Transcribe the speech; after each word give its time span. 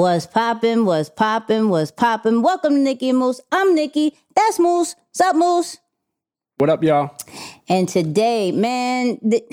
Was 0.00 0.26
poppin', 0.26 0.86
was 0.86 1.10
poppin', 1.10 1.68
was 1.68 1.90
poppin'. 1.90 2.40
Welcome 2.40 2.72
to 2.72 2.78
Nikki 2.80 3.10
and 3.10 3.18
Moose. 3.18 3.38
I'm 3.52 3.74
Nikki. 3.74 4.16
That's 4.34 4.58
Moose. 4.58 4.94
What's 5.10 5.20
up, 5.20 5.36
Moose? 5.36 5.76
What 6.56 6.70
up, 6.70 6.82
y'all? 6.82 7.14
And 7.68 7.86
today, 7.86 8.50
man, 8.50 9.18
th- 9.18 9.44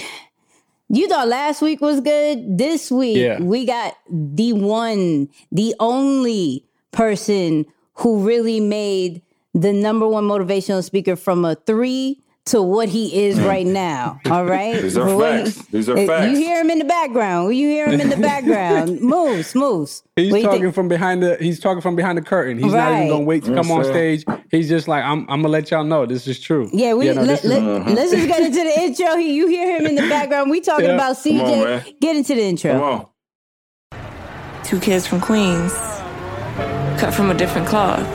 you 0.88 1.10
thought 1.10 1.28
last 1.28 1.62
week 1.62 1.82
was 1.82 2.00
good. 2.00 2.58
This 2.58 2.90
week, 2.90 3.18
Yeah. 3.18 3.42
we 3.42 3.66
got 3.66 3.98
the 4.10 4.54
one, 4.54 5.28
the 5.52 5.76
only 5.82 6.64
person 6.92 7.66
who 7.96 8.26
really 8.26 8.62
made 8.62 9.22
the 9.54 9.74
number 9.74 10.08
one 10.08 10.24
motivational 10.24 10.82
speaker 10.82 11.18
from 11.18 11.44
a 11.44 11.56
three 11.56 12.24
to 12.48 12.62
what 12.62 12.90
he 12.90 13.26
is 13.26 13.38
mm. 13.38 13.46
right 13.48 13.66
now. 13.66 14.20
All 14.30 14.46
right. 14.46 14.82
These 14.82 14.98
are 14.98 15.08
For 15.08 15.16
what 15.16 15.44
facts. 15.46 15.58
he- 15.58 15.78
These 15.78 15.90
are 15.90 15.98
facts. 16.06 16.32
You 16.32 16.38
hear 16.38 16.60
him 16.62 16.70
in 16.70 16.80
the 16.80 16.86
background. 16.86 17.56
You 17.58 17.68
hear 17.68 17.90
him 17.90 18.00
in 18.02 18.10
the 18.10 18.18
background. 18.18 19.02
Moose, 19.02 19.54
Moose. 19.56 20.04
He's 20.16 20.32
What 20.32 20.42
talking 20.44 20.72
from 20.72 20.88
behind 20.88 21.22
the. 21.24 21.38
He's 21.40 21.60
talking 21.60 21.82
from 21.82 21.96
behind 21.96 22.18
the 22.18 22.22
curtain. 22.22 22.58
He's 22.58 22.74
not 22.74 22.94
even 22.94 23.10
gonna 23.10 23.24
wait 23.24 23.44
to 23.46 23.54
come 23.54 23.68
Yes, 23.68 23.72
on 23.72 23.84
sir. 23.86 23.92
stage. 23.92 24.26
He's 24.52 24.68
just 24.70 24.88
like, 24.88 25.04
I'm. 25.04 25.22
I'm 25.30 25.42
gonna 25.42 25.50
let 25.50 25.70
y'all 25.72 25.84
know 25.84 26.06
this 26.06 26.28
is 26.28 26.40
true. 26.40 26.70
Yeah, 26.74 26.94
we 26.94 27.06
no, 27.08 27.14
let, 27.22 27.28
this 27.28 27.44
is- 27.46 27.50
let, 27.52 27.62
uh-huh. 27.64 27.92
us 27.92 28.12
just 28.12 28.28
get 28.28 28.42
into 28.42 28.64
the 28.64 28.80
intro. 28.82 29.16
He, 29.18 29.34
you 29.34 29.48
hear 29.48 29.78
him 29.78 29.86
in 29.86 29.96
the 29.96 30.08
background. 30.10 30.50
We 30.50 30.62
talking 30.62 30.86
Yeah. 30.86 30.96
about 30.96 31.18
Come 31.24 31.40
on, 31.42 31.48
CJ. 31.82 32.00
get 32.00 32.16
into 32.16 32.36
the 32.36 32.42
intro. 32.44 32.72
Come 32.74 32.82
on. 32.84 33.06
Two 34.64 34.80
kids 34.80 35.08
from 35.08 35.22
Queens, 35.22 35.72
cut 37.00 37.14
from 37.14 37.30
a 37.30 37.34
different 37.34 37.68
cloth. 37.68 38.06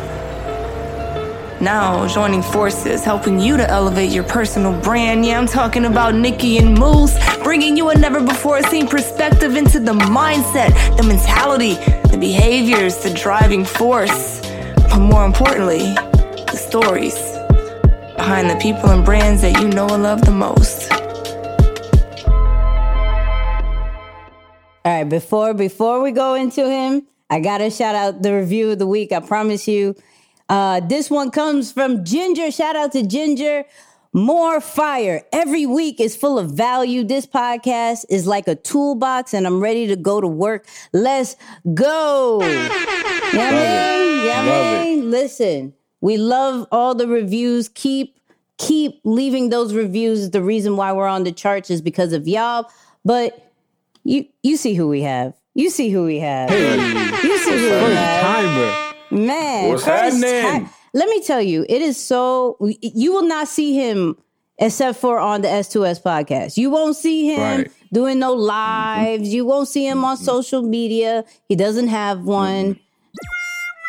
Now 1.62 2.08
joining 2.08 2.42
forces, 2.42 3.04
helping 3.04 3.38
you 3.38 3.56
to 3.56 3.70
elevate 3.70 4.10
your 4.10 4.24
personal 4.24 4.76
brand. 4.80 5.24
Yeah, 5.24 5.38
I'm 5.38 5.46
talking 5.46 5.84
about 5.84 6.12
Nikki 6.12 6.58
and 6.58 6.76
Moose, 6.76 7.16
bringing 7.44 7.76
you 7.76 7.90
a 7.90 7.94
never 7.94 8.20
before 8.20 8.60
seen 8.64 8.88
perspective 8.88 9.54
into 9.54 9.78
the 9.78 9.92
mindset, 9.92 10.72
the 10.96 11.04
mentality, 11.04 11.74
the 12.10 12.18
behaviors, 12.18 12.96
the 13.04 13.14
driving 13.14 13.64
force. 13.64 14.40
But 14.90 14.98
more 14.98 15.24
importantly, 15.24 15.94
the 16.50 16.56
stories 16.56 17.14
behind 18.16 18.50
the 18.50 18.58
people 18.60 18.90
and 18.90 19.04
brands 19.04 19.42
that 19.42 19.60
you 19.60 19.68
know 19.68 19.86
and 19.86 20.02
love 20.02 20.22
the 20.22 20.32
most. 20.32 20.90
All 24.84 24.92
right, 24.98 25.04
before 25.04 25.54
before 25.54 26.02
we 26.02 26.10
go 26.10 26.34
into 26.34 26.68
him, 26.68 27.06
I 27.30 27.38
gotta 27.38 27.70
shout 27.70 27.94
out 27.94 28.20
the 28.20 28.34
review 28.34 28.72
of 28.72 28.80
the 28.80 28.86
week. 28.88 29.12
I 29.12 29.20
promise 29.20 29.68
you. 29.68 29.94
Uh, 30.52 30.80
this 30.80 31.08
one 31.10 31.30
comes 31.30 31.72
from 31.72 32.04
Ginger. 32.04 32.50
Shout 32.50 32.76
out 32.76 32.92
to 32.92 33.02
Ginger. 33.02 33.64
More 34.12 34.60
fire. 34.60 35.22
Every 35.32 35.64
week 35.64 35.98
is 35.98 36.14
full 36.14 36.38
of 36.38 36.50
value. 36.50 37.02
This 37.04 37.24
podcast 37.26 38.04
is 38.10 38.26
like 38.26 38.46
a 38.46 38.54
toolbox, 38.54 39.32
and 39.32 39.46
I'm 39.46 39.60
ready 39.60 39.86
to 39.86 39.96
go 39.96 40.20
to 40.20 40.28
work. 40.28 40.66
Let's 40.92 41.36
go. 41.72 42.42
You 42.42 42.48
know 42.52 42.68
what 42.68 42.74
I 43.34 43.50
mean? 43.50 44.18
You 44.20 44.26
know 44.26 44.34
what 44.34 44.36
I 44.36 44.46
Love 44.46 44.76
it. 44.76 44.84
mean? 44.84 45.10
Listen, 45.10 45.72
we 46.02 46.18
love 46.18 46.66
all 46.70 46.94
the 46.94 47.08
reviews. 47.08 47.70
Keep 47.70 48.18
keep 48.58 49.00
leaving 49.04 49.48
those 49.48 49.72
reviews. 49.72 50.28
The 50.30 50.42
reason 50.42 50.76
why 50.76 50.92
we're 50.92 51.08
on 51.08 51.24
the 51.24 51.32
charts 51.32 51.70
is 51.70 51.80
because 51.80 52.12
of 52.12 52.28
y'all. 52.28 52.70
But 53.06 53.50
you 54.04 54.26
you 54.42 54.58
see 54.58 54.74
who 54.74 54.86
we 54.86 55.00
have. 55.00 55.32
You 55.54 55.70
see 55.70 55.88
who 55.88 56.04
we 56.04 56.18
have. 56.18 56.50
Hey. 56.50 56.74
You 57.26 57.38
see 57.38 57.52
who 57.52 57.86
we 57.86 57.94
have. 57.94 58.22
timer. 58.22 58.81
Man, 59.12 59.68
What's 59.70 59.84
first 59.84 60.22
happening? 60.24 60.66
ti- 60.66 60.72
Let 60.94 61.08
me 61.08 61.22
tell 61.22 61.40
you, 61.42 61.64
it 61.68 61.82
is 61.82 61.96
so 62.02 62.56
you 62.60 63.12
will 63.12 63.24
not 63.26 63.46
see 63.48 63.74
him 63.74 64.16
except 64.58 64.98
for 64.98 65.18
on 65.18 65.42
the 65.42 65.48
S2S 65.48 66.02
podcast. 66.02 66.56
You 66.56 66.70
won't 66.70 66.96
see 66.96 67.26
him 67.34 67.40
Right. 67.40 67.72
doing 67.92 68.18
no 68.18 68.32
lives. 68.32 69.32
You 69.32 69.44
won't 69.44 69.68
see 69.68 69.86
him 69.86 70.04
on 70.04 70.16
social 70.16 70.62
media. 70.62 71.24
He 71.48 71.56
doesn't 71.56 71.88
have 71.88 72.22
one. 72.24 72.78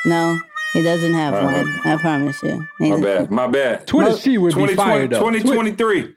No, 0.05 0.37
he 0.73 0.81
doesn't 0.81 1.13
have 1.13 1.33
Uh-huh. 1.33 1.63
one. 1.63 1.79
I 1.85 1.97
promise 1.97 2.41
you. 2.43 2.65
He 2.79 2.89
My 2.91 2.99
bad. 2.99 3.31
My 3.31 3.47
bad. 3.47 3.87
Twitter 3.87 4.17
C 4.17 4.37
would 4.37 4.49
be 4.55 4.61
2020 4.61 4.75
fired 4.75 5.09
though. 5.11 5.19
2023. 5.19 6.15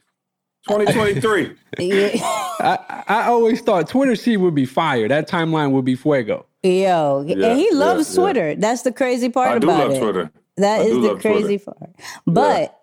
2023. 0.69 1.53
I, 2.61 3.05
I 3.06 3.22
always 3.28 3.61
thought 3.61 3.89
Twitter 3.89 4.16
C 4.16 4.37
would 4.37 4.55
be 4.55 4.65
fire. 4.65 5.06
That 5.09 5.28
timeline 5.28 5.71
would 5.72 5.84
be 5.84 5.95
fuego. 5.95 6.47
Yo, 6.66 7.25
Yeah, 7.27 7.47
and 7.47 7.59
he 7.59 7.71
loves 7.72 8.15
yeah. 8.15 8.22
Twitter. 8.22 8.54
That's 8.56 8.82
the 8.82 8.93
crazy 8.93 9.28
part 9.28 9.49
I 9.49 9.56
about 9.56 9.93
it. 9.93 10.00
Twitter. 10.00 10.31
That 10.56 10.81
I 10.81 10.84
is 10.84 10.91
do 10.91 11.00
the 11.00 11.09
love 11.09 11.21
Twitter. 11.22 11.41
That 11.41 11.44
is 11.44 11.49
the 11.49 11.49
crazy 11.49 11.65
part. 11.65 11.91
But 12.27 12.81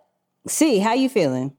see, 0.48 0.80
how 0.80 0.94
you 0.94 1.10
feeling? 1.10 1.54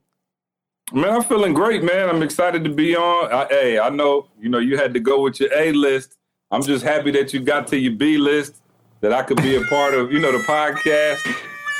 Man, 0.93 1.09
I'm 1.09 1.23
feeling 1.23 1.53
great, 1.53 1.83
man. 1.83 2.09
I'm 2.09 2.21
excited 2.21 2.63
to 2.63 2.69
be 2.69 2.95
on. 2.95 3.31
I, 3.33 3.47
hey, 3.49 3.79
I 3.79 3.89
know, 3.89 4.27
you 4.39 4.49
know, 4.49 4.59
you 4.59 4.77
had 4.77 4.93
to 4.93 4.99
go 4.99 5.21
with 5.21 5.39
your 5.39 5.51
A 5.53 5.71
list. 5.71 6.15
I'm 6.51 6.61
just 6.61 6.83
happy 6.83 7.09
that 7.11 7.33
you 7.33 7.39
got 7.39 7.67
to 7.67 7.77
your 7.77 7.93
B 7.93 8.17
list, 8.17 8.61
that 9.01 9.11
I 9.11 9.23
could 9.23 9.41
be 9.41 9.55
a 9.55 9.63
part 9.63 9.95
of, 9.95 10.11
you 10.11 10.19
know, 10.19 10.31
the 10.31 10.43
podcast. 10.43 11.17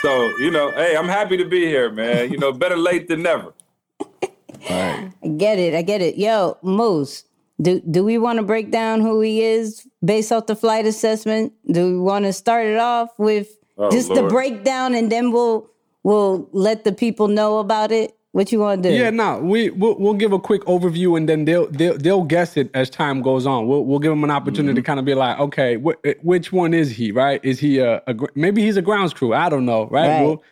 So, 0.01 0.37
you 0.39 0.49
know, 0.49 0.71
hey, 0.71 0.97
I'm 0.97 1.07
happy 1.07 1.37
to 1.37 1.45
be 1.45 1.65
here, 1.65 1.91
man. 1.91 2.31
You 2.31 2.39
know, 2.39 2.51
better 2.51 2.75
late 2.75 3.07
than 3.07 3.21
never. 3.21 3.53
I 4.69 5.11
get 5.37 5.59
it. 5.59 5.75
I 5.75 5.83
get 5.83 6.01
it. 6.01 6.17
Yo, 6.17 6.57
Moose, 6.63 7.25
do 7.61 7.79
do 7.81 8.03
we 8.03 8.17
want 8.17 8.37
to 8.37 8.43
break 8.43 8.71
down 8.71 9.01
who 9.01 9.21
he 9.21 9.41
is 9.41 9.87
based 10.03 10.31
off 10.31 10.47
the 10.47 10.55
flight 10.55 10.85
assessment? 10.85 11.53
Do 11.71 11.85
we 11.93 11.99
want 11.99 12.25
to 12.25 12.33
start 12.33 12.65
it 12.65 12.77
off 12.77 13.17
with 13.17 13.57
Oh, 13.77 13.91
just 13.91 14.13
the 14.13 14.23
breakdown 14.23 14.93
and 14.93 15.11
then 15.11 15.31
we'll 15.31 15.69
we'll 16.03 16.47
let 16.53 16.83
the 16.83 16.91
people 16.91 17.27
know 17.27 17.59
about 17.59 17.91
it? 17.91 18.15
What 18.31 18.51
you 18.51 18.59
want 18.59 18.83
to 18.83 18.89
do? 18.89 18.95
Yeah, 18.95 19.11
no, 19.11 19.39
we 19.39 19.69
we'll, 19.69 19.97
we'll 19.97 20.13
give 20.13 20.33
a 20.33 20.39
quick 20.39 20.61
overview 20.63 21.15
and 21.15 21.27
then 21.27 21.45
they'll 21.45 21.67
they'll 21.67 21.97
they'll 21.97 22.23
guess 22.23 22.57
it 22.57 22.69
as 22.73 22.89
time 22.89 23.21
goes 23.21 23.45
on. 23.45 23.67
We'll 23.67 23.85
we'll 23.85 23.99
give 23.99 24.11
them 24.11 24.25
an 24.25 24.31
opportunity 24.31 24.75
to 24.75 24.81
mm-hmm. 24.81 24.85
kind 24.85 24.99
of 24.99 25.05
be 25.05 25.13
like, 25.13 25.39
okay, 25.39 25.77
wh- 25.77 26.05
eh, 26.05 26.15
which 26.21 26.51
one 26.51 26.73
is 26.73 26.91
he? 26.91 27.13
Right? 27.13 27.39
Is 27.43 27.59
he 27.59 27.79
a, 27.79 28.01
a 28.07 28.15
maybe 28.35 28.61
he's 28.61 28.75
a 28.75 28.81
grounds 28.81 29.13
crew? 29.13 29.33
I 29.33 29.47
don't 29.47 29.65
know. 29.65 29.87
Right? 29.87 30.07
Right. 30.07 30.21
We'll 30.21 30.43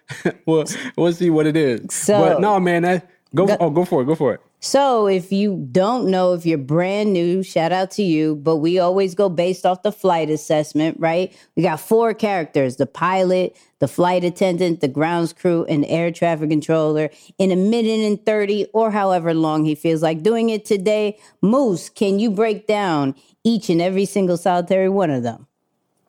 we'll 0.46 0.66
we'll 0.96 1.14
see 1.14 1.30
what 1.30 1.46
it 1.46 1.58
is. 1.58 1.94
So- 1.94 2.20
but 2.20 2.40
no, 2.40 2.58
man, 2.60 2.84
that, 2.84 3.10
go 3.36 3.48
Go- 3.48 3.58
oh 3.60 3.70
go 3.70 3.84
for 3.84 4.02
it, 4.02 4.06
go 4.06 4.16
for 4.16 4.34
it. 4.34 4.42
So 4.66 5.08
if 5.08 5.30
you 5.30 5.68
don't 5.74 6.10
know, 6.10 6.34
if 6.34 6.46
you're 6.46 6.58
brand 6.58 7.12
new, 7.12 7.44
shout 7.44 7.74
out 7.74 7.92
to 7.92 8.02
you. 8.02 8.38
But 8.38 8.58
we 8.58 8.80
always 8.80 9.14
go 9.14 9.28
based 9.28 9.66
off 9.66 9.84
the 9.84 9.92
flight 9.92 10.30
assessment, 10.30 10.96
right? 11.02 11.38
We 11.58 11.64
got 11.64 11.82
four 11.82 12.14
characters 12.14 12.78
the 12.78 12.86
pilot, 12.86 13.58
the 13.80 13.90
flight 13.90 14.24
attendant, 14.24 14.80
the 14.80 14.88
grounds 14.88 15.34
crew, 15.34 15.66
and 15.66 15.84
air 15.88 16.14
traffic 16.14 16.50
controller 16.50 17.10
in 17.38 17.52
a 17.52 17.58
minute 17.58 18.00
and 18.08 18.26
30 18.26 18.68
or 18.72 18.90
however 18.90 19.34
long 19.34 19.66
he 19.66 19.76
feels 19.76 20.02
like 20.02 20.24
doing 20.24 20.50
it 20.50 20.64
today. 20.64 21.20
Moose, 21.42 21.90
can 21.90 22.18
you 22.20 22.32
break 22.32 22.66
down 22.66 23.16
each 23.44 23.70
and 23.70 23.82
every 23.82 24.06
single 24.06 24.38
solitary 24.38 24.88
one 24.88 25.10
of 25.12 25.24
them? 25.24 25.46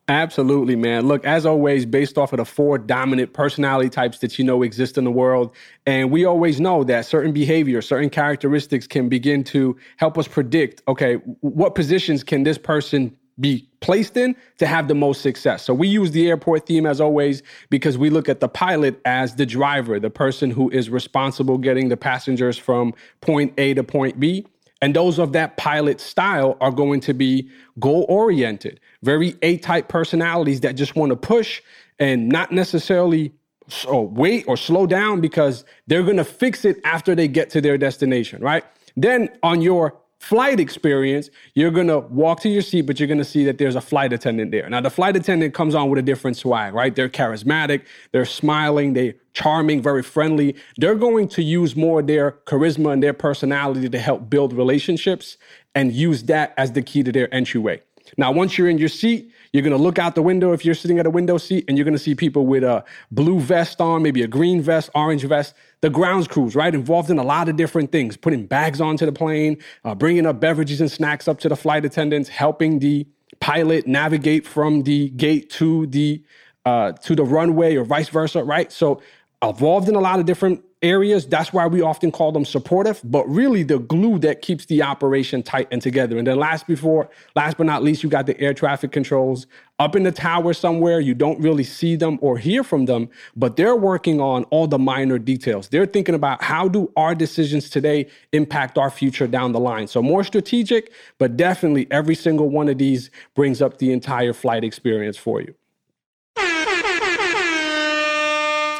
Absolutely, 0.08 0.76
man. 0.76 1.06
Look, 1.06 1.24
as 1.24 1.46
always, 1.46 1.86
based 1.86 2.18
off 2.18 2.34
of 2.34 2.36
the 2.36 2.44
four 2.44 2.76
dominant 2.76 3.32
personality 3.32 3.88
types 3.88 4.18
that 4.18 4.38
you 4.38 4.44
know 4.44 4.62
exist 4.62 4.98
in 4.98 5.04
the 5.04 5.10
world. 5.10 5.54
And 5.86 6.10
we 6.10 6.26
always 6.26 6.60
know 6.60 6.84
that 6.84 7.06
certain 7.06 7.32
behavior, 7.32 7.80
certain 7.80 8.10
characteristics 8.10 8.86
can 8.86 9.08
begin 9.08 9.44
to 9.44 9.76
help 9.96 10.18
us 10.18 10.28
predict 10.28 10.82
okay, 10.88 11.14
what 11.40 11.74
positions 11.74 12.22
can 12.22 12.42
this 12.42 12.58
person 12.58 13.16
be 13.40 13.68
placed 13.80 14.16
in 14.16 14.36
to 14.58 14.66
have 14.66 14.88
the 14.88 14.94
most 14.94 15.20
success. 15.22 15.64
So 15.64 15.74
we 15.74 15.88
use 15.88 16.12
the 16.12 16.28
airport 16.28 16.66
theme 16.66 16.86
as 16.86 17.00
always 17.00 17.42
because 17.68 17.98
we 17.98 18.10
look 18.10 18.28
at 18.28 18.40
the 18.40 18.48
pilot 18.48 19.00
as 19.04 19.34
the 19.34 19.46
driver, 19.46 19.98
the 19.98 20.10
person 20.10 20.50
who 20.50 20.70
is 20.70 20.88
responsible 20.88 21.58
getting 21.58 21.88
the 21.88 21.96
passengers 21.96 22.56
from 22.58 22.94
point 23.22 23.54
A 23.58 23.74
to 23.74 23.82
point 23.82 24.20
B. 24.20 24.46
And 24.84 24.94
those 24.94 25.18
of 25.18 25.32
that 25.32 25.56
pilot 25.56 25.98
style 25.98 26.58
are 26.60 26.70
going 26.70 27.00
to 27.00 27.14
be 27.14 27.48
goal 27.80 28.04
oriented, 28.06 28.80
very 29.02 29.34
A 29.40 29.56
type 29.56 29.88
personalities 29.88 30.60
that 30.60 30.74
just 30.74 30.94
want 30.94 31.08
to 31.08 31.16
push 31.16 31.62
and 31.98 32.28
not 32.28 32.52
necessarily 32.52 33.32
so 33.66 33.88
oh, 33.88 34.00
wait 34.02 34.44
or 34.46 34.58
slow 34.58 34.86
down 34.86 35.22
because 35.22 35.64
they're 35.86 36.02
going 36.02 36.18
to 36.18 36.24
fix 36.24 36.66
it 36.66 36.82
after 36.84 37.14
they 37.14 37.28
get 37.28 37.48
to 37.48 37.62
their 37.62 37.78
destination, 37.78 38.42
right? 38.42 38.62
Then 38.94 39.30
on 39.42 39.62
your 39.62 39.96
flight 40.24 40.58
experience, 40.58 41.28
you're 41.54 41.70
to 41.70 41.98
walk 41.98 42.40
to 42.40 42.48
your 42.48 42.62
seat, 42.62 42.82
but 42.82 42.98
you're 42.98 43.06
to 43.18 43.24
see 43.24 43.44
that 43.44 43.58
there's 43.58 43.76
a 43.76 43.80
flight 43.80 44.12
attendant 44.12 44.50
there. 44.50 44.68
Now, 44.70 44.80
the 44.80 44.90
flight 44.90 45.16
attendant 45.16 45.52
comes 45.52 45.74
on 45.74 45.90
with 45.90 45.98
a 45.98 46.02
different 46.02 46.38
swag, 46.38 46.72
right? 46.72 46.94
They're 46.94 47.10
charismatic, 47.10 47.82
they're 48.12 48.24
smiling, 48.24 48.94
they're 48.94 49.14
charming, 49.34 49.82
very 49.82 50.02
friendly. 50.02 50.56
They're 50.78 50.94
going 50.94 51.28
to 51.28 51.42
use 51.42 51.76
more 51.76 52.00
their 52.00 52.32
charisma 52.46 52.94
and 52.94 53.02
their 53.02 53.12
personality 53.12 53.88
to 53.88 53.98
help 53.98 54.30
build 54.30 54.54
relationships 54.54 55.36
and 55.74 55.92
use 55.92 56.22
that 56.24 56.54
as 56.56 56.72
the 56.72 56.80
key 56.80 57.02
to 57.02 57.12
their 57.12 57.32
entryway. 57.34 57.82
Now, 58.16 58.32
once 58.32 58.56
you're 58.56 58.68
in 58.68 58.78
your 58.78 58.88
seat, 58.88 59.30
you're 59.52 59.62
gonna 59.62 59.76
look 59.76 59.98
out 59.98 60.14
the 60.14 60.22
window 60.22 60.52
if 60.52 60.64
you're 60.64 60.74
sitting 60.74 60.98
at 60.98 61.06
a 61.06 61.10
window 61.10 61.38
seat, 61.38 61.64
and 61.68 61.78
you're 61.78 61.84
gonna 61.84 61.98
see 61.98 62.14
people 62.14 62.44
with 62.46 62.64
a 62.64 62.84
blue 63.10 63.38
vest 63.40 63.80
on, 63.80 64.02
maybe 64.02 64.22
a 64.22 64.26
green 64.26 64.60
vest, 64.60 64.90
orange 64.94 65.24
vest. 65.24 65.54
The 65.84 65.90
grounds 65.90 66.26
crews, 66.26 66.56
right, 66.56 66.74
involved 66.74 67.10
in 67.10 67.18
a 67.18 67.22
lot 67.22 67.50
of 67.50 67.56
different 67.56 67.92
things, 67.92 68.16
putting 68.16 68.46
bags 68.46 68.80
onto 68.80 69.04
the 69.04 69.12
plane, 69.12 69.58
uh, 69.84 69.94
bringing 69.94 70.24
up 70.24 70.40
beverages 70.40 70.80
and 70.80 70.90
snacks 70.90 71.28
up 71.28 71.38
to 71.40 71.48
the 71.50 71.56
flight 71.56 71.84
attendants, 71.84 72.30
helping 72.30 72.78
the 72.78 73.06
pilot 73.38 73.86
navigate 73.86 74.46
from 74.46 74.84
the 74.84 75.10
gate 75.10 75.50
to 75.50 75.86
the 75.88 76.24
uh, 76.64 76.92
to 76.92 77.14
the 77.14 77.22
runway 77.22 77.76
or 77.76 77.84
vice 77.84 78.08
versa, 78.08 78.42
right? 78.42 78.72
So 78.72 79.02
evolved 79.50 79.88
in 79.88 79.94
a 79.94 80.00
lot 80.00 80.18
of 80.18 80.26
different 80.26 80.62
areas. 80.84 81.26
That's 81.26 81.52
why 81.52 81.66
we 81.66 81.80
often 81.80 82.12
call 82.12 82.30
them 82.30 82.44
supportive, 82.44 83.00
but 83.02 83.26
really 83.28 83.62
the 83.62 83.78
glue 83.78 84.18
that 84.18 84.42
keeps 84.42 84.66
the 84.66 84.82
operation 84.82 85.42
tight 85.42 85.66
and 85.72 85.80
together. 85.80 86.18
And 86.18 86.26
then 86.26 86.36
last 86.36 86.66
before, 86.66 87.08
last 87.34 87.56
but 87.56 87.64
not 87.64 87.82
least, 87.82 88.02
you 88.02 88.10
got 88.10 88.26
the 88.26 88.38
air 88.38 88.52
traffic 88.52 88.92
controls 88.92 89.46
up 89.78 89.96
in 89.96 90.02
the 90.02 90.12
tower 90.12 90.52
somewhere. 90.52 91.00
You 91.00 91.14
don't 91.14 91.40
really 91.40 91.64
see 91.64 91.96
them 91.96 92.18
or 92.20 92.36
hear 92.36 92.62
from 92.62 92.84
them, 92.84 93.08
but 93.34 93.56
they're 93.56 93.74
working 93.74 94.20
on 94.20 94.44
all 94.44 94.66
the 94.66 94.78
minor 94.78 95.18
details. 95.18 95.68
They're 95.68 95.86
thinking 95.86 96.14
about 96.14 96.42
how 96.42 96.68
do 96.68 96.92
our 96.96 97.14
decisions 97.14 97.70
today 97.70 98.06
impact 98.32 98.76
our 98.76 98.90
future 98.90 99.26
down 99.26 99.52
the 99.52 99.60
line. 99.60 99.88
So 99.88 100.02
more 100.02 100.22
strategic, 100.22 100.92
but 101.18 101.36
definitely 101.36 101.86
every 101.90 102.14
single 102.14 102.50
one 102.50 102.68
of 102.68 102.78
these 102.78 103.10
brings 103.34 103.62
up 103.62 103.78
the 103.78 103.90
entire 103.90 104.34
flight 104.34 104.64
experience 104.64 105.16
for 105.16 105.40
you. 105.40 105.54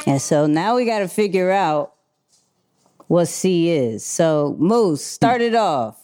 And 0.05 0.21
so 0.21 0.45
now 0.45 0.75
we 0.75 0.85
got 0.85 0.99
to 0.99 1.07
figure 1.07 1.51
out 1.51 1.93
what 3.07 3.25
C 3.27 3.69
is. 3.69 4.05
So, 4.05 4.55
Moose, 4.59 5.03
start 5.03 5.41
it 5.41 5.55
off. 5.55 5.97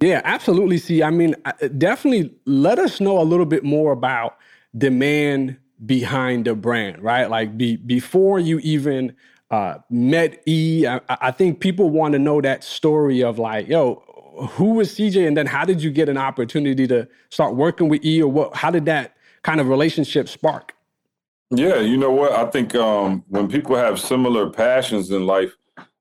Yeah, 0.00 0.20
absolutely. 0.24 0.78
See, 0.78 1.02
I 1.02 1.10
mean, 1.10 1.36
definitely 1.78 2.34
let 2.44 2.78
us 2.78 3.00
know 3.00 3.20
a 3.20 3.22
little 3.22 3.46
bit 3.46 3.64
more 3.64 3.92
about 3.92 4.36
the 4.74 4.90
man 4.90 5.58
behind 5.86 6.46
the 6.46 6.54
brand, 6.54 7.02
right? 7.02 7.30
Like 7.30 7.56
be, 7.56 7.76
before 7.76 8.40
you 8.40 8.58
even 8.60 9.14
uh, 9.50 9.76
met 9.90 10.42
E, 10.46 10.86
I, 10.86 11.00
I 11.08 11.30
think 11.30 11.60
people 11.60 11.90
want 11.90 12.12
to 12.12 12.18
know 12.18 12.40
that 12.40 12.64
story 12.64 13.22
of 13.22 13.38
like, 13.38 13.68
yo, 13.68 14.02
who 14.52 14.74
was 14.74 14.94
CJ, 14.94 15.26
and 15.26 15.36
then 15.36 15.46
how 15.46 15.64
did 15.64 15.82
you 15.82 15.90
get 15.90 16.08
an 16.08 16.16
opportunity 16.16 16.86
to 16.86 17.06
start 17.30 17.54
working 17.54 17.88
with 17.88 18.04
E, 18.04 18.22
or 18.22 18.30
what? 18.30 18.56
How 18.56 18.70
did 18.70 18.86
that 18.86 19.14
kind 19.42 19.60
of 19.60 19.68
relationship 19.68 20.28
spark? 20.28 20.74
Yeah, 21.54 21.80
you 21.80 21.98
know 21.98 22.12
what? 22.12 22.32
I 22.32 22.46
think 22.46 22.74
um, 22.74 23.24
when 23.28 23.48
people 23.48 23.76
have 23.76 24.00
similar 24.00 24.48
passions 24.50 25.10
in 25.10 25.26
life 25.26 25.54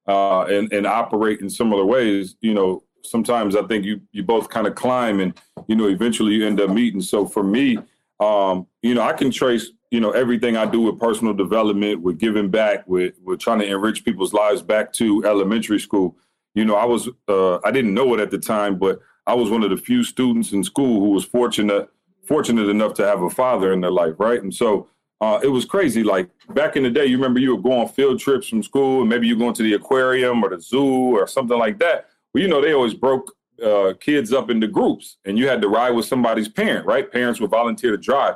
uh, 0.07 0.44
and, 0.44 0.71
and 0.71 0.88
operate 0.88 1.42
in 1.42 1.50
similar 1.50 1.86
ways, 1.86 2.36
you 2.42 2.53
know, 2.53 2.83
sometimes 3.03 3.56
I 3.57 3.63
think 3.63 3.83
you 3.83 4.01
you 4.13 4.24
both 4.24 4.50
kind 4.50 4.68
of 4.68 4.75
climb 4.75 5.19
and 5.19 5.33
you 5.68 5.75
know 5.75 5.88
eventually 5.89 6.33
you 6.36 6.48
end 6.48 6.62
up 6.62 6.69
meeting. 6.69 7.01
So 7.01 7.25
for 7.27 7.44
me, 7.44 7.80
um, 8.21 8.68
you 8.81 8.94
know, 8.94 9.01
I 9.01 9.13
can 9.13 9.31
trace 9.31 9.71
you 9.92 10.00
know 10.00 10.12
everything 10.12 10.56
I 10.56 10.65
do 10.65 10.81
with 10.81 11.00
personal 11.00 11.33
development, 11.33 12.01
with 12.01 12.18
giving 12.18 12.50
back, 12.50 12.88
with 12.88 13.15
with 13.21 13.39
trying 13.42 13.59
to 13.59 13.65
enrich 13.65 14.06
people's 14.06 14.33
lives 14.33 14.62
back 14.62 14.94
to 14.94 15.25
elementary 15.25 15.80
school. 15.80 16.15
You 16.56 16.63
know, 16.65 16.75
I 16.75 16.86
was 16.86 17.09
uh, 17.27 17.57
I 17.65 17.71
didn't 17.71 17.94
know 17.94 18.13
it 18.13 18.21
at 18.21 18.31
the 18.31 18.39
time, 18.39 18.80
but 18.80 19.01
I 19.27 19.33
was 19.33 19.50
one 19.50 19.63
of 19.63 19.71
the 19.71 19.77
few 19.77 20.03
students 20.03 20.53
in 20.53 20.63
school 20.63 21.01
who 21.01 21.09
was 21.09 21.25
fortunate 21.25 21.89
fortunate 22.25 22.69
enough 22.69 22.94
to 22.94 23.06
have 23.06 23.21
a 23.24 23.30
father 23.30 23.74
in 23.74 23.81
their 23.81 23.92
life, 23.92 24.13
right? 24.18 24.42
And 24.42 24.53
so 24.53 24.88
uh, 25.22 25.40
it 25.44 25.48
was 25.48 25.66
crazy. 25.66 26.04
Like 26.04 26.30
back 26.50 26.76
in 26.76 26.84
the 26.84 26.90
day, 26.90 27.06
you 27.06 27.16
remember 27.16 27.40
you 27.40 27.56
would 27.56 27.64
go 27.64 27.80
on 27.80 27.88
field 27.88 28.20
trips 28.20 28.48
from 28.50 28.64
school, 28.64 29.02
and 29.02 29.10
maybe 29.10 29.28
you're 29.28 29.38
going 29.38 29.54
to 29.54 29.64
the 29.64 29.74
aquarium 29.74 30.44
or 30.44 30.50
the 30.50 30.60
zoo 30.60 31.16
or 31.16 31.28
something 31.28 31.58
like 31.58 31.78
that. 31.80 32.08
Well, 32.34 32.42
you 32.42 32.48
know, 32.50 32.60
they 32.60 32.74
always 32.74 32.96
broke 32.96 33.32
uh, 33.64 33.94
kids 34.00 34.34
up 34.34 34.50
into 34.50 34.68
groups, 34.68 35.18
and 35.24 35.38
you 35.38 35.48
had 35.48 35.62
to 35.62 35.70
ride 35.70 35.92
with 35.92 36.06
somebody's 36.06 36.50
parent, 36.50 36.88
right? 36.88 37.10
Parents 37.10 37.40
would 37.40 37.52
volunteer 37.52 37.92
to 37.92 37.98
drive, 37.98 38.36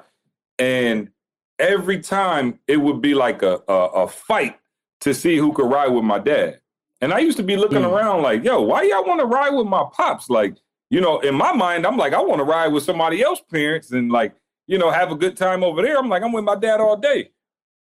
and 0.60 1.10
every 1.58 2.00
time 2.00 2.60
it 2.68 2.78
would 2.78 3.02
be 3.02 3.16
like 3.16 3.42
a 3.42 3.62
a, 3.68 3.74
a 4.04 4.08
fight 4.08 4.60
to 5.02 5.14
see 5.14 5.38
who 5.38 5.52
could 5.54 5.70
ride 5.70 5.90
with 5.90 6.04
my 6.04 6.20
dad. 6.20 6.60
And 7.02 7.14
I 7.14 7.20
used 7.20 7.38
to 7.38 7.44
be 7.44 7.58
looking 7.58 7.82
mm. 7.82 7.92
around 7.92 8.22
like, 8.22 8.44
yo, 8.44 8.62
why 8.62 8.84
y'all 8.84 9.06
want 9.06 9.20
to 9.20 9.26
ride 9.26 9.52
with 9.52 9.68
my 9.68 9.84
pops? 9.92 10.30
Like, 10.30 10.56
you 10.90 11.02
know, 11.02 11.20
in 11.20 11.36
my 11.36 11.52
mind, 11.52 11.86
I'm 11.86 11.98
like, 11.98 12.14
I 12.14 12.22
want 12.22 12.40
to 12.40 12.46
ride 12.46 12.70
with 12.70 12.84
somebody 12.84 13.22
else's 13.24 13.44
parents, 13.52 13.92
and 13.92 14.12
like 14.12 14.36
you 14.68 14.78
know, 14.78 14.90
have 14.90 15.12
a 15.12 15.16
good 15.16 15.38
time 15.38 15.64
over 15.64 15.82
there. 15.82 15.98
I'm 15.98 16.10
like, 16.10 16.24
I'm 16.24 16.32
with 16.32 16.44
my 16.44 16.56
dad 16.56 16.80
all 16.80 16.98
day. 16.98 17.30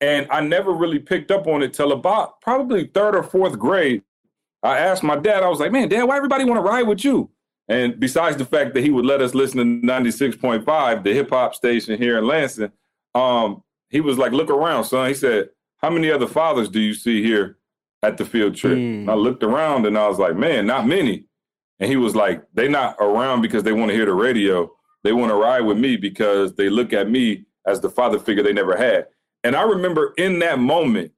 And 0.00 0.26
I 0.30 0.40
never 0.40 0.72
really 0.72 0.98
picked 0.98 1.30
up 1.30 1.46
on 1.46 1.62
it 1.62 1.72
till 1.72 1.92
about 1.92 2.40
probably 2.40 2.86
third 2.86 3.14
or 3.14 3.22
fourth 3.22 3.58
grade. 3.58 4.02
I 4.62 4.78
asked 4.78 5.02
my 5.02 5.16
dad, 5.16 5.42
I 5.42 5.48
was 5.48 5.60
like, 5.60 5.72
man, 5.72 5.88
dad, 5.88 6.04
why 6.04 6.16
everybody 6.16 6.44
want 6.44 6.58
to 6.58 6.68
ride 6.68 6.88
with 6.88 7.04
you? 7.04 7.30
And 7.68 7.98
besides 7.98 8.36
the 8.36 8.44
fact 8.44 8.74
that 8.74 8.82
he 8.82 8.90
would 8.90 9.06
let 9.06 9.22
us 9.22 9.34
listen 9.34 9.80
to 9.80 9.86
96.5, 9.86 11.04
the 11.04 11.14
hip 11.14 11.30
hop 11.30 11.54
station 11.54 11.98
here 11.98 12.18
in 12.18 12.26
Lansing, 12.26 12.72
um, 13.14 13.62
he 13.88 14.00
was 14.00 14.18
like, 14.18 14.32
look 14.32 14.50
around, 14.50 14.84
son. 14.84 15.08
He 15.08 15.14
said, 15.14 15.50
how 15.78 15.90
many 15.90 16.10
other 16.10 16.26
fathers 16.26 16.68
do 16.68 16.80
you 16.80 16.94
see 16.94 17.22
here 17.22 17.58
at 18.02 18.16
the 18.16 18.24
field 18.24 18.56
trip? 18.56 18.78
Mm. 18.78 19.08
I 19.08 19.14
looked 19.14 19.42
around 19.42 19.86
and 19.86 19.96
I 19.96 20.08
was 20.08 20.18
like, 20.18 20.36
man, 20.36 20.66
not 20.66 20.86
many. 20.86 21.26
And 21.78 21.90
he 21.90 21.96
was 21.96 22.14
like, 22.14 22.42
they 22.54 22.68
not 22.68 22.96
around 23.00 23.42
because 23.42 23.62
they 23.62 23.72
want 23.72 23.90
to 23.90 23.94
hear 23.94 24.06
the 24.06 24.14
radio. 24.14 24.70
They 25.04 25.12
want 25.12 25.30
to 25.30 25.36
ride 25.36 25.60
with 25.60 25.78
me 25.78 25.96
because 25.96 26.54
they 26.54 26.68
look 26.68 26.92
at 26.92 27.08
me 27.08 27.44
as 27.66 27.80
the 27.80 27.90
father 27.90 28.18
figure 28.18 28.42
they 28.42 28.52
never 28.52 28.76
had. 28.76 29.06
And 29.44 29.54
I 29.54 29.62
remember 29.62 30.14
in 30.16 30.40
that 30.40 30.58
moment 30.58 31.12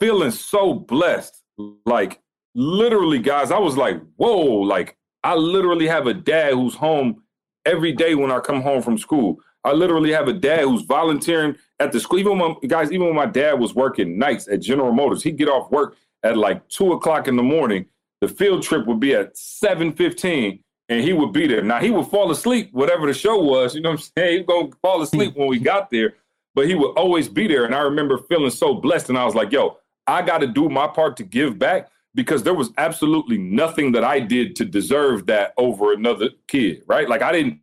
feeling 0.00 0.30
so 0.30 0.74
blessed. 0.74 1.36
Like, 1.84 2.20
literally, 2.54 3.18
guys, 3.18 3.50
I 3.50 3.58
was 3.58 3.76
like, 3.76 4.00
whoa, 4.16 4.44
like, 4.44 4.96
I 5.22 5.34
literally 5.34 5.86
have 5.86 6.06
a 6.06 6.14
dad 6.14 6.54
who's 6.54 6.74
home 6.74 7.22
every 7.66 7.92
day 7.92 8.14
when 8.14 8.30
I 8.32 8.40
come 8.40 8.62
home 8.62 8.80
from 8.80 8.96
school. 8.96 9.38
I 9.62 9.72
literally 9.72 10.10
have 10.12 10.28
a 10.28 10.32
dad 10.32 10.60
who's 10.60 10.82
volunteering 10.82 11.56
at 11.78 11.92
the 11.92 12.00
school. 12.00 12.18
Even 12.18 12.38
when 12.38 12.56
guys, 12.66 12.90
even 12.90 13.08
when 13.08 13.16
my 13.16 13.26
dad 13.26 13.60
was 13.60 13.74
working 13.74 14.18
nights 14.18 14.48
at 14.48 14.62
General 14.62 14.92
Motors, 14.92 15.22
he'd 15.22 15.36
get 15.36 15.48
off 15.48 15.70
work 15.70 15.96
at 16.22 16.38
like 16.38 16.66
two 16.68 16.92
o'clock 16.92 17.28
in 17.28 17.36
the 17.36 17.42
morning. 17.42 17.84
The 18.22 18.28
field 18.28 18.62
trip 18.62 18.86
would 18.86 19.00
be 19.00 19.14
at 19.14 19.36
seven 19.36 19.92
fifteen, 19.92 20.64
and 20.90 21.04
he 21.04 21.12
would 21.12 21.32
be 21.32 21.46
there. 21.46 21.62
Now 21.62 21.78
he 21.78 21.90
would 21.90 22.08
fall 22.08 22.30
asleep, 22.30 22.68
whatever 22.72 23.06
the 23.06 23.14
show 23.14 23.38
was. 23.38 23.74
You 23.74 23.80
know 23.80 23.92
what 23.92 24.00
I'm 24.00 24.10
saying? 24.18 24.30
He 24.40 24.44
was 24.44 24.46
gonna 24.46 24.76
fall 24.82 25.00
asleep 25.00 25.36
when 25.36 25.48
we 25.48 25.58
hmm. 25.58 25.64
got 25.64 25.88
there, 25.88 26.14
but 26.54 26.66
he 26.66 26.74
would 26.74 26.98
always 26.98 27.28
be 27.28 27.46
there. 27.46 27.64
And 27.64 27.74
I 27.74 27.80
remember 27.80 28.18
feeling 28.18 28.50
so 28.50 28.74
blessed, 28.74 29.08
and 29.08 29.16
I 29.16 29.24
was 29.24 29.34
like, 29.34 29.52
"Yo, 29.52 29.78
I 30.06 30.20
got 30.20 30.38
to 30.38 30.46
do 30.46 30.68
my 30.68 30.88
part 30.88 31.16
to 31.18 31.22
give 31.22 31.58
back." 31.58 31.88
Because 32.12 32.42
there 32.42 32.54
was 32.54 32.72
absolutely 32.76 33.38
nothing 33.38 33.92
that 33.92 34.02
I 34.02 34.18
did 34.18 34.56
to 34.56 34.64
deserve 34.64 35.26
that 35.26 35.54
over 35.56 35.92
another 35.92 36.30
kid, 36.48 36.82
right? 36.88 37.08
Like 37.08 37.22
I 37.22 37.30
didn't, 37.30 37.60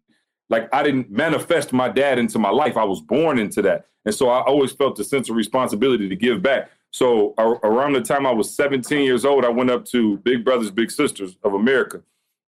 like 0.49 0.73
I 0.73 0.83
didn't 0.83 1.11
manifest 1.11 1.73
my 1.73 1.89
dad 1.89 2.17
into 2.17 2.39
my 2.39 2.49
life. 2.49 2.77
I 2.77 2.85
was 2.85 3.01
born 3.01 3.39
into 3.39 3.61
that, 3.63 3.87
and 4.05 4.15
so 4.15 4.29
I 4.29 4.39
always 4.43 4.71
felt 4.71 4.97
a 4.99 5.03
sense 5.03 5.29
of 5.29 5.35
responsibility 5.35 6.07
to 6.07 6.15
give 6.15 6.41
back. 6.41 6.71
So 6.91 7.33
around 7.37 7.93
the 7.93 8.01
time 8.01 8.25
I 8.25 8.31
was 8.31 8.55
17 8.55 9.03
years 9.03 9.25
old, 9.25 9.43
I 9.43 9.49
went 9.49 9.69
up 9.69 9.83
to 9.87 10.17
Big 10.19 10.45
Brothers 10.45 10.71
Big 10.71 10.91
Sisters 10.91 11.35
of 11.43 11.53
America, 11.53 12.01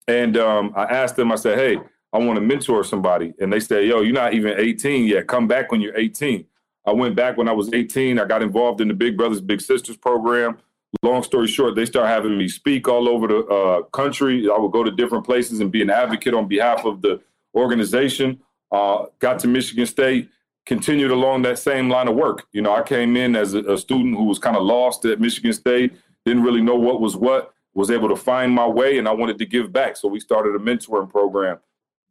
and 0.09 0.37
um, 0.37 0.73
I 0.75 0.85
asked 0.85 1.15
them, 1.17 1.31
I 1.31 1.35
said, 1.35 1.59
hey, 1.59 1.77
I 2.11 2.17
want 2.17 2.37
to 2.37 2.41
mentor 2.41 2.83
somebody. 2.83 3.31
And 3.39 3.53
they 3.53 3.59
said, 3.59 3.85
yo, 3.85 4.01
you're 4.01 4.11
not 4.11 4.33
even 4.33 4.59
18 4.59 5.05
yet. 5.05 5.27
Come 5.27 5.47
back 5.47 5.71
when 5.71 5.81
you're 5.81 5.95
18. 5.95 6.45
I 6.87 6.93
went 6.93 7.15
back 7.15 7.37
when 7.37 7.47
I 7.47 7.51
was 7.51 7.71
18. 7.71 8.17
I 8.17 8.25
got 8.25 8.41
involved 8.41 8.81
in 8.81 8.87
the 8.87 8.95
Big 8.95 9.15
Brothers 9.15 9.39
Big 9.39 9.61
Sisters 9.61 9.97
program. 9.97 10.57
Long 11.03 11.21
story 11.21 11.45
short, 11.45 11.75
they 11.75 11.85
started 11.85 12.07
having 12.07 12.35
me 12.39 12.47
speak 12.47 12.87
all 12.87 13.07
over 13.07 13.27
the 13.27 13.45
uh, 13.45 13.83
country. 13.83 14.49
I 14.49 14.57
would 14.57 14.71
go 14.71 14.83
to 14.83 14.89
different 14.89 15.25
places 15.25 15.59
and 15.59 15.71
be 15.71 15.83
an 15.83 15.91
advocate 15.91 16.33
on 16.33 16.47
behalf 16.47 16.85
of 16.85 17.03
the 17.03 17.21
organization. 17.53 18.39
Uh, 18.71 19.05
got 19.19 19.37
to 19.39 19.47
Michigan 19.47 19.85
State, 19.85 20.31
continued 20.65 21.11
along 21.11 21.43
that 21.43 21.59
same 21.59 21.87
line 21.87 22.07
of 22.07 22.15
work. 22.15 22.47
You 22.51 22.63
know, 22.63 22.73
I 22.73 22.81
came 22.81 23.15
in 23.15 23.35
as 23.35 23.53
a, 23.53 23.59
a 23.71 23.77
student 23.77 24.17
who 24.17 24.23
was 24.23 24.39
kind 24.39 24.57
of 24.57 24.63
lost 24.63 25.05
at 25.05 25.21
Michigan 25.21 25.53
State, 25.53 25.93
didn't 26.25 26.41
really 26.41 26.61
know 26.61 26.75
what 26.75 26.99
was 26.99 27.15
what 27.15 27.53
was 27.79 27.89
able 27.89 28.09
to 28.09 28.15
find 28.17 28.51
my 28.51 28.67
way 28.67 28.97
and 28.97 29.07
I 29.07 29.13
wanted 29.13 29.37
to 29.37 29.45
give 29.45 29.71
back. 29.71 29.95
So 29.95 30.09
we 30.09 30.19
started 30.19 30.53
a 30.53 30.59
mentoring 30.59 31.09
program. 31.09 31.59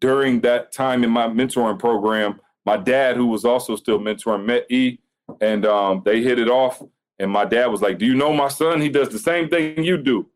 During 0.00 0.40
that 0.40 0.72
time 0.72 1.04
in 1.04 1.10
my 1.10 1.26
mentoring 1.26 1.78
program, 1.78 2.40
my 2.64 2.78
dad, 2.78 3.16
who 3.16 3.26
was 3.26 3.44
also 3.44 3.76
still 3.76 3.98
mentoring, 3.98 4.46
met 4.46 4.64
E 4.70 4.98
and 5.42 5.66
um, 5.66 6.00
they 6.06 6.22
hit 6.22 6.38
it 6.38 6.48
off. 6.48 6.82
And 7.18 7.30
my 7.30 7.44
dad 7.44 7.66
was 7.66 7.82
like, 7.82 7.98
Do 7.98 8.06
you 8.06 8.14
know 8.14 8.32
my 8.32 8.48
son? 8.48 8.80
He 8.80 8.88
does 8.88 9.10
the 9.10 9.18
same 9.18 9.50
thing 9.50 9.84
you 9.84 9.98
do. 9.98 10.26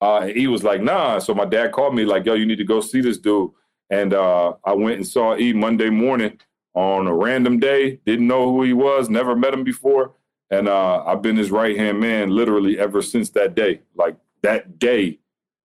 Uh, 0.00 0.26
he 0.26 0.48
was 0.48 0.64
like, 0.64 0.82
Nah. 0.82 1.20
So 1.20 1.34
my 1.34 1.44
dad 1.44 1.70
called 1.70 1.94
me, 1.94 2.04
like, 2.04 2.26
Yo, 2.26 2.34
you 2.34 2.44
need 2.44 2.58
to 2.58 2.64
go 2.64 2.80
see 2.80 3.00
this 3.00 3.18
dude. 3.18 3.52
And 3.90 4.12
uh, 4.12 4.54
I 4.64 4.72
went 4.72 4.96
and 4.96 5.06
saw 5.06 5.36
E 5.36 5.52
Monday 5.52 5.90
morning 5.90 6.40
on 6.74 7.06
a 7.06 7.14
random 7.14 7.60
day. 7.60 8.00
Didn't 8.06 8.26
know 8.26 8.50
who 8.50 8.64
he 8.64 8.72
was, 8.72 9.08
never 9.08 9.36
met 9.36 9.54
him 9.54 9.62
before. 9.62 10.14
And 10.50 10.66
uh, 10.66 11.04
I've 11.04 11.22
been 11.22 11.36
his 11.36 11.52
right 11.52 11.76
hand 11.76 12.00
man 12.00 12.30
literally 12.30 12.76
ever 12.76 13.02
since 13.02 13.30
that 13.30 13.54
day. 13.54 13.82
Like 13.94 14.16
that 14.42 14.78
day, 14.78 15.18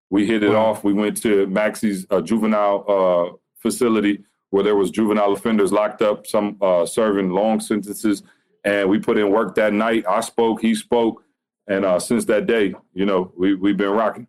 we 0.10 0.26
hit 0.26 0.44
it 0.44 0.50
wow. 0.50 0.68
off. 0.68 0.84
We 0.84 0.94
went 0.94 1.18
to 1.24 1.48
Maxey's 1.48 2.06
uh, 2.10 2.22
juvenile 2.22 2.86
uh, 2.88 3.38
facility 3.60 4.24
where 4.52 4.64
there 4.64 4.76
was 4.76 4.92
juvenile 4.92 5.34
offenders 5.34 5.72
locked 5.72 6.04
up, 6.04 6.28
some 6.28 6.58
uh, 6.62 6.86
serving 6.86 7.32
long 7.32 7.60
sentences, 7.60 8.22
and 8.64 8.88
we 8.88 9.00
put 9.00 9.18
in 9.18 9.32
work 9.32 9.56
that 9.56 9.74
night. 9.74 10.06
I 10.08 10.22
spoke, 10.22 10.62
he 10.62 10.76
spoke, 10.76 11.24
and 11.68 11.84
uh, 11.84 12.00
since 12.00 12.26
that 12.26 12.46
day, 12.46 12.76
you 12.94 13.06
know, 13.06 13.34
we 13.36 13.56
we've 13.56 13.78
been 13.78 13.90
rocking. 13.90 14.28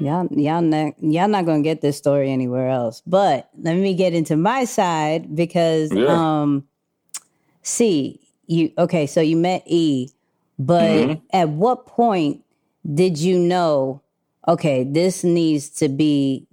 Y'all, 0.00 0.28
y'all 0.30 0.62
not, 0.62 0.92
y'all 1.02 1.28
not 1.28 1.44
gonna 1.44 1.62
get 1.62 1.80
this 1.80 1.96
story 1.96 2.30
anywhere 2.30 2.68
else. 2.68 3.02
But 3.06 3.48
let 3.58 3.76
me 3.76 3.94
get 3.94 4.14
into 4.14 4.36
my 4.36 4.64
side 4.64 5.34
because, 5.34 5.90
yeah. 5.92 6.06
um, 6.08 6.68
see, 7.62 8.20
you 8.46 8.70
okay? 8.78 9.06
So 9.06 9.20
you 9.20 9.36
met 9.36 9.62
E, 9.66 10.10
but 10.58 10.90
mm-hmm. 10.90 11.24
at 11.32 11.50
what 11.50 11.86
point 11.86 12.42
did 12.94 13.18
you 13.18 13.38
know, 13.38 14.00
okay, 14.46 14.84
this 14.84 15.22
needs 15.24 15.68
to 15.70 15.88
be 15.88 16.46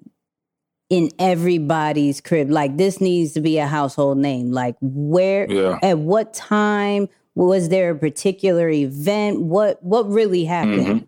in 0.89 1.09
everybody's 1.17 2.21
crib. 2.21 2.51
Like 2.51 2.77
this 2.77 3.01
needs 3.01 3.33
to 3.33 3.41
be 3.41 3.57
a 3.57 3.67
household 3.67 4.17
name. 4.17 4.51
Like 4.51 4.75
where 4.81 5.51
Yeah. 5.51 5.79
at 5.81 5.97
what 5.99 6.33
time 6.33 7.09
was 7.33 7.69
there 7.69 7.91
a 7.91 7.95
particular 7.95 8.69
event? 8.69 9.41
What 9.41 9.81
what 9.83 10.07
really 10.07 10.45
happened? 10.45 11.01
Mhm. 11.01 11.07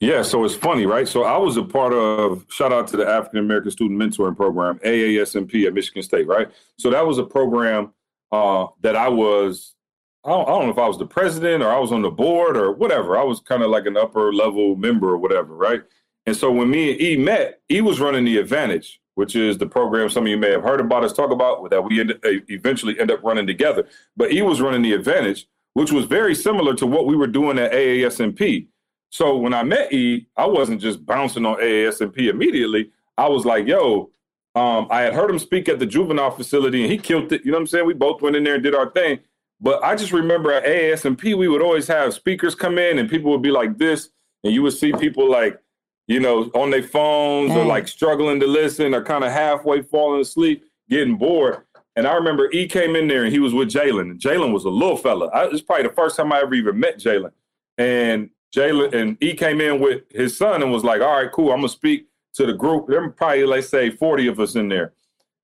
Yeah, 0.00 0.22
so 0.22 0.44
it's 0.44 0.56
funny, 0.56 0.84
right? 0.84 1.06
So 1.06 1.22
I 1.22 1.36
was 1.36 1.56
a 1.56 1.62
part 1.62 1.92
of 1.92 2.44
shout 2.50 2.72
out 2.72 2.88
to 2.88 2.96
the 2.96 3.08
African 3.08 3.38
American 3.38 3.70
Student 3.70 4.00
Mentoring 4.00 4.36
Program, 4.36 4.80
AASMP 4.84 5.64
at 5.64 5.74
Michigan 5.74 6.02
State, 6.02 6.26
right? 6.26 6.48
So 6.76 6.90
that 6.90 7.06
was 7.06 7.18
a 7.18 7.24
program 7.24 7.92
uh, 8.32 8.66
that 8.80 8.96
I 8.96 9.08
was 9.08 9.74
I 10.24 10.30
don't, 10.30 10.48
I 10.48 10.50
don't 10.52 10.64
know 10.66 10.72
if 10.72 10.78
I 10.78 10.86
was 10.86 10.98
the 10.98 11.06
president 11.06 11.62
or 11.62 11.68
I 11.68 11.78
was 11.78 11.90
on 11.90 12.02
the 12.02 12.10
board 12.10 12.56
or 12.56 12.72
whatever. 12.72 13.18
I 13.18 13.24
was 13.24 13.40
kind 13.40 13.62
of 13.62 13.70
like 13.70 13.86
an 13.86 13.96
upper 13.96 14.32
level 14.32 14.76
member 14.76 15.10
or 15.10 15.16
whatever, 15.16 15.54
right? 15.54 15.82
And 16.26 16.36
so 16.36 16.52
when 16.52 16.70
me 16.70 16.92
and 16.92 17.00
E 17.00 17.16
met, 17.16 17.60
E 17.70 17.80
was 17.80 18.00
running 18.00 18.24
the 18.24 18.38
Advantage, 18.38 19.00
which 19.16 19.34
is 19.34 19.58
the 19.58 19.66
program 19.66 20.08
some 20.08 20.24
of 20.24 20.28
you 20.28 20.36
may 20.36 20.50
have 20.50 20.62
heard 20.62 20.80
about 20.80 21.02
us 21.02 21.12
talk 21.12 21.32
about 21.32 21.68
that 21.70 21.82
we 21.82 22.00
end, 22.00 22.14
eventually 22.22 22.98
end 23.00 23.10
up 23.10 23.22
running 23.24 23.46
together. 23.46 23.88
But 24.16 24.32
E 24.32 24.42
was 24.42 24.60
running 24.60 24.82
the 24.82 24.92
Advantage, 24.92 25.48
which 25.74 25.90
was 25.90 26.04
very 26.04 26.36
similar 26.36 26.74
to 26.74 26.86
what 26.86 27.06
we 27.06 27.16
were 27.16 27.26
doing 27.26 27.58
at 27.58 27.72
AASMP. 27.72 28.68
So 29.10 29.36
when 29.36 29.52
I 29.52 29.64
met 29.64 29.92
E, 29.92 30.28
I 30.36 30.46
wasn't 30.46 30.80
just 30.80 31.04
bouncing 31.04 31.44
on 31.44 31.56
AASMP 31.56 32.16
immediately. 32.28 32.90
I 33.18 33.28
was 33.28 33.44
like, 33.44 33.66
yo, 33.66 34.10
um, 34.54 34.86
I 34.90 35.02
had 35.02 35.14
heard 35.14 35.30
him 35.30 35.38
speak 35.38 35.68
at 35.68 35.80
the 35.80 35.86
juvenile 35.86 36.30
facility 36.30 36.82
and 36.82 36.92
he 36.92 36.98
killed 36.98 37.32
it. 37.32 37.44
You 37.44 37.50
know 37.50 37.56
what 37.56 37.62
I'm 37.62 37.66
saying? 37.66 37.86
We 37.86 37.94
both 37.94 38.22
went 38.22 38.36
in 38.36 38.44
there 38.44 38.54
and 38.54 38.62
did 38.62 38.74
our 38.74 38.90
thing. 38.90 39.18
But 39.62 39.82
I 39.84 39.94
just 39.94 40.12
remember 40.12 40.52
at 40.52 40.64
AASMP, 40.64 41.36
we 41.36 41.46
would 41.46 41.62
always 41.62 41.86
have 41.86 42.12
speakers 42.12 42.56
come 42.56 42.78
in 42.78 42.98
and 42.98 43.08
people 43.08 43.30
would 43.30 43.42
be 43.42 43.52
like 43.52 43.78
this, 43.78 44.10
and 44.42 44.52
you 44.52 44.60
would 44.62 44.72
see 44.72 44.92
people 44.92 45.30
like, 45.30 45.58
you 46.08 46.18
know, 46.18 46.50
on 46.54 46.70
their 46.70 46.82
phones 46.82 47.52
or 47.52 47.64
like 47.64 47.86
struggling 47.86 48.40
to 48.40 48.46
listen 48.46 48.92
or 48.92 49.04
kind 49.04 49.22
of 49.22 49.30
halfway 49.30 49.80
falling 49.80 50.20
asleep, 50.20 50.64
getting 50.90 51.16
bored. 51.16 51.62
And 51.94 52.08
I 52.08 52.14
remember 52.14 52.50
E 52.50 52.66
came 52.66 52.96
in 52.96 53.06
there 53.06 53.22
and 53.22 53.32
he 53.32 53.38
was 53.38 53.54
with 53.54 53.68
Jalen. 53.68 54.10
And 54.10 54.20
Jalen 54.20 54.52
was 54.52 54.64
a 54.64 54.70
little 54.70 54.96
fella. 54.96 55.28
I, 55.28 55.46
it's 55.46 55.62
probably 55.62 55.86
the 55.86 55.94
first 55.94 56.16
time 56.16 56.32
I 56.32 56.40
ever 56.40 56.54
even 56.54 56.80
met 56.80 56.98
Jalen. 56.98 57.30
And 57.78 58.30
Jalen 58.54 58.94
and 58.94 59.16
E 59.22 59.34
came 59.34 59.60
in 59.60 59.80
with 59.80 60.02
his 60.10 60.36
son 60.36 60.62
and 60.62 60.72
was 60.72 60.84
like, 60.84 61.00
all 61.00 61.22
right, 61.22 61.30
cool, 61.30 61.52
I'm 61.52 61.58
gonna 61.58 61.68
speak 61.68 62.08
to 62.34 62.46
the 62.46 62.52
group. 62.52 62.88
There 62.88 63.00
were 63.00 63.10
probably, 63.10 63.44
let's 63.44 63.68
say, 63.68 63.90
40 63.90 64.26
of 64.26 64.40
us 64.40 64.56
in 64.56 64.68
there. 64.68 64.92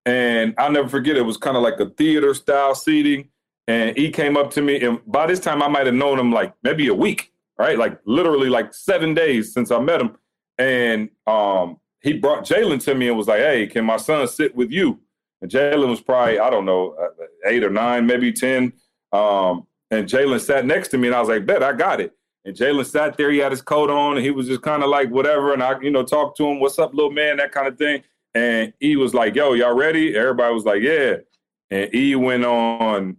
And 0.05 0.55
I'll 0.59 0.73
never 0.73 0.89
forget, 0.89 1.17
it 1.17 1.23
was 1.23 1.37
kind 1.37 1.57
of 1.57 1.63
like 1.63 1.79
a 1.81 1.91
theater 1.91 2.35
style 2.35 2.75
seating. 2.75 3.29
And 3.69 3.95
he 3.99 4.11
came 4.11 4.39
up 4.39 4.51
to 4.53 4.63
me, 4.63 4.81
and 4.81 4.99
by 5.07 5.27
this 5.27 5.39
time 5.39 5.63
I 5.63 5.69
might 5.69 5.85
have 5.85 5.95
known 5.95 6.19
him 6.19 6.33
like 6.33 6.55
maybe 6.63 6.89
a 6.89 6.95
week, 6.95 7.33
right? 7.59 7.79
Like 7.79 8.01
literally 8.07 8.49
like 8.49 8.73
seven 8.73 9.13
days 9.13 9.53
since 9.53 9.71
I 9.71 9.79
met 9.79 10.01
him. 10.01 10.17
And 10.57 11.11
um, 11.27 11.79
he 12.01 12.15
brought 12.15 12.47
Jalen 12.47 12.83
to 12.85 12.95
me 12.95 13.09
and 13.09 13.17
was 13.17 13.29
like, 13.29 13.41
"Hey, 13.41 13.67
can 13.67 13.85
my 13.85 13.99
son 13.99 14.27
sit 14.27 14.57
with 14.57 14.71
you?" 14.71 14.99
And 15.43 15.51
Jalen 15.51 15.87
was 15.87 16.01
probably 16.01 16.39
I 16.39 16.49
don't 16.49 16.65
know 16.65 16.97
uh, 16.99 17.25
eight 17.47 17.63
or 17.63 17.69
nine, 17.69 18.07
maybe 18.07 18.33
ten. 18.33 18.73
Um, 19.13 19.67
and 19.91 20.09
Jalen 20.09 20.41
sat 20.41 20.65
next 20.65 20.89
to 20.89 20.99
me, 20.99 21.09
and 21.09 21.15
I 21.15 21.21
was 21.21 21.29
like, 21.29 21.45
"Bet 21.45 21.63
I 21.63 21.75
got 21.75 22.01
it." 22.01 22.15
And 22.47 22.57
Jalen 22.57 22.87
sat 22.87 23.19
there. 23.19 23.31
He 23.31 23.39
had 23.39 23.53
his 23.53 23.61
coat 23.61 23.91
on, 23.91 24.17
and 24.17 24.25
he 24.25 24.31
was 24.31 24.47
just 24.47 24.63
kind 24.63 24.83
of 24.83 24.89
like 24.89 25.11
whatever. 25.11 25.53
And 25.53 25.63
I, 25.63 25.79
you 25.81 25.91
know, 25.91 26.05
talked 26.05 26.39
to 26.39 26.47
him, 26.47 26.59
"What's 26.59 26.79
up, 26.79 26.95
little 26.95 27.13
man?" 27.13 27.37
That 27.37 27.53
kind 27.53 27.69
of 27.69 27.77
thing. 27.77 28.03
And 28.35 28.73
he 28.81 28.97
was 28.97 29.13
like, 29.13 29.35
"Yo, 29.35 29.53
y'all 29.53 29.77
ready?" 29.77 30.17
Everybody 30.17 30.55
was 30.55 30.65
like, 30.65 30.81
"Yeah." 30.81 31.17
And 31.71 31.91
he 31.93 32.15
went 32.15 32.47
on 32.47 33.19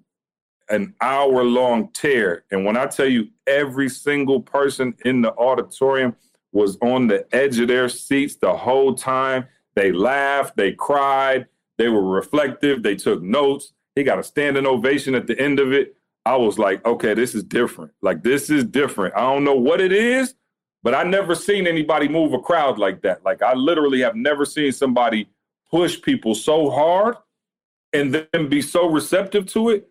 an 0.69 0.93
hour 1.01 1.43
long 1.43 1.89
tear. 1.93 2.43
And 2.51 2.65
when 2.65 2.77
I 2.77 2.85
tell 2.85 3.07
you, 3.07 3.27
every 3.47 3.89
single 3.89 4.41
person 4.41 4.93
in 5.05 5.21
the 5.21 5.33
auditorium 5.35 6.15
was 6.51 6.77
on 6.81 7.07
the 7.07 7.25
edge 7.35 7.59
of 7.59 7.67
their 7.67 7.89
seats 7.89 8.35
the 8.35 8.55
whole 8.55 8.95
time. 8.95 9.47
They 9.75 9.91
laughed, 9.91 10.57
they 10.57 10.73
cried, 10.73 11.47
they 11.77 11.89
were 11.89 12.03
reflective, 12.03 12.83
they 12.83 12.95
took 12.95 13.21
notes. 13.21 13.73
He 13.95 14.03
got 14.03 14.19
a 14.19 14.23
standing 14.23 14.65
ovation 14.65 15.15
at 15.15 15.27
the 15.27 15.39
end 15.39 15.59
of 15.59 15.71
it. 15.73 15.95
I 16.25 16.35
was 16.35 16.59
like, 16.59 16.85
okay, 16.85 17.13
this 17.13 17.33
is 17.33 17.43
different. 17.43 17.91
Like, 18.01 18.23
this 18.23 18.49
is 18.49 18.63
different. 18.63 19.15
I 19.15 19.21
don't 19.21 19.43
know 19.43 19.55
what 19.55 19.81
it 19.81 19.91
is, 19.91 20.35
but 20.83 20.93
I 20.93 21.03
never 21.03 21.33
seen 21.33 21.65
anybody 21.65 22.07
move 22.07 22.33
a 22.33 22.39
crowd 22.39 22.77
like 22.77 23.01
that. 23.01 23.23
Like, 23.23 23.41
I 23.41 23.53
literally 23.53 24.01
have 24.01 24.15
never 24.15 24.45
seen 24.45 24.71
somebody 24.71 25.29
push 25.71 26.01
people 26.01 26.35
so 26.35 26.69
hard 26.69 27.15
and 27.93 28.13
then 28.13 28.49
be 28.49 28.61
so 28.61 28.89
receptive 28.89 29.45
to 29.47 29.69
it. 29.69 29.89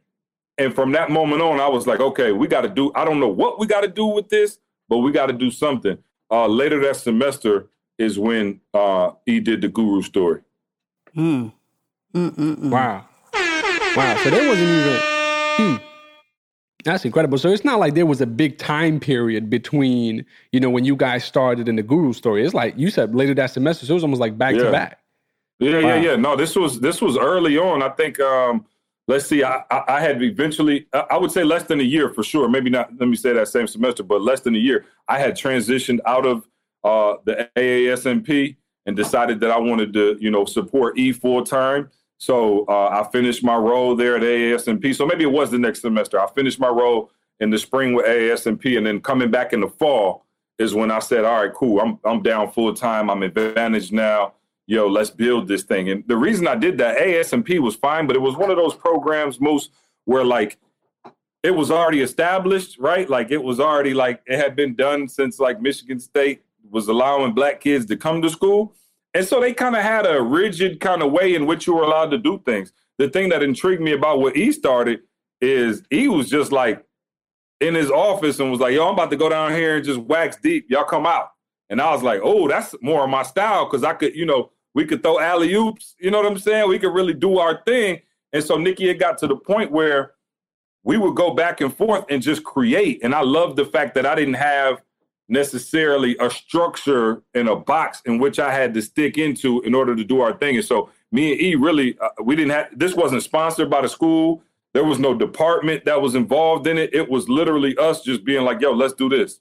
And 0.58 0.74
from 0.74 0.90
that 0.92 1.10
moment 1.10 1.40
on, 1.40 1.60
I 1.60 1.68
was 1.68 1.86
like, 1.86 2.00
okay, 2.00 2.32
we 2.32 2.48
got 2.48 2.62
to 2.62 2.68
do, 2.68 2.90
I 2.96 3.04
don't 3.04 3.20
know 3.20 3.28
what 3.28 3.58
we 3.60 3.66
got 3.66 3.82
to 3.82 3.88
do 3.88 4.06
with 4.06 4.28
this, 4.28 4.58
but 4.88 4.98
we 4.98 5.12
got 5.12 5.26
to 5.26 5.32
do 5.32 5.50
something. 5.50 5.96
Uh, 6.30 6.46
later 6.48 6.80
that 6.80 6.96
semester 6.96 7.68
is 7.96 8.18
when 8.18 8.60
uh, 8.74 9.12
he 9.24 9.38
did 9.40 9.60
the 9.60 9.68
guru 9.68 10.02
story. 10.02 10.40
Mm. 11.16 11.52
Mm-mm-mm. 12.14 12.70
Wow. 12.70 13.06
Wow. 13.96 14.16
So 14.22 14.30
there 14.30 14.48
wasn't 14.48 14.68
even. 14.68 15.00
Hmm. 15.56 15.76
That's 16.84 17.04
incredible. 17.04 17.38
So 17.38 17.50
it's 17.50 17.64
not 17.64 17.78
like 17.78 17.94
there 17.94 18.06
was 18.06 18.20
a 18.20 18.26
big 18.26 18.58
time 18.58 18.98
period 19.00 19.50
between, 19.50 20.24
you 20.52 20.60
know, 20.60 20.70
when 20.70 20.84
you 20.84 20.96
guys 20.96 21.24
started 21.24 21.68
in 21.68 21.76
the 21.76 21.82
guru 21.82 22.12
story. 22.12 22.44
It's 22.44 22.54
like 22.54 22.74
you 22.76 22.90
said 22.90 23.14
later 23.14 23.34
that 23.34 23.50
semester. 23.50 23.86
So 23.86 23.92
it 23.92 23.94
was 23.94 24.04
almost 24.04 24.20
like 24.20 24.38
back 24.38 24.54
Yeah. 24.54 24.64
to 24.64 24.72
back. 24.72 25.00
Yeah, 25.60 25.72
Wow. 25.74 25.80
yeah, 25.80 25.96
yeah. 25.96 26.16
No, 26.16 26.36
this 26.36 26.54
was 26.56 26.80
this 26.80 27.00
was 27.02 27.16
early 27.16 27.58
on. 27.58 27.82
I 27.82 27.88
think. 27.90 28.18
Um, 28.20 28.64
let's 29.08 29.26
see. 29.26 29.42
I, 29.42 29.64
I, 29.70 30.00
had 30.00 30.22
eventually. 30.22 30.86
I 30.92 31.04
I 31.10 31.16
would 31.16 31.32
say 31.32 31.42
less 31.42 31.64
than 31.64 31.80
a 31.80 31.84
year 31.84 32.10
for 32.10 32.22
sure. 32.22 32.48
Maybe 32.48 32.70
not. 32.70 32.90
Let 32.96 33.08
me 33.08 33.16
say 33.16 33.32
that 33.32 33.48
same 33.48 33.66
semester, 33.66 34.04
but 34.04 34.22
less 34.22 34.40
than 34.40 34.54
a 34.54 34.58
year. 34.58 34.86
I 35.08 35.18
had 35.18 35.34
transitioned 35.34 35.98
out 36.06 36.24
of 36.24 36.46
uh, 36.84 37.14
the 37.24 37.50
AASMP 37.56 38.56
and 38.86 38.96
decided 38.96 39.40
that 39.40 39.50
I 39.50 39.58
wanted 39.58 39.92
to, 39.94 40.16
you 40.20 40.30
know, 40.30 40.44
support 40.44 40.96
E 40.96 41.12
full 41.12 41.42
time. 41.44 41.90
So 42.18 42.64
uh, 42.68 42.88
I 42.88 43.10
finished 43.10 43.44
my 43.44 43.56
role 43.56 43.94
there 43.94 44.16
at 44.16 44.22
AASMP. 44.22 44.94
So 44.94 45.06
maybe 45.06 45.24
it 45.24 45.32
was 45.32 45.50
the 45.50 45.58
next 45.58 45.82
semester. 45.82 46.20
I 46.20 46.26
finished 46.28 46.58
my 46.58 46.68
role 46.68 47.10
in 47.40 47.50
the 47.50 47.58
spring 47.58 47.94
with 47.94 48.06
AASMP, 48.06 48.76
and 48.76 48.86
then 48.86 49.00
coming 49.00 49.30
back 49.30 49.52
in 49.52 49.60
the 49.60 49.68
fall 49.68 50.24
is 50.58 50.74
when 50.74 50.90
I 50.90 50.98
said, 50.98 51.24
"All 51.24 51.42
right, 51.42 51.54
cool. 51.54 51.80
I'm 51.80 51.98
I'm 52.04 52.22
down 52.22 52.50
full 52.50 52.74
time. 52.74 53.10
I'm 53.10 53.22
advantaged 53.22 53.92
now." 53.92 54.34
Yo, 54.68 54.86
let's 54.86 55.10
build 55.10 55.48
this 55.48 55.62
thing. 55.62 55.88
And 55.88 56.04
the 56.06 56.16
reason 56.16 56.46
I 56.46 56.54
did 56.54 56.78
that, 56.78 56.98
ASMP 56.98 57.58
was 57.58 57.74
fine, 57.74 58.06
but 58.06 58.14
it 58.14 58.20
was 58.20 58.36
one 58.36 58.50
of 58.50 58.56
those 58.56 58.74
programs, 58.74 59.40
most 59.40 59.72
where 60.04 60.24
like 60.24 60.58
it 61.42 61.52
was 61.52 61.70
already 61.70 62.02
established, 62.02 62.78
right? 62.78 63.08
Like 63.08 63.30
it 63.30 63.42
was 63.42 63.58
already 63.58 63.94
like 63.94 64.20
it 64.26 64.38
had 64.38 64.54
been 64.54 64.74
done 64.74 65.08
since 65.08 65.40
like 65.40 65.60
Michigan 65.60 65.98
State 65.98 66.42
was 66.70 66.86
allowing 66.86 67.32
black 67.32 67.60
kids 67.60 67.86
to 67.86 67.96
come 67.96 68.20
to 68.22 68.28
school. 68.28 68.74
And 69.14 69.26
so 69.26 69.40
they 69.40 69.54
kind 69.54 69.74
of 69.74 69.82
had 69.82 70.04
a 70.06 70.20
rigid 70.20 70.80
kind 70.80 71.02
of 71.02 71.10
way 71.12 71.34
in 71.34 71.46
which 71.46 71.66
you 71.66 71.74
were 71.74 71.82
allowed 71.82 72.10
to 72.10 72.18
do 72.18 72.42
things. 72.44 72.72
The 72.98 73.08
thing 73.08 73.30
that 73.30 73.42
intrigued 73.42 73.80
me 73.80 73.92
about 73.92 74.20
what 74.20 74.36
he 74.36 74.52
started 74.52 75.00
is 75.40 75.82
he 75.88 76.08
was 76.08 76.28
just 76.28 76.52
like 76.52 76.84
in 77.60 77.74
his 77.74 77.90
office 77.90 78.38
and 78.38 78.50
was 78.50 78.60
like, 78.60 78.74
yo, 78.74 78.86
I'm 78.86 78.94
about 78.94 79.10
to 79.10 79.16
go 79.16 79.30
down 79.30 79.52
here 79.52 79.76
and 79.76 79.84
just 79.84 79.98
wax 79.98 80.36
deep. 80.36 80.66
Y'all 80.68 80.84
come 80.84 81.06
out. 81.06 81.30
And 81.70 81.80
I 81.80 81.92
was 81.92 82.02
like, 82.02 82.20
oh, 82.22 82.48
that's 82.48 82.74
more 82.82 83.04
of 83.04 83.10
my 83.10 83.22
style 83.22 83.64
because 83.64 83.82
I 83.82 83.94
could, 83.94 84.14
you 84.14 84.26
know, 84.26 84.50
we 84.78 84.84
could 84.84 85.02
throw 85.02 85.18
alley 85.18 85.52
oops. 85.54 85.96
You 85.98 86.12
know 86.12 86.18
what 86.18 86.30
I'm 86.30 86.38
saying? 86.38 86.68
We 86.68 86.78
could 86.78 86.94
really 86.94 87.12
do 87.12 87.38
our 87.38 87.64
thing. 87.66 88.00
And 88.32 88.44
so 88.44 88.56
Nikki, 88.56 88.88
it 88.88 89.00
got 89.00 89.18
to 89.18 89.26
the 89.26 89.34
point 89.34 89.72
where 89.72 90.12
we 90.84 90.96
would 90.96 91.16
go 91.16 91.34
back 91.34 91.60
and 91.60 91.76
forth 91.76 92.04
and 92.08 92.22
just 92.22 92.44
create. 92.44 93.00
And 93.02 93.12
I 93.12 93.22
love 93.22 93.56
the 93.56 93.64
fact 93.64 93.96
that 93.96 94.06
I 94.06 94.14
didn't 94.14 94.34
have 94.34 94.80
necessarily 95.28 96.16
a 96.20 96.30
structure 96.30 97.24
in 97.34 97.48
a 97.48 97.56
box 97.56 98.02
in 98.06 98.18
which 98.20 98.38
I 98.38 98.52
had 98.52 98.72
to 98.74 98.80
stick 98.80 99.18
into 99.18 99.60
in 99.62 99.74
order 99.74 99.96
to 99.96 100.04
do 100.04 100.20
our 100.20 100.32
thing. 100.34 100.54
And 100.54 100.64
so 100.64 100.90
me 101.10 101.32
and 101.32 101.40
E 101.40 101.54
really, 101.56 101.98
uh, 101.98 102.10
we 102.22 102.36
didn't 102.36 102.52
have, 102.52 102.68
this 102.78 102.94
wasn't 102.94 103.24
sponsored 103.24 103.68
by 103.68 103.80
the 103.80 103.88
school. 103.88 104.44
There 104.74 104.84
was 104.84 105.00
no 105.00 105.12
department 105.12 105.86
that 105.86 106.00
was 106.00 106.14
involved 106.14 106.68
in 106.68 106.78
it. 106.78 106.94
It 106.94 107.10
was 107.10 107.28
literally 107.28 107.76
us 107.78 108.02
just 108.02 108.24
being 108.24 108.44
like, 108.44 108.60
yo, 108.60 108.70
let's 108.74 108.94
do 108.94 109.08
this. 109.08 109.40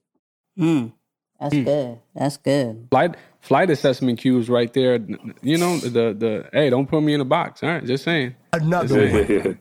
Mm. 0.58 0.94
That's 1.39 1.53
good. 1.53 2.00
That's 2.15 2.38
good. 2.38 2.88
Flight 2.89 3.15
flight 3.47 3.69
assessment 3.69 4.19
cues 4.19 4.49
right 4.49 4.71
there. 4.73 4.99
You 5.41 5.57
know, 5.57 5.77
the 5.77 6.13
the 6.13 6.49
hey, 6.51 6.69
don't 6.69 6.87
put 6.87 7.01
me 7.01 7.13
in 7.13 7.21
a 7.21 7.25
box. 7.25 7.63
All 7.63 7.69
right, 7.69 7.85
just 7.85 8.03
saying. 8.03 8.35
Another 8.53 9.09
one. 9.09 9.57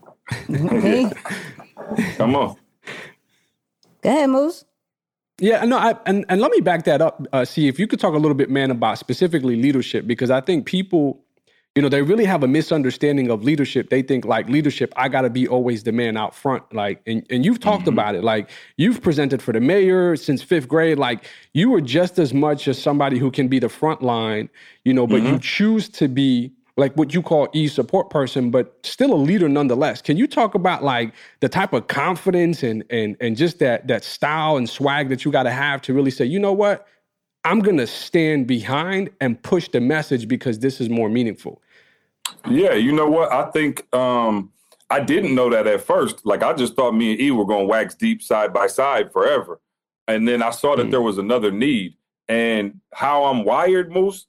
Okay. 0.48 1.10
Come 2.16 2.34
on. 2.34 2.56
Go 4.02 4.10
ahead, 4.10 4.30
Moose. 4.30 4.64
Yeah, 5.38 5.64
no, 5.64 5.76
I, 5.76 5.94
and 6.06 6.24
and 6.28 6.40
let 6.40 6.50
me 6.50 6.60
back 6.60 6.84
that 6.84 7.00
up. 7.00 7.22
Uh, 7.32 7.44
see 7.44 7.68
if 7.68 7.78
you 7.78 7.86
could 7.86 8.00
talk 8.00 8.14
a 8.14 8.18
little 8.18 8.34
bit, 8.34 8.50
man, 8.50 8.70
about 8.70 8.98
specifically 8.98 9.56
leadership 9.56 10.06
because 10.06 10.30
I 10.30 10.40
think 10.40 10.66
people, 10.66 11.22
you 11.76 11.82
know, 11.82 11.90
they 11.90 12.00
really 12.00 12.24
have 12.24 12.42
a 12.42 12.48
misunderstanding 12.48 13.30
of 13.30 13.44
leadership. 13.44 13.90
They 13.90 14.00
think 14.00 14.24
like 14.24 14.48
leadership, 14.48 14.94
I 14.96 15.10
got 15.10 15.20
to 15.22 15.30
be 15.30 15.46
always 15.46 15.82
the 15.82 15.92
man 15.92 16.16
out 16.16 16.34
front. 16.34 16.72
Like, 16.72 17.02
and 17.06 17.24
and 17.28 17.44
you've 17.44 17.60
talked 17.60 17.82
mm-hmm. 17.82 17.90
about 17.90 18.14
it. 18.14 18.24
Like, 18.24 18.48
you've 18.78 19.02
presented 19.02 19.42
for 19.42 19.52
the 19.52 19.60
mayor 19.60 20.16
since 20.16 20.42
fifth 20.42 20.68
grade. 20.68 20.98
Like, 20.98 21.26
you 21.52 21.68
were 21.68 21.82
just 21.82 22.18
as 22.18 22.32
much 22.32 22.66
as 22.66 22.82
somebody 22.82 23.18
who 23.18 23.30
can 23.30 23.46
be 23.46 23.58
the 23.58 23.68
front 23.68 24.02
line, 24.02 24.48
you 24.84 24.94
know, 24.94 25.06
but 25.06 25.20
you 25.20 25.28
mm-hmm. 25.28 25.38
choose 25.38 25.90
to 25.90 26.08
be 26.08 26.50
like 26.78 26.94
what 26.94 27.12
you 27.12 27.20
call 27.20 27.48
e 27.52 27.68
support 27.68 28.08
person, 28.08 28.50
but 28.50 28.78
still 28.82 29.12
a 29.12 29.14
leader 29.14 29.48
nonetheless. 29.48 30.00
Can 30.00 30.16
you 30.16 30.26
talk 30.26 30.54
about 30.54 30.82
like 30.82 31.12
the 31.40 31.48
type 31.48 31.74
of 31.74 31.88
confidence 31.88 32.62
and 32.62 32.84
and 32.88 33.18
and 33.20 33.36
just 33.36 33.58
that 33.58 33.86
that 33.88 34.02
style 34.02 34.56
and 34.56 34.66
swag 34.66 35.10
that 35.10 35.26
you 35.26 35.30
got 35.30 35.42
to 35.42 35.50
have 35.50 35.82
to 35.82 35.92
really 35.92 36.10
say, 36.10 36.24
you 36.24 36.38
know 36.38 36.54
what, 36.54 36.86
I'm 37.44 37.60
going 37.60 37.76
to 37.76 37.86
stand 37.86 38.46
behind 38.46 39.10
and 39.20 39.40
push 39.42 39.68
the 39.68 39.80
message 39.80 40.26
because 40.26 40.58
this 40.60 40.80
is 40.80 40.88
more 40.88 41.10
meaningful. 41.10 41.62
Yeah, 42.48 42.74
you 42.74 42.92
know 42.92 43.08
what? 43.08 43.32
I 43.32 43.50
think 43.50 43.92
um, 43.94 44.52
I 44.90 45.00
didn't 45.00 45.34
know 45.34 45.50
that 45.50 45.66
at 45.66 45.82
first. 45.82 46.24
Like 46.24 46.42
I 46.42 46.52
just 46.52 46.74
thought 46.74 46.92
me 46.92 47.12
and 47.12 47.20
E 47.20 47.30
were 47.30 47.44
going 47.44 47.66
to 47.66 47.70
wax 47.70 47.94
deep 47.94 48.22
side 48.22 48.52
by 48.52 48.66
side 48.66 49.12
forever. 49.12 49.60
And 50.08 50.26
then 50.26 50.42
I 50.42 50.50
saw 50.50 50.76
that 50.76 50.86
mm. 50.86 50.90
there 50.90 51.02
was 51.02 51.18
another 51.18 51.50
need. 51.50 51.96
And 52.28 52.80
how 52.92 53.24
I'm 53.24 53.44
wired, 53.44 53.92
Moose, 53.92 54.26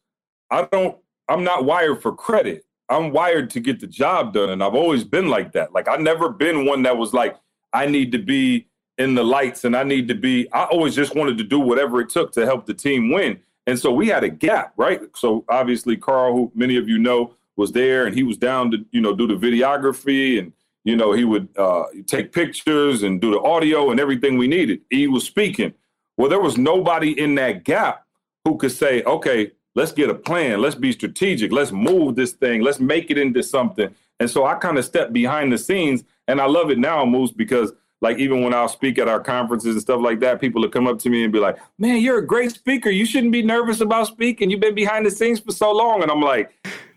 I 0.50 0.68
don't 0.72 0.98
I'm 1.30 1.44
not 1.44 1.66
wired 1.66 2.02
for 2.02 2.16
credit. 2.16 2.66
I'm 2.90 3.12
wired 3.12 3.50
to 3.52 3.60
get 3.60 3.80
the 3.80 3.88
job 3.88 4.34
done. 4.34 4.50
And 4.50 4.64
I've 4.64 4.76
always 4.76 5.04
been 5.04 5.28
like 5.28 5.52
that. 5.54 5.74
Like 5.74 5.88
I've 5.88 6.00
never 6.00 6.30
been 6.30 6.66
one 6.66 6.84
that 6.84 6.98
was 6.98 7.14
like, 7.14 7.36
I 7.74 7.86
need 7.86 8.12
to 8.14 8.20
be 8.20 8.68
in 8.98 9.14
the 9.14 9.24
lights 9.24 9.66
and 9.66 9.76
I 9.76 9.84
need 9.84 10.08
to 10.08 10.16
be, 10.16 10.52
I 10.54 10.64
always 10.66 10.96
just 10.96 11.16
wanted 11.16 11.38
to 11.38 11.44
do 11.44 11.60
whatever 11.60 12.00
it 12.00 12.10
took 12.10 12.32
to 12.34 12.46
help 12.46 12.66
the 12.66 12.74
team 12.74 13.12
win. 13.12 13.40
And 13.68 13.78
so 13.78 13.92
we 13.92 14.08
had 14.08 14.24
a 14.24 14.30
gap, 14.30 14.74
right? 14.78 15.02
So 15.16 15.44
obviously 15.50 15.98
Carl, 15.98 16.34
who 16.34 16.52
many 16.56 16.78
of 16.78 16.88
you 16.88 16.98
know, 16.98 17.34
was 17.58 17.72
there 17.74 18.06
and 18.06 18.16
he 18.16 18.24
was 18.24 18.38
down 18.38 18.72
to, 18.72 18.86
you 18.92 19.02
know, 19.02 19.14
do 19.14 19.28
the 19.28 19.34
videography 19.34 20.40
and, 20.40 20.54
you 20.86 20.96
know, 20.96 21.12
he 21.12 21.26
would 21.26 21.50
uh, 21.58 21.84
take 22.06 22.32
pictures 22.32 23.04
and 23.04 23.20
do 23.20 23.32
the 23.32 23.42
audio 23.42 23.92
and 23.92 24.00
everything 24.00 24.38
we 24.38 24.48
needed. 24.48 24.80
He 24.90 25.08
was 25.08 25.26
speaking. 25.26 25.74
Well, 26.16 26.30
there 26.30 26.40
was 26.40 26.58
nobody 26.58 27.20
in 27.20 27.36
that 27.36 27.66
gap 27.66 28.06
who 28.46 28.58
could 28.58 28.72
say, 28.72 29.04
okay, 29.04 29.52
let's 29.76 29.92
get 29.92 30.10
a 30.10 30.16
plan. 30.16 30.62
Let's 30.62 30.76
be 30.76 30.92
strategic. 30.92 31.52
Let's 31.52 31.72
move 31.72 32.16
this 32.16 32.32
thing. 32.32 32.62
Let's 32.62 32.80
make 32.80 33.12
it 33.12 33.18
into 33.18 33.44
something. 33.44 33.94
And 34.20 34.30
so 34.30 34.46
I 34.46 34.56
kind 34.56 34.78
of 34.78 34.86
stepped 34.86 35.14
behind 35.14 35.52
the 35.52 35.58
scenes 35.58 36.04
and 36.28 36.40
I 36.40 36.46
love 36.46 36.72
it 36.72 36.78
now, 36.78 37.06
Moose, 37.06 37.32
because 37.32 37.74
like 38.02 38.20
even 38.20 38.44
when 38.44 38.54
I'll 38.54 38.70
speak 38.70 39.00
at 39.00 39.08
our 39.08 39.20
conferences 39.20 39.74
and 39.74 39.82
stuff 39.82 40.02
like 40.02 40.20
that, 40.20 40.40
people 40.40 40.62
will 40.62 40.70
come 40.70 40.88
up 40.88 41.00
to 41.00 41.10
me 41.10 41.24
and 41.24 41.34
be 41.34 41.40
like, 41.40 41.58
"Man, 41.80 42.00
you're 42.00 42.20
a 42.20 42.26
great 42.26 42.52
speaker. 42.52 42.90
You 42.90 43.06
shouldn't 43.06 43.32
be 43.32 43.42
nervous 43.42 43.82
about 43.82 44.08
speaking. 44.08 44.52
You've 44.52 44.60
been 44.60 44.76
behind 44.76 45.06
the 45.06 45.12
scenes 45.12 45.40
for 45.40 45.52
so 45.52 45.72
long." 45.72 46.04
And 46.04 46.12
I'm 46.12 46.22
like, 46.22 46.54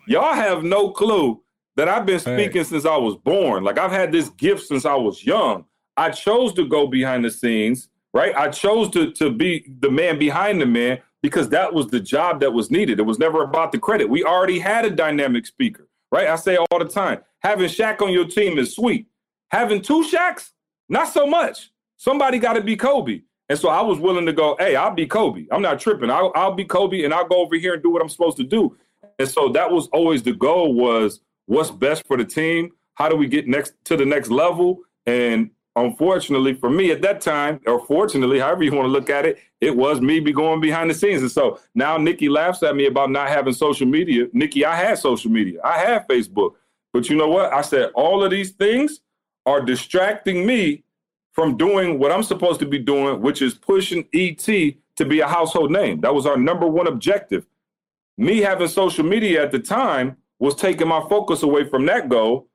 "Y'all 0.07 0.35
have 0.35 0.63
no 0.63 0.91
clue 0.91 1.43
that 1.77 1.89
I've 1.89 2.07
been 2.07 2.21
speaking 2.21 2.65
since 2.65 2.85
I 2.85 2.97
was 2.97 3.17
born. 3.17 3.65
Like 3.65 3.79
I've 3.79 3.93
had 3.93 4.13
this 4.13 4.29
gift 4.31 4.67
since 4.67 4.85
I 4.85 4.95
was 4.95 5.25
young. 5.25 5.65
I 5.97 6.11
chose 6.11 6.53
to 6.55 6.67
go 6.67 6.87
behind 6.87 7.25
the 7.25 7.31
scenes, 7.31 7.89
right? 8.13 8.35
I 8.35 8.49
chose 8.49 8.91
to 8.91 9.13
to 9.13 9.31
be 9.31 9.67
the 9.81 9.91
man 9.91 10.19
behind 10.19 10.61
the 10.61 10.67
man 10.67 11.01
because 11.23 11.49
that 11.51 11.73
was 11.73 11.89
the 11.89 12.01
job 12.01 12.41
that 12.41 12.53
was 12.53 12.71
needed. 12.71 12.99
It 12.99 13.05
was 13.05 13.19
never 13.19 13.43
about 13.43 13.73
the 13.73 13.79
credit. 13.79 14.09
We 14.09 14.25
already 14.25 14.59
had 14.59 14.85
a 14.85 14.91
dynamic 14.91 15.47
speaker, 15.47 15.89
right? 16.11 16.29
I 16.29 16.37
say 16.37 16.57
all 16.57 16.79
the 16.79 16.87
time, 16.87 17.21
having 17.41 17.69
Shaq 17.69 18.01
on 18.01 18.13
your 18.13 18.27
team 18.27 18.59
is 18.59 18.75
sweet. 18.75 19.07
Having 19.51 19.83
two 19.83 20.05
Shaqs, 20.05 20.51
not 20.89 21.09
so 21.09 21.27
much. 21.27 21.71
Somebody 21.97 22.39
got 22.39 22.55
to 22.55 22.63
be 22.63 22.77
Kobe. 22.77 23.23
And 23.49 23.59
so 23.59 23.69
I 23.69 23.81
was 23.83 23.99
willing 23.99 24.27
to 24.27 24.33
go, 24.33 24.57
hey, 24.61 24.77
I'll 24.77 24.95
be 24.95 25.07
Kobe. 25.07 25.47
I'm 25.51 25.61
not 25.61 25.81
tripping. 25.81 26.09
I'll, 26.09 26.31
I'll 26.37 26.55
be 26.55 26.65
Kobe 26.65 27.03
and 27.03 27.13
I'll 27.13 27.27
go 27.27 27.43
over 27.43 27.57
here 27.57 27.75
and 27.75 27.83
do 27.83 27.91
what 27.91 28.01
I'm 28.01 28.09
supposed 28.09 28.37
to 28.37 28.45
do. 28.45 28.77
And 29.21 29.29
so 29.29 29.51
that 29.51 29.71
was 29.71 29.87
always 29.89 30.23
the 30.23 30.33
goal 30.33 30.73
was 30.73 31.21
what's 31.45 31.71
best 31.71 32.07
for 32.07 32.17
the 32.17 32.25
team? 32.25 32.71
How 32.95 33.07
do 33.07 33.17
we 33.17 33.27
get 33.27 33.47
next 33.47 33.75
to 33.85 33.95
the 33.99 34.07
next 34.07 34.31
level? 34.31 34.79
And 35.05 35.51
unfortunately 35.77 36.55
for 36.55 36.71
me 36.71 36.91
at 36.91 37.03
that 37.03 37.21
time, 37.21 37.61
or 37.67 37.85
fortunately, 37.85 38.39
however 38.39 38.65
you 38.65 38.73
want 38.73 38.87
to 38.87 38.91
look 38.91 39.11
at 39.11 39.27
it, 39.27 39.39
it 39.61 39.77
was 39.77 40.01
me 40.01 40.21
be 40.21 40.33
going 40.33 40.63
behind 40.63 40.89
the 40.89 40.95
scenes. 40.95 41.21
And 41.21 41.31
so 41.31 41.61
now 41.75 41.99
Nikki 41.99 42.31
laughs 42.31 42.63
at 42.63 42.75
me 42.75 42.87
about 42.87 43.11
not 43.11 43.29
having 43.29 43.53
social 43.53 43.87
media. 43.87 44.27
Nikki, 44.33 44.65
I 44.65 44.75
had 44.75 44.99
social 44.99 45.31
media. 45.31 45.61
I 45.63 45.77
had 45.77 46.09
Facebook. 46.09 46.55
But 46.95 47.11
you 47.11 47.17
know 47.17 47.29
what? 47.29 47.53
I 47.53 47.61
said 47.61 47.91
all 47.95 48.25
of 48.25 48.31
these 48.31 48.53
things 48.53 49.01
are 49.45 49.61
distracting 49.61 50.47
me 50.47 50.83
from 51.33 51.59
doing 51.59 51.99
what 51.99 52.11
I'm 52.11 52.23
supposed 52.23 52.59
to 52.61 52.67
be 52.67 52.79
doing, 52.79 53.21
which 53.21 53.43
is 53.43 53.53
pushing 53.53 54.09
ET 54.15 54.39
to 54.39 55.05
be 55.07 55.21
a 55.21 55.29
household 55.29 55.71
name. 55.71 56.01
That 56.01 56.15
was 56.15 56.25
our 56.25 56.39
number 56.39 56.67
one 56.67 56.87
objective. 56.87 57.45
Me 58.21 58.39
having 58.39 58.69
social 58.69 59.05
media 59.05 59.43
at 59.43 59.51
the 59.51 59.59
time 59.59 60.17
was 60.39 60.55
taking 60.55 60.89
my 60.89 61.01
focus 61.09 61.43
away 61.43 61.65
from 61.65 61.87
that 61.87 62.09
goal. 62.09 62.49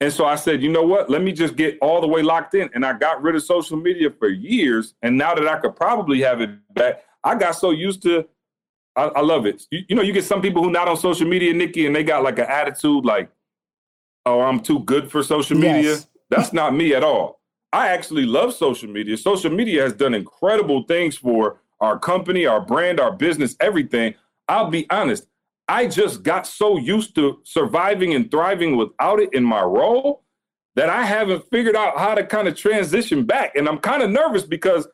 And 0.00 0.12
so 0.12 0.24
I 0.24 0.34
said, 0.34 0.62
you 0.62 0.68
know 0.68 0.82
what? 0.82 1.08
Let 1.08 1.22
me 1.22 1.32
just 1.32 1.54
get 1.54 1.78
all 1.80 2.00
the 2.00 2.08
way 2.08 2.22
locked 2.22 2.54
in. 2.54 2.68
And 2.74 2.84
I 2.84 2.94
got 2.94 3.22
rid 3.22 3.36
of 3.36 3.42
social 3.44 3.76
media 3.76 4.10
for 4.10 4.28
years. 4.28 4.94
And 5.02 5.16
now 5.16 5.34
that 5.34 5.46
I 5.46 5.58
could 5.60 5.76
probably 5.76 6.20
have 6.22 6.40
it 6.40 6.50
back, 6.74 7.04
I 7.22 7.36
got 7.36 7.52
so 7.52 7.70
used 7.70 8.02
to 8.02 8.26
I, 8.96 9.04
I 9.04 9.20
love 9.20 9.46
it. 9.46 9.66
You, 9.70 9.84
you, 9.88 9.96
know, 9.96 10.02
you 10.02 10.12
get 10.12 10.24
some 10.24 10.42
people 10.42 10.62
who 10.62 10.70
not 10.70 10.88
on 10.88 10.96
social 10.96 11.26
media, 11.26 11.52
Nikki, 11.52 11.86
and 11.86 11.94
they 11.94 12.04
got 12.04 12.22
like 12.22 12.38
an 12.38 12.46
attitude 12.48 13.04
like, 13.04 13.30
oh, 14.26 14.40
I'm 14.40 14.60
too 14.60 14.80
good 14.80 15.10
for 15.10 15.22
social 15.22 15.56
media. 15.56 15.92
Yes. 15.92 16.06
That's 16.30 16.52
not 16.52 16.74
me 16.74 16.94
at 16.94 17.04
all. 17.04 17.40
I 17.72 17.88
actually 17.88 18.26
love 18.26 18.54
social 18.54 18.88
media. 18.88 19.16
Social 19.16 19.50
media 19.50 19.82
has 19.82 19.94
done 19.94 20.14
incredible 20.14 20.84
things 20.84 21.16
for 21.16 21.60
our 21.80 21.98
company, 21.98 22.46
our 22.46 22.60
brand, 22.60 23.00
our 23.00 23.12
business, 23.12 23.56
everything. 23.60 24.14
I'll 24.48 24.70
be 24.70 24.88
honest, 24.90 25.26
I 25.68 25.86
just 25.86 26.22
got 26.22 26.46
so 26.46 26.78
used 26.78 27.14
to 27.14 27.40
surviving 27.44 28.14
and 28.14 28.30
thriving 28.30 28.76
without 28.76 29.20
it 29.20 29.32
in 29.32 29.44
my 29.44 29.62
role 29.62 30.24
that 30.74 30.88
I 30.88 31.04
haven't 31.04 31.48
figured 31.50 31.76
out 31.76 31.98
how 31.98 32.14
to 32.14 32.24
kind 32.24 32.48
of 32.48 32.56
transition 32.56 33.24
back. 33.24 33.56
And 33.56 33.68
I'm 33.68 33.78
kind 33.78 34.02
of 34.02 34.10
nervous 34.10 34.42
because 34.42 34.88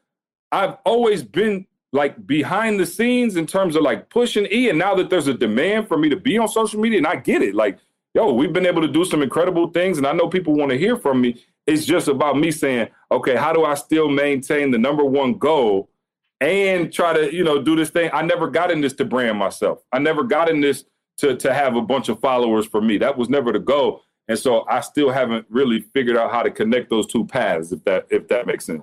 I've 0.52 0.76
always 0.84 1.22
been 1.22 1.66
like 1.92 2.26
behind 2.26 2.78
the 2.78 2.86
scenes 2.86 3.36
in 3.36 3.46
terms 3.46 3.76
of 3.76 3.82
like 3.82 4.10
pushing 4.10 4.46
E. 4.52 4.68
And 4.68 4.78
now 4.78 4.94
that 4.96 5.08
there's 5.08 5.28
a 5.28 5.34
demand 5.34 5.88
for 5.88 5.96
me 5.96 6.08
to 6.08 6.16
be 6.16 6.36
on 6.38 6.48
social 6.48 6.80
media, 6.80 6.98
and 6.98 7.06
I 7.06 7.16
get 7.16 7.42
it, 7.42 7.54
like 7.54 7.78
yo, 8.14 8.32
we've 8.32 8.52
been 8.52 8.66
able 8.66 8.82
to 8.82 8.88
do 8.88 9.04
some 9.04 9.22
incredible 9.22 9.68
things, 9.68 9.98
and 9.98 10.06
I 10.06 10.12
know 10.12 10.28
people 10.28 10.54
want 10.54 10.70
to 10.70 10.78
hear 10.78 10.96
from 10.96 11.20
me. 11.20 11.42
It's 11.66 11.84
just 11.84 12.08
about 12.08 12.38
me 12.38 12.50
saying, 12.50 12.88
okay, 13.12 13.36
how 13.36 13.52
do 13.52 13.64
I 13.64 13.74
still 13.74 14.08
maintain 14.08 14.70
the 14.70 14.78
number 14.78 15.04
one 15.04 15.34
goal 15.34 15.90
and 16.40 16.92
try 16.92 17.12
to, 17.12 17.34
you 17.34 17.44
know, 17.44 17.60
do 17.60 17.76
this 17.76 17.90
thing? 17.90 18.10
I 18.12 18.22
never 18.22 18.48
got 18.48 18.70
in 18.70 18.80
this 18.80 18.92
to 18.94 19.04
brand 19.04 19.38
myself. 19.38 19.80
I 19.92 19.98
never 19.98 20.24
got 20.24 20.48
in 20.48 20.60
this 20.60 20.84
to 21.18 21.36
to 21.36 21.52
have 21.52 21.76
a 21.76 21.82
bunch 21.82 22.08
of 22.08 22.20
followers 22.20 22.66
for 22.66 22.80
me. 22.80 22.98
That 22.98 23.16
was 23.16 23.28
never 23.28 23.52
the 23.52 23.58
goal. 23.58 24.02
And 24.28 24.38
so 24.38 24.66
I 24.68 24.80
still 24.80 25.10
haven't 25.10 25.46
really 25.48 25.80
figured 25.80 26.16
out 26.16 26.30
how 26.30 26.42
to 26.42 26.50
connect 26.50 26.90
those 26.90 27.06
two 27.06 27.24
paths, 27.26 27.72
if 27.72 27.82
that 27.84 28.06
if 28.10 28.28
that 28.28 28.46
makes 28.46 28.66
sense. 28.66 28.82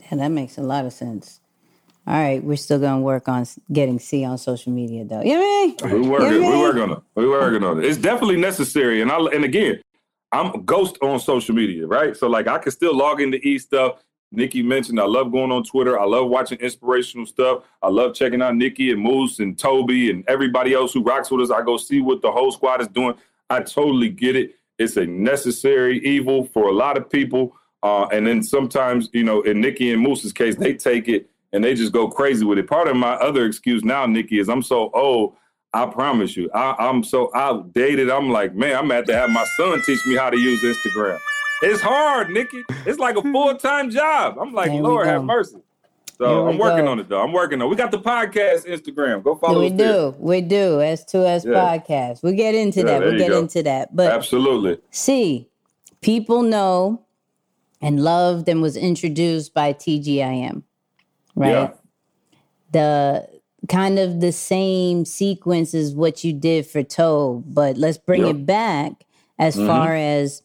Yeah, 0.00 0.18
that 0.18 0.28
makes 0.28 0.56
a 0.56 0.62
lot 0.62 0.86
of 0.86 0.92
sense. 0.92 1.40
All 2.06 2.14
right, 2.14 2.42
we're 2.42 2.56
still 2.56 2.78
gonna 2.78 3.02
work 3.02 3.28
on 3.28 3.44
getting 3.70 3.98
C 3.98 4.24
on 4.24 4.38
social 4.38 4.72
media, 4.72 5.04
though. 5.04 5.20
You 5.20 5.34
know 5.34 5.40
what 5.40 5.84
I 5.84 5.92
mean? 5.92 6.02
We 6.02 6.08
working, 6.08 6.40
we 6.40 6.58
working 6.58 6.82
on 6.82 6.92
it. 6.92 6.98
We 7.16 7.28
working 7.28 7.64
on 7.64 7.78
it. 7.78 7.84
It's 7.84 7.98
definitely 7.98 8.38
necessary. 8.38 9.02
And 9.02 9.12
I 9.12 9.18
and 9.18 9.44
again, 9.44 9.82
I'm 10.32 10.54
a 10.54 10.58
ghost 10.58 10.96
on 11.02 11.20
social 11.20 11.54
media, 11.54 11.86
right? 11.86 12.16
So 12.16 12.28
like 12.28 12.46
I 12.46 12.58
can 12.58 12.72
still 12.72 12.96
log 12.96 13.20
into 13.20 13.36
e 13.46 13.58
stuff. 13.58 14.02
Nikki 14.30 14.62
mentioned 14.62 15.00
I 15.00 15.06
love 15.06 15.32
going 15.32 15.50
on 15.50 15.64
Twitter. 15.64 15.98
I 15.98 16.04
love 16.04 16.28
watching 16.28 16.58
inspirational 16.58 17.26
stuff. 17.26 17.64
I 17.82 17.88
love 17.88 18.14
checking 18.14 18.42
out 18.42 18.56
Nikki 18.56 18.90
and 18.90 19.00
Moose 19.00 19.38
and 19.38 19.58
Toby 19.58 20.10
and 20.10 20.22
everybody 20.28 20.74
else 20.74 20.92
who 20.92 21.02
rocks 21.02 21.30
with 21.30 21.40
us. 21.40 21.50
I 21.50 21.62
go 21.62 21.76
see 21.76 22.00
what 22.00 22.20
the 22.20 22.30
whole 22.30 22.52
squad 22.52 22.80
is 22.80 22.88
doing. 22.88 23.14
I 23.48 23.60
totally 23.60 24.10
get 24.10 24.36
it. 24.36 24.56
It's 24.78 24.96
a 24.96 25.06
necessary 25.06 25.98
evil 26.04 26.44
for 26.44 26.68
a 26.68 26.72
lot 26.72 26.98
of 26.98 27.08
people. 27.08 27.56
Uh, 27.82 28.06
and 28.06 28.26
then 28.26 28.42
sometimes, 28.42 29.08
you 29.12 29.24
know, 29.24 29.42
in 29.42 29.60
Nikki 29.60 29.92
and 29.92 30.02
Moose's 30.02 30.32
case, 30.32 30.56
they 30.56 30.74
take 30.74 31.08
it 31.08 31.30
and 31.52 31.64
they 31.64 31.74
just 31.74 31.92
go 31.92 32.08
crazy 32.08 32.44
with 32.44 32.58
it. 32.58 32.68
Part 32.68 32.88
of 32.88 32.96
my 32.96 33.14
other 33.14 33.46
excuse 33.46 33.84
now, 33.84 34.04
Nikki, 34.06 34.38
is 34.38 34.48
I'm 34.48 34.62
so 34.62 34.90
old. 34.92 35.34
I 35.72 35.86
promise 35.86 36.36
you, 36.36 36.50
I, 36.54 36.88
am 36.88 37.04
so 37.04 37.30
outdated. 37.34 38.10
I'm 38.10 38.30
like, 38.30 38.54
man, 38.54 38.76
I'm 38.76 38.90
at 38.90 39.06
to 39.06 39.14
have 39.14 39.30
my 39.30 39.44
son 39.58 39.82
teach 39.82 40.04
me 40.06 40.16
how 40.16 40.30
to 40.30 40.38
use 40.38 40.62
Instagram. 40.62 41.18
It's 41.62 41.80
hard, 41.80 42.30
Nikki. 42.30 42.64
It's 42.86 42.98
like 42.98 43.16
a 43.16 43.22
full 43.32 43.54
time 43.56 43.90
job. 43.90 44.38
I'm 44.40 44.52
like, 44.52 44.70
Lord 44.70 45.06
have 45.06 45.24
mercy. 45.24 45.58
So 46.16 46.48
I'm 46.48 46.58
working 46.58 46.86
go. 46.86 46.90
on 46.90 46.98
it 46.98 47.08
though. 47.08 47.22
I'm 47.22 47.32
working 47.32 47.60
on. 47.60 47.68
It. 47.68 47.70
We 47.70 47.76
got 47.76 47.92
the 47.92 48.00
podcast 48.00 48.66
Instagram. 48.66 49.22
Go 49.22 49.36
follow. 49.36 49.60
We 49.60 49.70
do. 49.70 49.76
There. 49.76 50.10
We 50.18 50.40
do. 50.40 50.78
S2S 50.78 51.44
yeah. 51.44 51.52
podcast. 51.52 52.22
We 52.22 52.32
get 52.32 52.54
into 52.56 52.80
yeah, 52.80 52.98
that. 52.98 53.02
We 53.04 53.18
get 53.18 53.28
go. 53.28 53.38
into 53.38 53.62
that. 53.62 53.94
But 53.94 54.10
absolutely. 54.10 54.78
See, 54.90 55.48
people 56.00 56.42
know 56.42 57.04
and 57.80 58.02
loved 58.02 58.48
and 58.48 58.60
was 58.60 58.76
introduced 58.76 59.54
by 59.54 59.72
TGIM 59.72 60.64
right? 61.38 61.50
Yeah. 61.50 61.70
The 62.72 63.28
kind 63.68 63.98
of 63.98 64.20
the 64.20 64.32
same 64.32 65.04
sequence 65.04 65.74
as 65.74 65.94
what 65.94 66.24
you 66.24 66.32
did 66.32 66.66
for 66.66 66.82
Toe, 66.82 67.42
but 67.46 67.76
let's 67.78 67.98
bring 67.98 68.26
it 68.26 68.44
back 68.44 69.04
as 69.38 69.56
mm-hmm. 69.56 69.66
far 69.66 69.94
as 69.94 70.42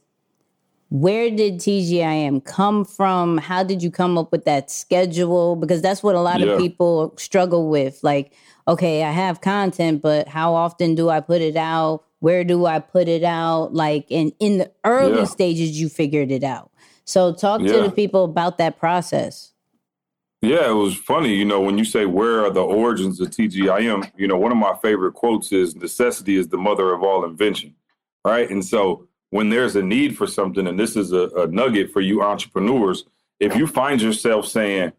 where 0.93 1.31
did 1.31 1.55
TGIM 1.55 2.45
come 2.45 2.85
from? 2.85 3.39
How 3.39 3.63
did 3.63 3.81
you 3.81 3.89
come 3.89 4.15
up 4.15 4.31
with 4.31 4.45
that 4.45 4.69
schedule? 4.69 5.55
Because 5.55 5.81
that's 5.81 6.03
what 6.03 6.13
a 6.13 6.21
lot 6.21 6.39
yeah. 6.39 6.51
of 6.51 6.59
people 6.59 7.15
struggle 7.17 7.67
with. 7.67 8.03
Like, 8.03 8.31
okay, 8.67 9.03
I 9.03 9.09
have 9.09 9.41
content, 9.41 10.03
but 10.03 10.27
how 10.27 10.53
often 10.53 10.93
do 10.93 11.09
I 11.09 11.19
put 11.19 11.41
it 11.41 11.55
out? 11.55 12.03
Where 12.19 12.43
do 12.43 12.67
I 12.67 12.77
put 12.77 13.07
it 13.07 13.23
out? 13.23 13.73
Like, 13.73 14.05
in 14.09 14.33
in 14.39 14.59
the 14.59 14.71
early 14.85 15.21
yeah. 15.21 15.25
stages, 15.25 15.81
you 15.81 15.89
figured 15.89 16.29
it 16.29 16.43
out. 16.43 16.69
So, 17.05 17.33
talk 17.33 17.61
yeah. 17.61 17.71
to 17.71 17.81
the 17.81 17.91
people 17.91 18.23
about 18.23 18.59
that 18.59 18.77
process. 18.77 19.51
Yeah, 20.43 20.69
it 20.69 20.75
was 20.75 20.95
funny. 20.95 21.33
You 21.33 21.45
know, 21.45 21.59
when 21.59 21.79
you 21.79 21.85
say 21.85 22.05
where 22.05 22.45
are 22.45 22.51
the 22.51 22.61
origins 22.61 23.19
of 23.19 23.31
TGIM, 23.31 24.11
you 24.15 24.27
know, 24.27 24.37
one 24.37 24.51
of 24.51 24.59
my 24.59 24.75
favorite 24.83 25.13
quotes 25.13 25.51
is 25.51 25.75
necessity 25.75 26.35
is 26.35 26.49
the 26.49 26.57
mother 26.57 26.93
of 26.93 27.01
all 27.01 27.25
invention. 27.25 27.73
Right. 28.23 28.47
And 28.47 28.63
so 28.63 29.07
when 29.33 29.49
there's 29.49 29.75
a 29.75 29.81
need 29.81 30.15
for 30.15 30.27
something, 30.27 30.67
and 30.67 30.79
this 30.79 30.95
is 30.95 31.11
a, 31.11 31.27
a 31.35 31.47
nugget 31.47 31.91
for 31.91 32.01
you 32.01 32.21
entrepreneurs, 32.21 33.05
if 33.39 33.55
you 33.55 33.65
find 33.65 33.99
yourself 33.99 34.45
saying, 34.45 34.91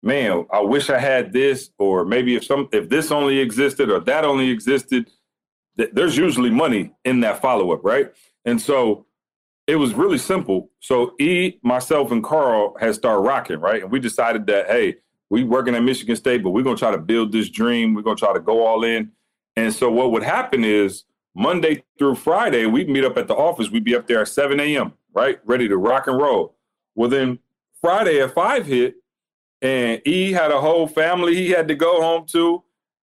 man, 0.00 0.46
I 0.52 0.60
wish 0.60 0.90
I 0.90 0.98
had 1.00 1.32
this, 1.32 1.70
or 1.76 2.04
maybe 2.04 2.36
if 2.36 2.44
some 2.44 2.68
if 2.70 2.88
this 2.88 3.10
only 3.10 3.40
existed 3.40 3.90
or 3.90 3.98
that 3.98 4.24
only 4.24 4.48
existed, 4.48 5.10
th- 5.76 5.90
there's 5.92 6.16
usually 6.16 6.50
money 6.50 6.92
in 7.04 7.18
that 7.22 7.42
follow 7.42 7.72
up, 7.72 7.80
right? 7.82 8.12
And 8.44 8.60
so 8.60 9.06
it 9.66 9.74
was 9.74 9.92
really 9.92 10.18
simple. 10.18 10.70
So 10.78 11.16
E, 11.18 11.58
myself, 11.64 12.12
and 12.12 12.22
Carl 12.22 12.76
had 12.78 12.94
started 12.94 13.22
rocking, 13.22 13.58
right? 13.58 13.82
And 13.82 13.90
we 13.90 13.98
decided 13.98 14.46
that 14.46 14.68
hey, 14.68 14.98
we 15.30 15.42
working 15.42 15.74
at 15.74 15.82
Michigan 15.82 16.14
State, 16.14 16.44
but 16.44 16.50
we're 16.50 16.62
gonna 16.62 16.76
try 16.76 16.92
to 16.92 16.98
build 16.98 17.32
this 17.32 17.50
dream. 17.50 17.94
We're 17.94 18.02
gonna 18.02 18.14
try 18.14 18.34
to 18.34 18.40
go 18.40 18.64
all 18.64 18.84
in. 18.84 19.10
And 19.56 19.74
so 19.74 19.90
what 19.90 20.12
would 20.12 20.22
happen 20.22 20.62
is 20.62 21.02
Monday 21.34 21.84
through 21.98 22.16
Friday, 22.16 22.66
we'd 22.66 22.88
meet 22.88 23.04
up 23.04 23.16
at 23.16 23.28
the 23.28 23.34
office. 23.34 23.70
We'd 23.70 23.84
be 23.84 23.94
up 23.94 24.06
there 24.06 24.20
at 24.20 24.28
7 24.28 24.58
a.m., 24.58 24.94
right? 25.14 25.38
Ready 25.44 25.68
to 25.68 25.76
rock 25.76 26.06
and 26.06 26.18
roll. 26.18 26.56
Well, 26.94 27.08
then 27.08 27.38
Friday 27.80 28.20
at 28.20 28.34
5 28.34 28.66
hit, 28.66 28.96
and 29.62 30.00
E 30.06 30.32
had 30.32 30.50
a 30.50 30.60
whole 30.60 30.86
family 30.86 31.34
he 31.34 31.50
had 31.50 31.68
to 31.68 31.74
go 31.74 32.00
home 32.00 32.26
to. 32.28 32.62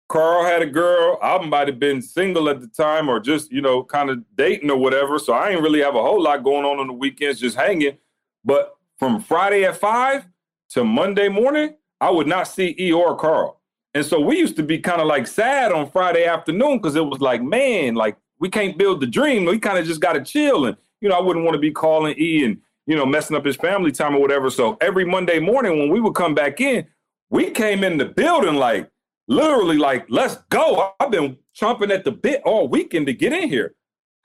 Carl 0.09 0.45
had 0.45 0.63
a 0.63 0.67
girl. 0.67 1.19
I 1.21 1.45
might 1.45 1.67
have 1.67 1.81
been 1.81 2.01
single 2.01 2.49
at 2.49 2.61
the 2.61 2.69
time 2.69 3.09
or 3.09 3.19
just, 3.19 3.51
you 3.51 3.61
know, 3.61 3.83
kind 3.83 4.09
of 4.09 4.23
dating 4.37 4.71
or 4.71 4.77
whatever. 4.77 5.19
So 5.19 5.35
I 5.35 5.51
didn't 5.51 5.65
really 5.65 5.83
have 5.83 5.97
a 5.97 6.03
whole 6.03 6.23
lot 6.23 6.45
going 6.45 6.65
on 6.65 6.79
on 6.79 6.87
the 6.87 6.93
weekends, 6.93 7.41
just 7.41 7.57
hanging. 7.57 7.99
But 8.45 8.77
from 8.99 9.21
Friday 9.21 9.65
at 9.65 9.77
5 9.77 10.27
to 10.71 10.85
Monday 10.85 11.29
morning, 11.29 11.75
I 12.01 12.11
would 12.11 12.29
not 12.29 12.47
see 12.47 12.77
E 12.79 12.93
or 12.93 13.17
Carl. 13.17 13.56
And 13.97 14.05
so 14.05 14.21
we 14.21 14.37
used 14.37 14.57
to 14.57 14.63
be 14.63 14.79
kind 14.79 15.01
of 15.01 15.07
like 15.07 15.27
sad 15.27 15.73
on 15.73 15.91
Friday 15.91 16.27
afternoon 16.27 16.77
because 16.77 16.97
it 16.97 17.07
was 17.07 17.23
like, 17.23 17.43
man, 17.43 17.95
like 17.95 18.19
we 18.39 18.51
can't 18.51 18.77
build 18.77 19.01
the 19.01 19.07
dream. 19.07 19.47
We 19.47 19.59
kind 19.59 19.79
of 19.79 19.87
just 19.87 20.03
got 20.03 20.13
to 20.13 20.23
chill. 20.23 20.67
And, 20.67 20.77
you 21.01 21.09
know, 21.09 21.17
I 21.17 21.23
wouldn't 21.23 21.47
want 21.47 21.55
to 21.55 21.59
be 21.59 21.71
calling 21.71 22.15
E 22.19 22.45
and, 22.45 22.61
you 22.87 22.95
know, 22.95 23.07
messing 23.07 23.35
up 23.35 23.47
his 23.47 23.57
family 23.57 23.91
time 23.91 24.15
or 24.15 24.21
whatever. 24.21 24.51
So 24.51 24.77
every 24.83 25.07
Monday 25.07 25.39
morning 25.39 25.79
when 25.79 25.89
we 25.89 25.99
would 26.01 26.15
come 26.15 26.35
back 26.35 26.61
in, 26.61 26.87
we 27.31 27.51
came 27.51 27.83
in 27.83 27.97
the 27.97 28.05
building 28.05 28.57
like 28.57 28.91
literally 29.29 29.79
like, 29.79 30.05
let's 30.11 30.37
go. 30.51 30.93
I've 31.01 31.11
been 31.11 31.39
chomping 31.59 31.91
at 31.91 32.05
the 32.05 32.13
bit 32.13 32.43
all 32.45 32.69
weekend 32.69 33.07
to 33.07 33.15
get 33.15 33.33
in 33.33 33.49
here. 33.49 33.77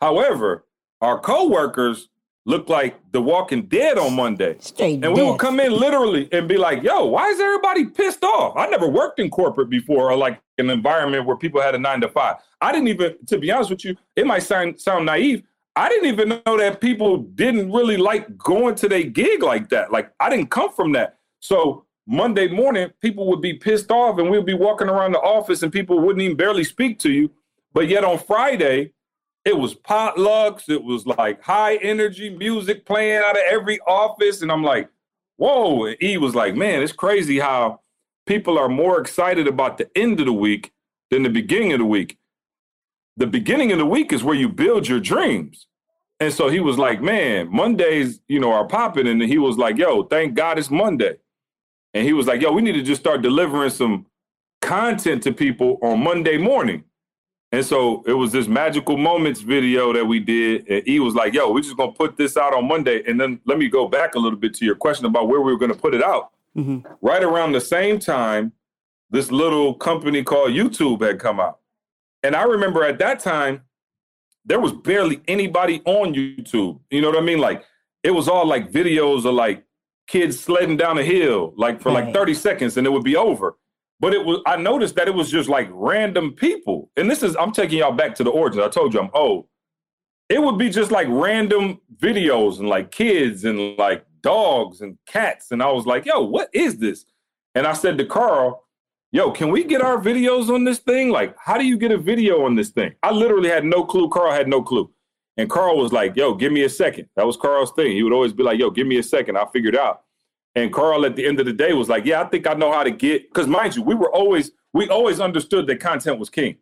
However, 0.02 0.66
our 1.00 1.18
coworkers 1.18 2.10
looked 2.46 2.70
like 2.70 3.00
The 3.12 3.22
Walking 3.22 3.64
Dead 3.68 3.98
on 3.98 4.16
Monday. 4.16 4.58
And 5.04 5.14
we 5.14 5.22
would 5.32 5.40
come 5.40 5.60
in 5.60 5.72
literally 5.72 6.28
and 6.32 6.48
be 6.48 6.58
like, 6.58 6.82
yo, 6.82 7.06
why 7.06 7.28
is 7.28 7.40
everybody 7.40 7.86
pissed 7.86 8.24
off? 8.24 8.58
I 8.58 8.68
never 8.68 8.88
worked 8.88 9.20
in 9.20 9.30
corporate 9.30 9.70
before 9.70 10.12
or 10.12 10.16
like 10.18 10.42
an 10.58 10.70
environment 10.70 11.26
where 11.26 11.38
people 11.38 11.62
had 11.62 11.76
a 11.76 11.78
nine 11.78 12.02
to 12.02 12.10
five. 12.10 12.38
I 12.60 12.72
didn't 12.72 12.88
even, 12.88 13.16
to 13.28 13.38
be 13.38 13.52
honest 13.52 13.70
with 13.70 13.86
you, 13.86 13.96
it 14.16 14.26
might 14.26 14.44
sound 14.44 14.80
sound 14.80 15.06
naive. 15.06 15.44
I 15.76 15.88
didn't 15.88 16.10
even 16.10 16.42
know 16.46 16.58
that 16.58 16.82
people 16.82 17.18
didn't 17.18 17.72
really 17.72 17.98
like 17.98 18.38
going 18.38 18.76
to 18.76 18.90
their 18.90 19.04
gig 19.04 19.44
like 19.44 19.70
that. 19.70 19.92
Like 19.92 20.12
I 20.20 20.30
didn't 20.30 20.50
come 20.50 20.72
from 20.72 20.92
that. 20.94 21.18
So 21.40 21.86
Monday 22.08 22.48
morning, 22.48 22.90
people 23.02 23.28
would 23.28 23.42
be 23.42 23.54
pissed 23.54 23.92
off 23.92 24.18
and 24.20 24.30
we'd 24.30 24.46
be 24.46 24.54
walking 24.54 24.90
around 24.90 25.14
the 25.14 25.20
office 25.20 25.64
and 25.64 25.72
people 25.72 26.00
wouldn't 26.00 26.22
even 26.22 26.36
barely 26.36 26.64
speak 26.64 27.00
to 27.00 27.12
you. 27.12 27.32
But 27.74 27.88
yet 27.88 28.04
on 28.04 28.18
Friday, 28.18 28.92
it 29.46 29.58
was 29.58 29.76
potlucks. 29.76 30.70
It 30.70 30.84
was 30.84 31.06
like 31.06 31.42
high 31.44 31.76
energy 31.78 32.30
music 32.30 32.86
playing 32.86 33.24
out 33.24 33.38
of 33.38 33.44
every 33.50 33.80
office. 33.82 34.42
And 34.42 34.52
I'm 34.52 34.64
like, 34.64 34.90
whoa. 35.38 35.86
And 35.86 35.98
E 36.02 36.18
was 36.18 36.36
like, 36.36 36.56
man, 36.56 36.84
it's 36.84 36.92
crazy 36.92 37.40
how 37.40 37.82
people 38.28 38.58
are 38.58 38.70
more 38.70 39.00
excited 39.00 39.48
about 39.48 39.78
the 39.78 39.90
end 39.98 40.20
of 40.20 40.28
the 40.28 40.34
week 40.34 40.72
than 41.10 41.24
the 41.24 41.30
beginning 41.30 41.74
of 41.74 41.80
the 41.80 41.86
week. 41.86 42.18
The 43.18 43.28
beginning 43.28 43.72
of 43.72 43.78
the 43.78 43.86
week 43.86 44.14
is 44.14 44.24
where 44.24 44.36
you 44.36 44.48
build 44.48 44.88
your 44.88 45.00
dreams. 45.00 45.68
And 46.20 46.32
so 46.32 46.50
he 46.50 46.60
was 46.60 46.78
like, 46.78 47.02
man, 47.02 47.52
Mondays, 47.52 48.22
you 48.28 48.40
know, 48.40 48.52
are 48.52 48.68
popping. 48.68 49.08
And 49.08 49.22
he 49.24 49.40
was 49.40 49.58
like, 49.58 49.78
yo, 49.78 50.04
thank 50.04 50.36
God 50.36 50.60
it's 50.60 50.70
Monday. 50.70 51.16
And 51.96 52.06
he 52.06 52.14
was 52.14 52.28
like, 52.28 52.42
yo, 52.42 52.52
we 52.52 52.62
need 52.62 52.74
to 52.74 52.84
just 52.84 53.02
start 53.02 53.24
delivering 53.24 53.72
some 53.72 54.06
content 54.62 55.24
to 55.24 55.34
people 55.34 55.80
on 55.82 56.04
Monday 56.04 56.38
morning. 56.38 56.84
And 57.54 57.66
so 57.66 58.02
it 58.08 58.14
was 58.14 58.32
this 58.32 58.48
magical 58.48 58.96
moments 58.98 59.42
video 59.42 59.92
that 59.92 60.06
we 60.06 60.20
did. 60.20 60.68
And 60.70 60.84
he 60.86 61.00
was 61.02 61.16
like, 61.16 61.34
yo, 61.34 61.52
we're 61.52 61.62
just 61.62 61.76
gonna 61.76 61.92
put 61.92 62.16
this 62.16 62.38
out 62.38 62.54
on 62.54 62.68
Monday. 62.68 63.04
And 63.06 63.20
then 63.20 63.42
let 63.46 63.58
me 63.58 63.68
go 63.68 63.88
back 63.88 64.16
a 64.16 64.20
little 64.20 64.40
bit 64.40 64.54
to 64.56 64.66
your 64.66 64.76
question 64.76 65.06
about 65.06 65.28
where 65.28 65.42
we 65.42 65.52
were 65.52 65.58
gonna 65.60 65.76
put 65.76 65.94
it 65.94 66.02
out. 66.04 66.32
Mhm. 66.58 66.86
Right 67.02 67.24
around 67.24 67.52
the 67.52 67.62
same 67.62 68.00
time, 68.00 68.54
this 69.10 69.32
little 69.32 69.74
company 69.74 70.24
called 70.24 70.52
YouTube 70.52 71.02
had 71.02 71.20
come 71.20 71.40
out. 71.40 71.60
And 72.24 72.36
I 72.36 72.44
remember 72.44 72.84
at 72.86 73.00
that 73.00 73.20
time, 73.20 73.62
there 74.46 74.60
was 74.60 74.72
barely 74.72 75.22
anybody 75.28 75.82
on 75.86 76.14
YouTube. 76.14 76.80
You 76.90 77.02
know 77.02 77.10
what 77.10 77.18
I 77.18 77.22
mean? 77.22 77.40
Like 77.40 77.66
it 78.04 78.12
was 78.12 78.30
all 78.30 78.46
like 78.46 78.72
videos 78.72 79.26
of 79.26 79.34
like 79.34 79.64
kids 80.08 80.40
sledding 80.40 80.78
down 80.78 80.98
a 80.98 81.04
hill, 81.04 81.54
like 81.58 81.82
for 81.82 81.92
like 81.92 82.14
30 82.14 82.34
seconds, 82.34 82.78
and 82.78 82.88
it 82.88 82.90
would 82.92 83.04
be 83.04 83.16
over. 83.16 83.58
But 84.02 84.16
it 84.16 84.26
was 84.26 84.42
I 84.48 84.58
noticed 84.58 84.96
that 84.96 85.08
it 85.08 85.14
was 85.14 85.30
just 85.32 85.48
like 85.48 85.70
random 85.72 86.34
people. 86.34 86.90
And 86.98 87.10
this 87.10 87.22
is 87.24 87.36
I'm 87.38 87.52
taking 87.52 87.80
y'all 87.80 87.94
back 87.94 88.16
to 88.16 88.24
the 88.24 88.32
origins. 88.32 88.64
I 88.64 88.68
told 88.68 88.94
you 88.94 89.00
I'm 89.00 89.12
old. 89.14 89.46
It 90.28 90.42
would 90.42 90.58
be 90.58 90.70
just 90.70 90.92
like 90.92 91.08
random 91.10 91.80
videos 91.98 92.60
and 92.60 92.68
like 92.68 92.92
kids 92.92 93.46
and 93.46 93.78
like 93.78 94.04
dogs 94.22 94.82
and 94.82 94.98
cats. 95.06 95.52
And 95.52 95.62
I 95.62 95.72
was 95.72 95.86
like, 95.86 96.06
yo, 96.06 96.22
what 96.22 96.50
is 96.52 96.80
this? 96.80 97.06
And 97.54 97.68
I 97.68 97.74
said 97.74 97.98
to 98.00 98.06
Carl, 98.06 98.66
yo, 99.12 99.30
can 99.32 99.52
we 99.52 99.64
get 99.64 99.82
our 99.82 99.98
videos 99.98 100.50
on 100.50 100.64
this 100.64 100.80
thing? 100.80 101.10
Like, 101.10 101.36
how 101.38 101.58
do 101.58 101.66
you 101.66 101.78
get 101.78 101.92
a 101.92 101.98
video 101.98 102.46
on 102.46 102.56
this 102.56 102.70
thing? 102.70 102.94
I 103.04 103.12
literally 103.12 103.50
had 103.50 103.66
no 103.66 103.84
clue. 103.84 104.10
Carl 104.10 104.32
had 104.32 104.48
no 104.48 104.64
clue. 104.64 104.92
And 105.38 105.50
Carl 105.50 105.78
was 105.78 105.92
like, 105.92 106.16
yo, 106.16 106.34
give 106.34 106.52
me 106.52 106.64
a 106.64 106.70
second. 106.70 107.08
That 107.16 107.28
was 107.28 107.38
Carl's 107.38 107.72
thing. 107.74 107.92
He 107.92 108.04
would 108.04 108.14
always 108.14 108.34
be 108.34 108.44
like, 108.44 108.58
yo, 108.58 108.72
give 108.72 108.88
me 108.88 108.98
a 108.98 109.04
second. 109.04 109.38
I'll 109.38 109.52
figure 109.52 109.70
it 109.70 109.78
out. 109.78 110.04
And 110.56 110.74
Carl 110.74 111.06
at 111.06 111.16
the 111.16 111.26
end 111.26 111.40
of 111.40 111.46
the 111.46 111.54
day 111.54 111.74
was 111.74 111.88
like, 111.88 112.06
yeah, 112.06 112.22
I 112.22 112.26
think 112.26 112.46
I 112.48 112.54
know 112.54 112.72
how 112.72 112.84
to 112.84 112.92
get, 112.92 113.30
because 113.30 113.48
mind 113.48 113.76
you, 113.76 113.82
we 113.82 113.96
were 113.96 114.12
always, 114.14 114.52
we 114.74 114.88
always 114.90 115.20
understood 115.20 115.68
that 115.68 115.80
content 115.80 116.20
was 116.20 116.30
king. 116.30 116.58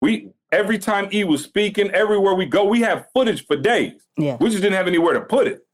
We, 0.00 0.30
every 0.52 0.78
time 0.78 1.08
E 1.12 1.24
was 1.24 1.42
speaking, 1.42 1.90
everywhere 1.90 2.34
we 2.34 2.46
go, 2.46 2.64
we 2.64 2.80
have 2.82 3.06
footage 3.12 3.46
for 3.46 3.56
days. 3.56 4.06
Yeah. 4.16 4.36
We 4.40 4.50
just 4.50 4.62
didn't 4.62 4.76
have 4.76 4.86
anywhere 4.86 5.14
to 5.14 5.20
put 5.20 5.48
it. 5.48 5.66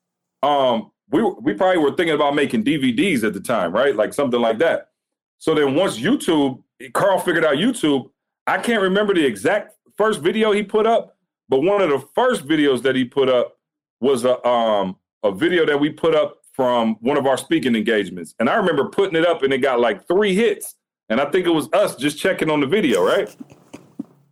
Um, 0.42 0.92
we 1.10 1.22
we 1.22 1.54
probably 1.54 1.78
were 1.78 1.94
thinking 1.94 2.14
about 2.14 2.34
making 2.34 2.64
DVDs 2.64 3.24
at 3.24 3.32
the 3.32 3.40
time, 3.40 3.72
right? 3.72 3.96
Like 3.96 4.12
something 4.12 4.40
like 4.40 4.58
that. 4.58 4.90
So 5.38 5.54
then 5.54 5.74
once 5.74 5.98
YouTube, 5.98 6.62
Carl 6.92 7.18
figured 7.18 7.44
out 7.44 7.54
YouTube. 7.54 8.10
I 8.46 8.58
can't 8.58 8.82
remember 8.82 9.14
the 9.14 9.24
exact 9.24 9.74
first 9.96 10.20
video 10.20 10.52
he 10.52 10.62
put 10.62 10.86
up, 10.86 11.16
but 11.48 11.60
one 11.60 11.80
of 11.82 11.90
the 11.90 12.06
first 12.14 12.46
videos 12.46 12.82
that 12.82 12.94
he 12.94 13.04
put 13.04 13.28
up 13.28 13.58
was 14.00 14.24
a 14.24 14.44
um 14.46 14.96
a 15.22 15.32
video 15.32 15.66
that 15.66 15.80
we 15.80 15.90
put 15.90 16.14
up 16.14 16.37
from 16.58 16.96
one 17.02 17.16
of 17.16 17.24
our 17.24 17.38
speaking 17.38 17.76
engagements. 17.76 18.34
And 18.40 18.50
I 18.50 18.56
remember 18.56 18.88
putting 18.88 19.14
it 19.14 19.24
up 19.24 19.44
and 19.44 19.52
it 19.52 19.58
got 19.58 19.78
like 19.78 20.08
three 20.08 20.34
hits. 20.34 20.74
And 21.08 21.20
I 21.20 21.30
think 21.30 21.46
it 21.46 21.50
was 21.50 21.68
us 21.72 21.94
just 21.94 22.18
checking 22.18 22.50
on 22.50 22.58
the 22.58 22.66
video, 22.66 23.06
right? 23.06 23.32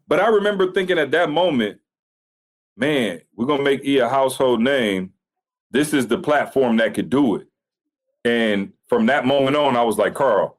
But 0.09 0.19
I 0.19 0.27
remember 0.27 0.73
thinking 0.73 0.99
at 0.99 1.12
that 1.12 1.31
moment, 1.31 1.79
man, 2.77 3.21
we're 3.37 3.47
gonna 3.47 3.62
make 3.62 3.85
E 3.85 3.99
a 3.99 4.09
household 4.09 4.61
name. 4.61 5.12
This 5.71 5.95
is 5.95 6.09
the 6.09 6.19
platform 6.19 6.79
that 6.79 6.95
could 6.95 7.11
do 7.11 7.37
it. 7.37 7.47
And 8.25 8.73
from 8.89 9.07
that 9.07 9.25
moment 9.25 9.57
on, 9.57 9.77
I 9.77 9.85
was 9.85 9.97
like, 9.97 10.15
Carl, 10.15 10.59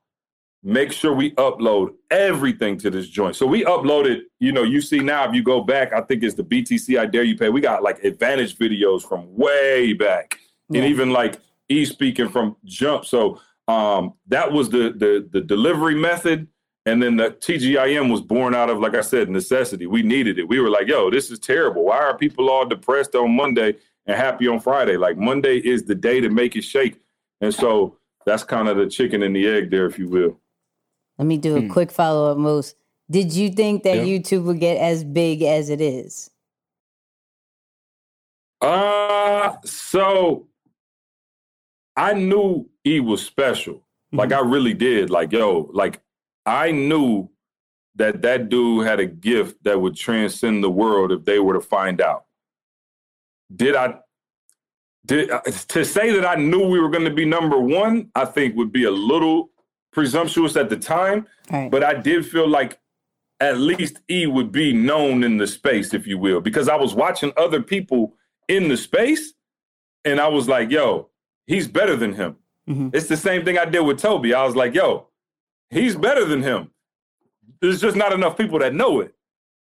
make 0.63 0.93
sure 0.93 1.13
we 1.13 1.31
upload 1.31 1.95
everything 2.09 2.77
to 2.77 2.89
this 2.89 3.09
joint. 3.09 3.35
So 3.35 3.45
we 3.45 3.65
uploaded, 3.65 4.21
you 4.39 4.53
know, 4.53 4.63
you 4.63 4.79
see 4.79 4.99
now 4.99 5.27
if 5.27 5.35
you 5.35 5.43
go 5.43 5.59
back, 5.59 5.91
I 5.91 5.99
think 5.99 6.23
it's 6.23 6.35
the 6.35 6.45
BTC 6.45 6.97
I 6.97 7.07
Dare 7.07 7.23
You 7.23 7.35
Pay. 7.37 7.49
We 7.49 7.59
got 7.59 7.83
like 7.83 8.05
advantage 8.05 8.57
videos 8.57 9.05
from 9.05 9.35
way 9.35 9.91
back. 9.91 10.39
Yeah. 10.69 10.81
And 10.81 10.89
even 10.89 11.11
like 11.11 11.41
E 11.69 11.85
speaking 11.85 12.29
from 12.29 12.55
jump. 12.65 13.05
So 13.05 13.39
um 13.67 14.13
that 14.27 14.51
was 14.51 14.69
the 14.69 14.93
the 14.95 15.27
the 15.31 15.41
delivery 15.41 15.95
method. 15.95 16.47
And 16.85 17.03
then 17.03 17.17
the 17.17 17.31
TGIM 17.31 18.09
was 18.09 18.21
born 18.21 18.55
out 18.55 18.69
of, 18.69 18.79
like 18.79 18.95
I 18.95 19.01
said, 19.01 19.29
necessity. 19.29 19.87
We 19.87 20.03
needed 20.03 20.39
it. 20.39 20.47
We 20.47 20.61
were 20.61 20.69
like, 20.69 20.87
yo, 20.87 21.09
this 21.09 21.29
is 21.29 21.37
terrible. 21.37 21.83
Why 21.83 21.97
are 21.97 22.17
people 22.17 22.49
all 22.49 22.65
depressed 22.65 23.13
on 23.13 23.35
Monday 23.35 23.75
and 24.05 24.15
happy 24.15 24.47
on 24.47 24.61
Friday? 24.61 24.95
Like 24.95 25.17
Monday 25.17 25.57
is 25.57 25.83
the 25.83 25.95
day 25.95 26.21
to 26.21 26.29
make 26.29 26.55
it 26.55 26.63
shake. 26.63 27.01
And 27.41 27.53
so 27.53 27.97
that's 28.25 28.45
kind 28.45 28.69
of 28.69 28.77
the 28.77 28.87
chicken 28.87 29.21
and 29.23 29.35
the 29.35 29.45
egg 29.45 29.69
there, 29.69 29.85
if 29.85 29.99
you 29.99 30.07
will. 30.07 30.39
Let 31.17 31.25
me 31.25 31.37
do 31.37 31.57
a 31.57 31.61
Hmm. 31.61 31.69
quick 31.71 31.91
follow 31.91 32.31
up, 32.31 32.37
Moose. 32.37 32.73
Did 33.11 33.33
you 33.33 33.49
think 33.49 33.83
that 33.83 33.97
Yeah. 33.97 34.03
YouTube 34.19 34.45
would 34.45 34.61
get 34.61 34.77
as 34.77 35.03
big 35.03 35.41
as 35.41 35.69
it 35.69 35.81
is? 35.81 36.29
Uh 38.61 39.57
so 39.65 40.47
I 41.97 42.13
knew 42.13 42.69
he 42.83 42.99
was 43.01 43.25
special. 43.25 43.83
Like 44.13 44.31
I 44.31 44.39
really 44.39 44.73
did. 44.73 45.09
Like 45.09 45.31
yo, 45.33 45.69
like 45.73 45.99
I 46.45 46.71
knew 46.71 47.29
that 47.95 48.21
that 48.21 48.47
dude 48.49 48.85
had 48.85 48.99
a 48.99 49.05
gift 49.07 49.63
that 49.63 49.81
would 49.81 49.95
transcend 49.95 50.63
the 50.63 50.69
world 50.69 51.11
if 51.11 51.25
they 51.25 51.39
were 51.39 51.55
to 51.55 51.59
find 51.61 51.99
out. 51.99 52.25
Did 53.53 53.75
I 53.75 53.95
did 55.05 55.31
uh, 55.31 55.41
to 55.69 55.83
say 55.83 56.11
that 56.11 56.25
I 56.25 56.35
knew 56.35 56.67
we 56.67 56.79
were 56.79 56.89
going 56.89 57.05
to 57.05 57.13
be 57.13 57.25
number 57.25 57.57
1, 57.59 58.11
I 58.15 58.25
think 58.25 58.55
would 58.55 58.71
be 58.71 58.83
a 58.83 58.91
little 58.91 59.49
presumptuous 59.91 60.55
at 60.55 60.69
the 60.69 60.77
time, 60.77 61.25
Right. 61.51 61.71
but 61.71 61.83
I 61.83 61.93
did 61.95 62.25
feel 62.25 62.47
like 62.47 62.77
at 63.39 63.57
least 63.57 63.99
E 64.09 64.27
would 64.27 64.51
be 64.51 64.73
known 64.73 65.23
in 65.23 65.37
the 65.37 65.47
space, 65.47 65.93
if 65.93 66.05
you 66.05 66.17
will, 66.17 66.41
because 66.41 66.67
I 66.67 66.75
was 66.75 66.93
watching 66.93 67.31
other 67.37 67.61
people 67.61 68.13
in 68.47 68.67
the 68.67 68.75
space 68.77 69.33
and 70.05 70.19
I 70.19 70.27
was 70.27 70.47
like, 70.47 70.69
yo, 70.71 71.09
he's 71.47 71.67
better 71.67 71.95
than 71.95 72.13
him. 72.13 72.35
Mm-hmm. 72.69 72.89
It's 72.93 73.07
the 73.07 73.17
same 73.17 73.43
thing 73.43 73.57
I 73.57 73.65
did 73.65 73.79
with 73.79 73.99
Toby. 73.99 74.33
I 74.33 74.45
was 74.45 74.55
like, 74.55 74.75
yo, 74.75 75.07
he's 75.69 75.95
better 75.95 76.25
than 76.25 76.43
him. 76.43 76.71
There's 77.61 77.81
just 77.81 77.95
not 77.95 78.13
enough 78.13 78.37
people 78.37 78.59
that 78.59 78.75
know 78.75 78.99
it. 78.99 79.15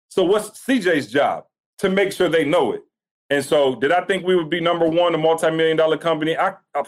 So 0.08 0.24
what's 0.24 0.50
CJ's 0.64 1.10
job? 1.10 1.44
To 1.78 1.90
make 1.90 2.12
sure 2.12 2.28
they 2.28 2.44
know 2.44 2.72
it. 2.72 2.84
And 3.28 3.44
so 3.44 3.74
did 3.74 3.92
I 3.92 4.02
think 4.02 4.24
we 4.24 4.36
would 4.36 4.50
be 4.50 4.60
number 4.60 4.86
one, 4.86 5.14
a 5.14 5.18
multi-million 5.18 5.76
dollar 5.76 5.96
company? 5.96 6.36
I 6.36 6.54
I, 6.74 6.84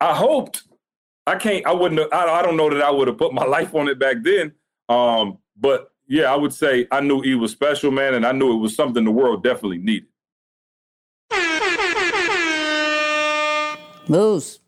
I 0.00 0.14
hoped. 0.14 0.64
I 1.26 1.36
can't, 1.36 1.64
I 1.64 1.72
wouldn't 1.72 2.12
I, 2.12 2.40
I 2.40 2.42
don't 2.42 2.56
know 2.56 2.68
that 2.68 2.82
I 2.82 2.90
would 2.90 3.08
have 3.08 3.16
put 3.16 3.32
my 3.32 3.44
life 3.56 3.74
on 3.74 3.88
it 3.88 3.98
back 3.98 4.16
then. 4.22 4.52
Um, 4.88 5.38
but 5.56 5.92
yeah, 6.06 6.32
I 6.32 6.36
would 6.36 6.52
say 6.52 6.86
I 6.90 7.00
knew 7.00 7.22
he 7.22 7.34
was 7.34 7.52
special, 7.52 7.90
man, 7.90 8.14
and 8.14 8.26
I 8.26 8.32
knew 8.32 8.52
it 8.52 8.58
was 8.58 8.74
something 8.74 9.04
the 9.04 9.10
world 9.10 9.42
definitely 9.42 9.78
needed. 9.78 10.08
Moose. 14.08 14.60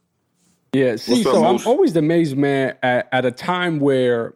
Yeah, 0.72 0.96
see, 0.96 1.22
so 1.22 1.44
I'm 1.44 1.66
always 1.66 1.96
amazed, 1.96 2.36
man, 2.36 2.76
at, 2.82 3.08
at, 3.10 3.24
a 3.24 3.30
time 3.30 3.80
where 3.80 4.34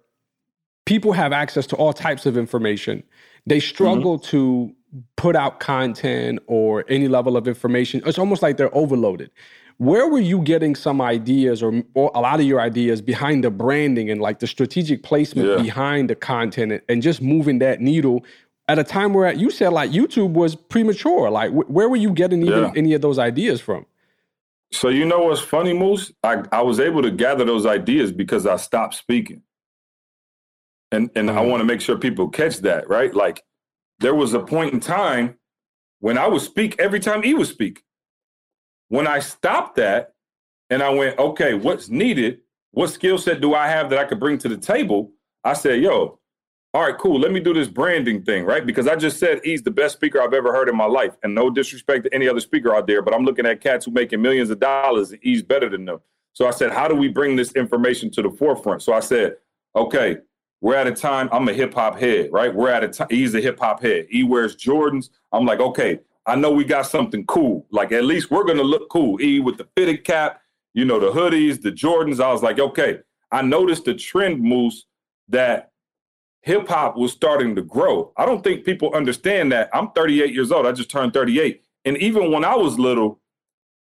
people 0.86 1.12
have 1.12 1.32
access 1.32 1.66
to 1.66 1.76
all 1.76 1.92
types 1.92 2.24
of 2.24 2.38
information. 2.38 3.02
They 3.46 3.60
struggle 3.60 4.18
mm-hmm. 4.18 4.30
to 4.30 4.74
put 5.16 5.36
out 5.36 5.60
content 5.60 6.40
or 6.46 6.84
any 6.88 7.08
level 7.08 7.36
of 7.36 7.46
information. 7.46 8.02
It's 8.06 8.18
almost 8.18 8.42
like 8.42 8.56
they're 8.56 8.74
overloaded. 8.74 9.30
Where 9.78 10.08
were 10.08 10.20
you 10.20 10.40
getting 10.40 10.74
some 10.74 11.00
ideas 11.00 11.62
or, 11.62 11.82
or 11.94 12.10
a 12.14 12.20
lot 12.20 12.40
of 12.40 12.46
your 12.46 12.60
ideas 12.60 13.00
behind 13.00 13.44
the 13.44 13.50
branding 13.50 14.10
and 14.10 14.20
like 14.20 14.38
the 14.38 14.46
strategic 14.46 15.02
placement 15.02 15.48
yeah. 15.48 15.62
behind 15.62 16.10
the 16.10 16.14
content 16.14 16.72
and, 16.72 16.82
and 16.88 17.02
just 17.02 17.22
moving 17.22 17.60
that 17.60 17.80
needle 17.80 18.24
at 18.68 18.78
a 18.78 18.84
time 18.84 19.14
where 19.14 19.32
you 19.32 19.50
said 19.50 19.72
like 19.72 19.90
YouTube 19.90 20.32
was 20.32 20.54
premature? 20.54 21.30
Like, 21.30 21.50
wh- 21.50 21.70
where 21.70 21.88
were 21.88 21.96
you 21.96 22.12
getting 22.12 22.42
even 22.42 22.64
yeah. 22.64 22.72
any 22.76 22.92
of 22.92 23.00
those 23.00 23.18
ideas 23.18 23.60
from? 23.60 23.86
So 24.72 24.88
you 24.88 25.04
know 25.04 25.24
what's 25.24 25.40
funny, 25.40 25.72
Moose? 25.72 26.12
I, 26.22 26.44
I 26.52 26.62
was 26.62 26.78
able 26.78 27.02
to 27.02 27.10
gather 27.10 27.44
those 27.44 27.66
ideas 27.66 28.12
because 28.12 28.46
I 28.46 28.56
stopped 28.56 28.94
speaking. 28.94 29.42
And 30.92 31.10
and 31.14 31.30
uh-huh. 31.30 31.40
I 31.40 31.46
want 31.46 31.60
to 31.60 31.64
make 31.64 31.80
sure 31.80 31.96
people 31.96 32.28
catch 32.28 32.58
that, 32.58 32.88
right? 32.88 33.14
Like 33.14 33.42
there 34.00 34.14
was 34.14 34.34
a 34.34 34.40
point 34.40 34.74
in 34.74 34.80
time 34.80 35.36
when 36.00 36.18
I 36.18 36.26
would 36.26 36.42
speak 36.42 36.76
every 36.78 37.00
time 37.00 37.22
he 37.22 37.34
would 37.34 37.46
speak. 37.46 37.82
When 38.88 39.06
I 39.06 39.20
stopped 39.20 39.76
that 39.76 40.14
and 40.68 40.82
I 40.82 40.90
went, 40.90 41.18
okay, 41.18 41.54
what's 41.54 41.88
needed? 41.88 42.40
What 42.72 42.90
skill 42.90 43.18
set 43.18 43.40
do 43.40 43.54
I 43.54 43.68
have 43.68 43.90
that 43.90 43.98
I 43.98 44.04
could 44.04 44.20
bring 44.20 44.38
to 44.38 44.48
the 44.48 44.56
table? 44.56 45.12
I 45.42 45.52
said, 45.54 45.80
yo, 45.80 46.19
all 46.72 46.82
right, 46.82 46.96
cool. 46.96 47.18
Let 47.18 47.32
me 47.32 47.40
do 47.40 47.52
this 47.52 47.66
branding 47.66 48.22
thing, 48.22 48.44
right? 48.44 48.64
Because 48.64 48.86
I 48.86 48.94
just 48.94 49.18
said 49.18 49.40
he's 49.42 49.62
the 49.62 49.72
best 49.72 49.94
speaker 49.96 50.22
I've 50.22 50.32
ever 50.32 50.52
heard 50.52 50.68
in 50.68 50.76
my 50.76 50.84
life. 50.84 51.16
And 51.24 51.34
no 51.34 51.50
disrespect 51.50 52.04
to 52.04 52.14
any 52.14 52.28
other 52.28 52.38
speaker 52.38 52.74
out 52.74 52.86
there, 52.86 53.02
but 53.02 53.12
I'm 53.12 53.24
looking 53.24 53.44
at 53.44 53.60
cats 53.60 53.86
who 53.86 53.90
making 53.90 54.22
millions 54.22 54.50
of 54.50 54.60
dollars 54.60 55.10
and 55.10 55.18
he's 55.20 55.42
better 55.42 55.68
than 55.68 55.84
them. 55.84 55.98
So 56.32 56.46
I 56.46 56.52
said, 56.52 56.70
how 56.70 56.86
do 56.86 56.94
we 56.94 57.08
bring 57.08 57.34
this 57.34 57.52
information 57.52 58.08
to 58.12 58.22
the 58.22 58.30
forefront? 58.30 58.82
So 58.82 58.92
I 58.92 59.00
said, 59.00 59.36
okay, 59.74 60.18
we're 60.60 60.76
at 60.76 60.86
a 60.86 60.92
time, 60.92 61.28
I'm 61.32 61.48
a 61.48 61.52
hip 61.52 61.74
hop 61.74 61.98
head, 61.98 62.28
right? 62.30 62.54
We're 62.54 62.70
at 62.70 62.84
a 62.84 62.88
time, 62.88 63.08
he's 63.10 63.34
a 63.34 63.40
hip 63.40 63.58
hop 63.58 63.82
head. 63.82 64.06
He 64.08 64.22
wears 64.22 64.54
Jordans. 64.54 65.10
I'm 65.32 65.46
like, 65.46 65.58
okay, 65.58 65.98
I 66.26 66.36
know 66.36 66.52
we 66.52 66.62
got 66.64 66.82
something 66.82 67.26
cool. 67.26 67.66
Like 67.72 67.90
at 67.90 68.04
least 68.04 68.30
we're 68.30 68.44
gonna 68.44 68.62
look 68.62 68.88
cool. 68.90 69.20
E 69.20 69.40
with 69.40 69.56
the 69.56 69.66
fitted 69.76 70.04
cap, 70.04 70.40
you 70.74 70.84
know, 70.84 71.00
the 71.00 71.10
hoodies, 71.10 71.60
the 71.60 71.72
Jordans. 71.72 72.22
I 72.22 72.30
was 72.30 72.44
like, 72.44 72.60
okay, 72.60 73.00
I 73.32 73.42
noticed 73.42 73.86
the 73.86 73.94
trend 73.94 74.40
moose 74.40 74.86
that 75.28 75.69
hip 76.42 76.68
hop 76.68 76.96
was 76.96 77.12
starting 77.12 77.54
to 77.56 77.62
grow. 77.62 78.12
I 78.16 78.24
don't 78.24 78.42
think 78.42 78.64
people 78.64 78.92
understand 78.94 79.52
that. 79.52 79.68
I'm 79.72 79.90
38 79.92 80.32
years 80.32 80.50
old. 80.50 80.66
I 80.66 80.72
just 80.72 80.90
turned 80.90 81.12
38. 81.12 81.62
And 81.84 81.96
even 81.98 82.30
when 82.30 82.44
I 82.44 82.54
was 82.56 82.78
little, 82.78 83.20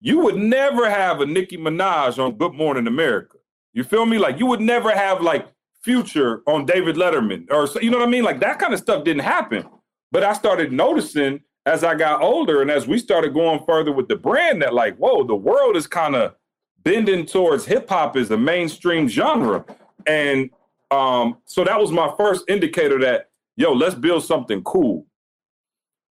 you 0.00 0.18
would 0.20 0.36
never 0.36 0.88
have 0.88 1.20
a 1.20 1.26
Nicki 1.26 1.56
Minaj 1.56 2.22
on 2.22 2.36
Good 2.36 2.54
Morning 2.54 2.86
America. 2.86 3.38
You 3.72 3.84
feel 3.84 4.06
me? 4.06 4.18
Like 4.18 4.38
you 4.38 4.46
would 4.46 4.60
never 4.60 4.90
have 4.90 5.20
like 5.20 5.48
Future 5.82 6.42
on 6.46 6.66
David 6.66 6.96
Letterman 6.96 7.46
or 7.50 7.66
so, 7.66 7.80
you 7.80 7.90
know 7.90 7.98
what 7.98 8.08
I 8.08 8.10
mean? 8.10 8.24
Like 8.24 8.40
that 8.40 8.58
kind 8.58 8.74
of 8.74 8.80
stuff 8.80 9.04
didn't 9.04 9.22
happen. 9.22 9.64
But 10.10 10.24
I 10.24 10.32
started 10.32 10.72
noticing 10.72 11.40
as 11.66 11.84
I 11.84 11.94
got 11.94 12.22
older 12.22 12.62
and 12.62 12.70
as 12.70 12.86
we 12.88 12.98
started 12.98 13.34
going 13.34 13.60
further 13.64 13.92
with 13.92 14.08
the 14.08 14.16
brand 14.16 14.62
that 14.62 14.74
like, 14.74 14.96
whoa, 14.96 15.24
the 15.24 15.36
world 15.36 15.76
is 15.76 15.86
kind 15.86 16.16
of 16.16 16.34
bending 16.82 17.26
towards 17.26 17.66
hip 17.66 17.88
hop 17.88 18.16
as 18.16 18.30
a 18.30 18.36
mainstream 18.36 19.08
genre. 19.08 19.64
And 20.06 20.50
um, 20.90 21.38
so 21.44 21.64
that 21.64 21.78
was 21.78 21.92
my 21.92 22.12
first 22.16 22.44
indicator 22.48 22.98
that, 23.00 23.30
yo, 23.56 23.72
let's 23.72 23.94
build 23.94 24.24
something 24.24 24.62
cool. 24.62 25.06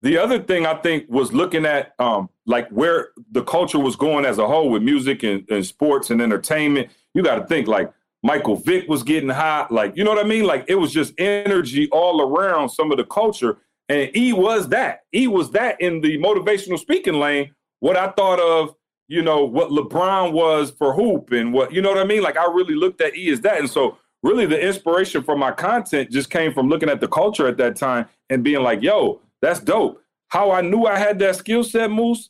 The 0.02 0.18
other 0.18 0.42
thing 0.44 0.66
I 0.66 0.76
think 0.76 1.06
was 1.08 1.32
looking 1.32 1.66
at 1.66 1.94
um, 1.98 2.30
like 2.46 2.68
where 2.70 3.10
the 3.32 3.44
culture 3.44 3.80
was 3.80 3.96
going 3.96 4.26
as 4.26 4.38
a 4.38 4.46
whole 4.46 4.70
with 4.70 4.84
music 4.84 5.24
and, 5.24 5.50
and 5.50 5.66
sports 5.66 6.10
and 6.10 6.22
entertainment. 6.22 6.90
You 7.14 7.24
got 7.24 7.36
to 7.36 7.46
think 7.46 7.68
like 7.68 7.92
Michael 8.22 8.58
Vick 8.58 8.90
was 8.90 9.04
getting 9.04 9.30
hot, 9.30 9.72
like 9.72 9.96
you 9.96 10.04
know 10.04 10.12
what 10.12 10.24
I 10.24 10.28
mean. 10.28 10.46
Like 10.46 10.66
it 10.68 10.76
was 10.76 10.92
just 10.92 11.14
energy 11.18 11.90
all 11.92 12.22
around 12.22 12.70
some 12.70 12.92
of 12.92 12.98
the 12.98 13.06
culture, 13.06 13.58
and 13.88 14.10
he 14.14 14.34
was 14.34 14.70
that. 14.70 15.02
He 15.12 15.28
was 15.28 15.52
that 15.52 15.80
in 15.80 16.02
the 16.02 16.18
motivational 16.18 16.80
speaking 16.80 17.16
lane. 17.16 17.52
What 17.80 17.98
I 17.98 18.10
thought 18.12 18.40
of, 18.40 18.76
you 19.08 19.22
know, 19.22 19.46
what 19.46 19.70
LeBron 19.70 20.32
was 20.32 20.72
for 20.72 20.94
hoop, 20.94 21.32
and 21.32 21.54
what 21.54 21.74
you 21.74 21.82
know 21.82 21.90
what 21.90 21.98
I 22.00 22.06
mean. 22.06 22.24
Like 22.24 22.38
I 22.38 22.46
really 22.46 22.76
looked 22.76 23.00
at 23.02 23.16
E 23.16 23.30
as 23.30 23.42
that, 23.42 23.60
and 23.60 23.70
so 23.70 23.98
really 24.24 24.46
the 24.46 24.60
inspiration 24.60 25.24
for 25.24 25.38
my 25.38 25.52
content 25.52 26.10
just 26.10 26.30
came 26.30 26.54
from 26.54 26.70
looking 26.70 26.90
at 26.90 27.02
the 27.02 27.08
culture 27.08 27.48
at 27.48 27.58
that 27.58 27.76
time 27.76 28.08
and 28.30 28.44
being 28.44 28.64
like, 28.64 28.82
yo, 28.82 29.22
that's 29.42 29.60
dope. 29.60 30.02
How 30.30 30.52
I 30.52 30.62
knew 30.62 30.86
I 30.86 30.98
had 30.98 31.20
that 31.20 31.36
skill 31.36 31.64
set, 31.64 31.92
Moose, 31.92 32.30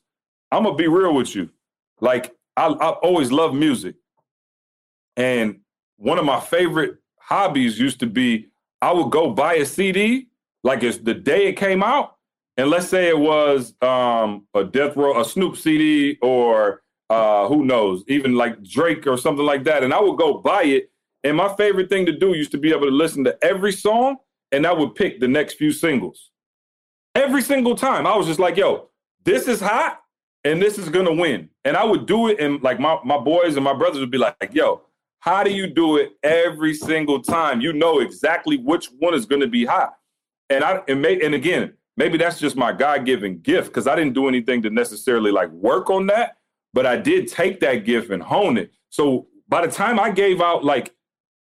I'm 0.51 0.63
gonna 0.63 0.75
be 0.75 0.87
real 0.87 1.13
with 1.13 1.35
you. 1.35 1.49
Like, 2.01 2.35
I, 2.57 2.67
I 2.67 2.89
always 2.89 3.31
loved 3.31 3.55
music. 3.55 3.95
And 5.15 5.59
one 5.97 6.17
of 6.17 6.25
my 6.25 6.39
favorite 6.39 6.97
hobbies 7.17 7.79
used 7.79 7.99
to 8.01 8.07
be 8.07 8.49
I 8.81 8.91
would 8.91 9.11
go 9.11 9.29
buy 9.29 9.53
a 9.53 9.65
CD, 9.65 10.27
like 10.63 10.83
it's 10.83 10.97
the 10.97 11.13
day 11.13 11.47
it 11.47 11.53
came 11.53 11.81
out. 11.81 12.17
And 12.57 12.69
let's 12.69 12.87
say 12.87 13.07
it 13.07 13.17
was 13.17 13.73
um, 13.81 14.45
a 14.53 14.63
Death 14.63 14.97
Row, 14.97 15.19
a 15.19 15.25
Snoop 15.25 15.55
CD, 15.55 16.17
or 16.21 16.81
uh, 17.09 17.47
who 17.47 17.63
knows, 17.65 18.03
even 18.07 18.35
like 18.35 18.61
Drake 18.61 19.07
or 19.07 19.17
something 19.17 19.45
like 19.45 19.63
that. 19.63 19.83
And 19.83 19.93
I 19.93 20.01
would 20.01 20.17
go 20.17 20.39
buy 20.39 20.63
it 20.63 20.91
and 21.23 21.37
my 21.37 21.53
favorite 21.55 21.89
thing 21.89 22.05
to 22.05 22.11
do 22.11 22.33
used 22.33 22.51
to 22.51 22.57
be 22.57 22.71
able 22.71 22.87
to 22.87 22.91
listen 22.91 23.23
to 23.23 23.37
every 23.43 23.71
song 23.71 24.17
and 24.51 24.67
I 24.67 24.71
would 24.71 24.95
pick 24.95 25.19
the 25.19 25.27
next 25.27 25.55
few 25.55 25.71
singles. 25.71 26.29
Every 27.15 27.41
single 27.41 27.75
time. 27.75 28.05
I 28.05 28.15
was 28.15 28.27
just 28.27 28.39
like, 28.39 28.55
yo, 28.55 28.89
this 29.25 29.47
is 29.47 29.59
hot 29.59 29.99
and 30.43 30.61
this 30.61 30.77
is 30.77 30.89
gonna 30.89 31.13
win. 31.13 31.49
And 31.65 31.75
I 31.75 31.83
would 31.83 32.05
do 32.05 32.27
it, 32.27 32.39
and 32.39 32.61
like 32.61 32.79
my, 32.79 32.99
my 33.03 33.17
boys 33.17 33.55
and 33.55 33.63
my 33.63 33.73
brothers 33.73 33.99
would 33.99 34.11
be 34.11 34.17
like, 34.17 34.35
yo, 34.51 34.83
how 35.19 35.43
do 35.43 35.51
you 35.51 35.67
do 35.67 35.97
it 35.97 36.13
every 36.21 36.73
single 36.73 37.21
time? 37.21 37.61
You 37.61 37.71
know 37.73 37.99
exactly 37.99 38.57
which 38.57 38.87
one 38.99 39.13
is 39.13 39.25
gonna 39.25 39.47
be 39.47 39.65
hot. 39.65 39.93
And 40.49 40.63
I 40.63 40.81
and 40.87 41.01
may, 41.01 41.19
and 41.21 41.33
again, 41.33 41.73
maybe 41.95 42.17
that's 42.17 42.39
just 42.39 42.55
my 42.55 42.73
God-given 42.73 43.39
gift 43.39 43.67
because 43.67 43.87
I 43.87 43.95
didn't 43.95 44.13
do 44.13 44.27
anything 44.27 44.61
to 44.63 44.69
necessarily 44.69 45.31
like 45.31 45.49
work 45.51 45.89
on 45.89 46.07
that, 46.07 46.37
but 46.73 46.85
I 46.85 46.97
did 46.97 47.27
take 47.27 47.61
that 47.61 47.85
gift 47.85 48.11
and 48.11 48.21
hone 48.21 48.57
it. 48.57 48.71
So 48.89 49.27
by 49.47 49.65
the 49.65 49.71
time 49.71 49.99
I 49.99 50.11
gave 50.11 50.41
out 50.41 50.63
like 50.65 50.93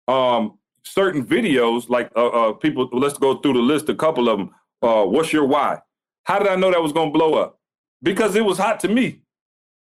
um, 0.09 0.59
certain 0.85 1.25
videos, 1.25 1.89
like 1.89 2.11
uh, 2.17 2.27
uh, 2.27 2.53
people, 2.53 2.89
let's 2.93 3.19
go 3.19 3.37
through 3.39 3.55
the 3.55 3.61
list, 3.61 3.89
a 3.89 3.95
couple 3.95 4.29
of 4.29 4.39
them. 4.39 4.51
Uh, 4.83 5.05
what's 5.05 5.33
your 5.33 5.47
why? 5.47 5.79
How 6.25 6.39
did 6.39 6.49
I 6.49 6.57
know 6.57 6.71
that 6.71 6.83
was 6.83 6.93
going 6.93 7.13
to 7.13 7.19
blow 7.19 7.35
up? 7.35 7.59
Because 8.03 8.35
it 8.37 8.45
was 8.45 8.59
hot 8.59 8.81
to 8.81 8.89
me. 8.89 9.23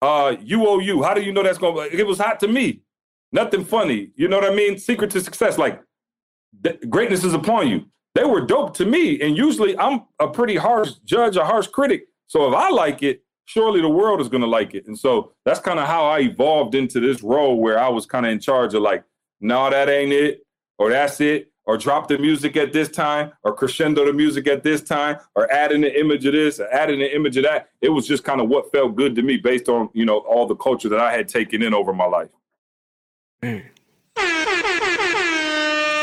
Uh, 0.01 0.35
UOU, 0.35 1.03
how 1.03 1.13
do 1.13 1.21
you 1.21 1.33
know 1.33 1.43
that's 1.43 1.57
going 1.57 1.89
to, 1.89 1.97
it 1.97 2.05
was 2.05 2.19
hot 2.19 2.39
to 2.41 2.47
me. 2.47 2.81
Nothing 3.31 3.65
funny. 3.65 4.11
You 4.15 4.27
know 4.27 4.37
what 4.37 4.51
I 4.51 4.55
mean? 4.55 4.77
Secret 4.77 5.11
to 5.11 5.21
success. 5.21 5.57
Like 5.57 5.81
th- 6.63 6.79
greatness 6.89 7.23
is 7.23 7.33
upon 7.33 7.67
you. 7.67 7.85
They 8.15 8.23
were 8.23 8.41
dope 8.41 8.73
to 8.77 8.85
me. 8.85 9.19
And 9.21 9.35
usually 9.35 9.77
I'm 9.77 10.03
a 10.19 10.27
pretty 10.27 10.55
harsh 10.55 10.93
judge, 11.03 11.35
a 11.35 11.45
harsh 11.45 11.67
critic. 11.67 12.05
So 12.27 12.47
if 12.47 12.55
I 12.55 12.69
like 12.69 13.03
it, 13.03 13.23
surely 13.45 13.81
the 13.81 13.89
world 13.89 14.21
is 14.21 14.29
going 14.29 14.41
to 14.41 14.47
like 14.47 14.73
it. 14.73 14.87
And 14.87 14.97
so 14.97 15.33
that's 15.45 15.59
kind 15.59 15.79
of 15.79 15.87
how 15.87 16.05
I 16.05 16.19
evolved 16.19 16.75
into 16.75 16.99
this 16.99 17.21
role 17.23 17.59
where 17.59 17.79
I 17.79 17.89
was 17.89 18.05
kind 18.05 18.25
of 18.25 18.31
in 18.31 18.39
charge 18.39 18.73
of 18.73 18.81
like, 18.81 19.03
no, 19.39 19.69
that 19.69 19.89
ain't 19.89 20.13
it, 20.13 20.45
or 20.78 20.89
that's 20.89 21.19
it, 21.21 21.52
or 21.65 21.78
drop 21.78 22.08
the 22.08 22.17
music 22.17 22.56
at 22.58 22.71
this 22.71 22.89
time, 22.89 23.32
or 23.43 23.54
crescendo 23.54 24.06
the 24.06 24.13
music 24.13 24.47
at 24.47 24.63
this 24.63 24.82
time, 24.82 25.17
or 25.36 25.52
adding 25.52 25.82
the 25.82 26.00
image 26.00 26.26
of 26.26 26.34
this, 26.34 26.60
or 26.60 26.67
adding 26.73 27.00
the 27.00 27.13
image 27.13 27.38
of 27.38 27.43
that. 27.43 27.69
It 27.82 27.89
was 27.89 28.08
just 28.08 28.23
kind 28.23 28.39
of 28.39 28.47
what 28.50 28.71
felt 28.71 28.95
good 28.95 29.15
to 29.15 29.21
me 29.21 29.38
based 29.38 29.67
on, 29.67 29.89
you 29.93 30.06
know, 30.06 30.19
all 30.19 30.47
the 30.47 30.56
culture 30.56 30.89
that 30.89 31.00
I 31.00 31.12
had 31.12 31.28
taken 31.28 31.62
in 31.62 31.73
over 31.73 31.93
my 31.93 32.06
life. 32.06 32.30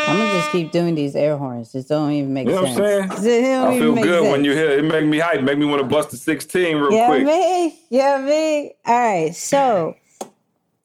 I'm 0.07 0.18
gonna 0.18 0.33
just 0.35 0.53
keep 0.53 0.70
doing 0.70 0.94
these 0.94 1.16
air 1.16 1.37
horns. 1.37 1.75
It 1.75 1.88
don't 1.88 2.12
even 2.12 2.35
make 2.35 2.47
you 2.47 2.55
know 2.55 2.64
sense. 2.66 2.79
What 2.79 3.18
I'm 3.18 3.23
saying? 3.23 3.64
I 3.64 3.79
feel 3.79 3.94
good 3.94 4.23
sense. 4.23 4.33
when 4.33 4.44
you 4.44 4.53
hear 4.53 4.70
it. 4.70 4.85
Make 4.85 5.07
me 5.07 5.18
hype. 5.18 5.42
Make 5.42 5.59
me 5.59 5.64
want 5.64 5.81
to 5.81 5.88
bust 5.88 6.12
a 6.12 6.16
16 6.16 6.77
real 6.77 6.88
quick 6.88 6.99
yeah. 6.99 7.25
Me? 7.25 7.79
Yeah, 7.88 8.18
me. 8.18 8.75
All 8.85 8.94
right. 8.94 9.35
So 9.35 9.97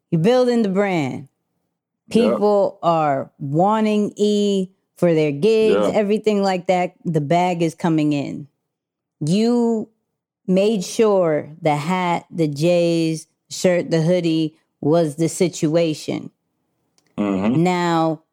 you're 0.10 0.22
building 0.22 0.62
the 0.62 0.70
brand. 0.70 1.28
People 2.10 2.80
yep. 2.82 2.90
are 2.90 3.32
wanting 3.40 4.14
E 4.16 4.70
for 4.98 5.14
their 5.14 5.32
gigs, 5.32 5.88
yep. 5.88 5.94
everything 5.96 6.44
like 6.44 6.68
that. 6.68 6.96
The 7.06 7.22
bag 7.22 7.62
is 7.62 7.76
coming 7.76 8.14
in. 8.14 8.48
You 9.26 9.90
made 10.48 10.84
sure 10.84 11.50
the 11.62 11.76
hat, 11.76 12.26
the 12.32 12.48
J's, 12.48 13.28
shirt, 13.50 13.92
the 13.92 14.02
hoodie 14.02 14.56
was 14.82 15.16
the 15.16 15.30
situation. 15.30 16.32
Mm-hmm. 17.18 17.64
Now, 17.64 18.24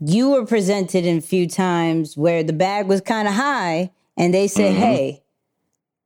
you 0.00 0.30
were 0.30 0.46
presented 0.46 1.04
in 1.04 1.18
a 1.18 1.22
few 1.22 1.48
times 1.48 2.16
where 2.16 2.42
the 2.42 2.52
bag 2.52 2.86
was 2.86 3.00
kind 3.00 3.28
of 3.28 3.34
high 3.34 3.90
and 4.16 4.32
they 4.32 4.48
said, 4.48 4.72
mm-hmm. 4.72 4.82
hey, 4.82 5.22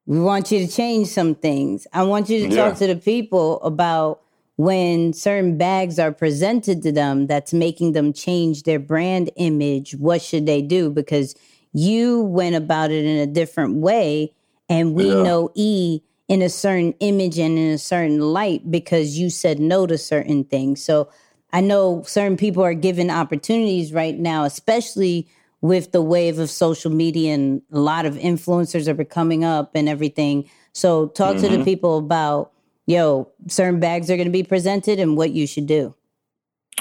we 0.06 0.20
want 0.20 0.50
you 0.50 0.66
to 0.66 0.72
change 0.72 1.08
some 1.08 1.34
things. 1.34 1.86
I 1.92 2.02
want 2.02 2.28
you 2.28 2.46
to 2.48 2.54
Yeah. 2.54 2.68
talk 2.68 2.78
to 2.78 2.86
the 2.86 2.96
people 2.96 3.60
about 3.62 4.22
when 4.56 5.12
certain 5.12 5.58
bags 5.58 5.98
are 5.98 6.12
presented 6.12 6.82
to 6.82 6.92
them 6.92 7.26
that's 7.26 7.52
making 7.52 7.92
them 7.92 8.12
change 8.12 8.62
their 8.62 8.78
brand 8.78 9.30
image. 9.36 9.94
What 9.96 10.22
should 10.22 10.46
they 10.46 10.62
do? 10.62 10.90
Because 10.90 11.34
you 11.72 12.20
went 12.22 12.54
about 12.54 12.90
it 12.90 13.04
in 13.04 13.16
a 13.16 13.26
different 13.26 13.76
way. 13.76 14.32
And 14.68 14.94
we 14.94 15.08
Yeah. 15.08 15.22
know 15.22 15.50
E 15.54 16.02
in 16.28 16.40
a 16.40 16.48
certain 16.48 16.94
image 17.00 17.38
and 17.38 17.58
in 17.58 17.72
a 17.72 17.78
certain 17.78 18.20
light 18.20 18.70
because 18.70 19.18
you 19.18 19.28
said 19.28 19.58
no 19.58 19.86
to 19.86 19.98
certain 19.98 20.44
things. 20.44 20.82
So 20.82 21.08
I 21.52 21.60
know 21.60 22.02
certain 22.06 22.36
people 22.36 22.62
are 22.62 22.74
given 22.74 23.10
opportunities 23.10 23.92
right 23.92 24.18
now, 24.18 24.44
especially 24.44 25.26
with 25.60 25.92
the 25.92 26.02
wave 26.02 26.38
of 26.38 26.50
social 26.50 26.90
media 26.90 27.34
and 27.34 27.62
a 27.72 27.78
lot 27.78 28.06
of 28.06 28.14
influencers 28.14 28.86
are 28.86 29.04
coming 29.04 29.44
up 29.44 29.72
and 29.74 29.88
everything. 29.88 30.48
So 30.72 31.08
talk 31.08 31.36
to 31.36 31.42
the 31.42 31.48
mm-hmm. 31.48 31.64
people 31.64 31.98
about, 31.98 32.52
yo, 32.86 33.30
certain 33.48 33.80
bags 33.80 34.10
are 34.10 34.16
going 34.16 34.28
to 34.28 34.32
be 34.32 34.42
presented 34.42 34.98
and 34.98 35.16
what 35.16 35.30
you 35.30 35.46
should 35.46 35.66
do. 35.66 35.94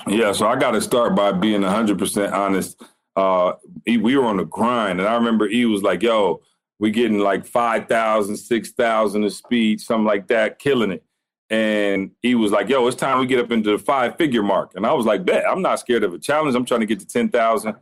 Yeah, 0.07 0.31
so 0.31 0.47
I 0.47 0.55
got 0.55 0.71
to 0.71 0.81
start 0.81 1.15
by 1.15 1.31
being 1.31 1.61
100% 1.61 2.31
honest. 2.33 2.81
Uh, 3.15 3.53
we 3.85 4.17
were 4.17 4.25
on 4.25 4.37
the 4.37 4.45
grind, 4.45 4.99
and 4.99 5.07
I 5.07 5.13
remember 5.15 5.47
E 5.47 5.65
was 5.65 5.83
like, 5.83 6.01
yo, 6.01 6.41
we're 6.79 6.91
getting 6.91 7.19
like 7.19 7.45
5,000, 7.45 8.35
6,000 8.35 9.23
a 9.23 9.29
speed, 9.29 9.79
something 9.79 10.05
like 10.05 10.27
that, 10.27 10.59
killing 10.59 10.91
it. 10.91 11.03
And 11.49 12.11
he 12.21 12.35
was 12.35 12.51
like, 12.51 12.67
yo, 12.67 12.87
it's 12.87 12.95
time 12.95 13.19
we 13.19 13.27
get 13.27 13.39
up 13.39 13.51
into 13.51 13.71
the 13.71 13.77
five 13.77 14.17
figure 14.17 14.41
mark. 14.41 14.71
And 14.75 14.85
I 14.85 14.93
was 14.93 15.05
like, 15.05 15.23
bet, 15.23 15.47
I'm 15.47 15.61
not 15.61 15.79
scared 15.79 16.03
of 16.03 16.13
a 16.13 16.17
challenge. 16.17 16.55
I'm 16.55 16.65
trying 16.65 16.79
to 16.79 16.87
get 16.87 16.99
to 16.99 17.05
10,000. 17.05 17.75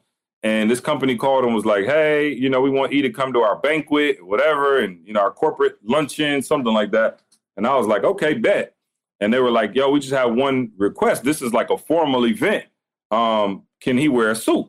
And 0.44 0.70
this 0.70 0.80
company 0.80 1.16
called 1.16 1.46
and 1.46 1.56
was 1.56 1.66
like, 1.66 1.86
hey, 1.86 2.34
you 2.34 2.50
know, 2.50 2.60
we 2.62 2.70
want 2.70 2.92
E 2.92 3.02
to 3.02 3.10
come 3.10 3.32
to 3.34 3.40
our 3.40 3.58
banquet, 3.58 4.26
whatever, 4.26 4.80
and, 4.80 5.00
you 5.08 5.14
know, 5.14 5.22
our 5.22 5.32
corporate 5.32 5.78
luncheon, 5.84 6.42
something 6.42 6.74
like 6.74 6.92
that. 6.92 7.22
And 7.62 7.68
I 7.68 7.78
was 7.78 7.86
like, 7.86 8.04
okay, 8.04 8.34
bet. 8.34 8.74
And 9.20 9.32
they 9.32 9.38
were 9.38 9.52
like, 9.52 9.76
yo, 9.76 9.92
we 9.92 10.00
just 10.00 10.14
have 10.14 10.34
one 10.34 10.72
request. 10.78 11.24
This 11.24 11.44
is 11.44 11.54
like 11.54 11.70
a 11.70 11.78
formal 11.78 12.26
event. 12.26 12.66
Um, 13.12 13.68
can 13.80 14.00
he 14.00 14.10
wear 14.10 14.32
a 14.32 14.36
suit? 14.36 14.66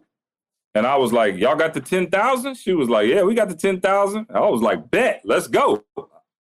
And 0.75 0.87
I 0.87 0.97
was 0.97 1.11
like, 1.11 1.39
y'all 1.39 1.57
got 1.57 1.73
the 1.73 1.81
10,000? 1.81 2.55
She 2.55 2.75
was 2.75 2.91
like, 2.91 3.09
yeah, 3.09 3.23
we 3.23 3.35
got 3.35 3.49
the 3.49 3.55
10,000. 3.55 4.27
I 4.29 4.41
was 4.41 4.61
like, 4.61 4.91
bet, 4.91 5.23
let's 5.25 5.47
go. 5.47 5.83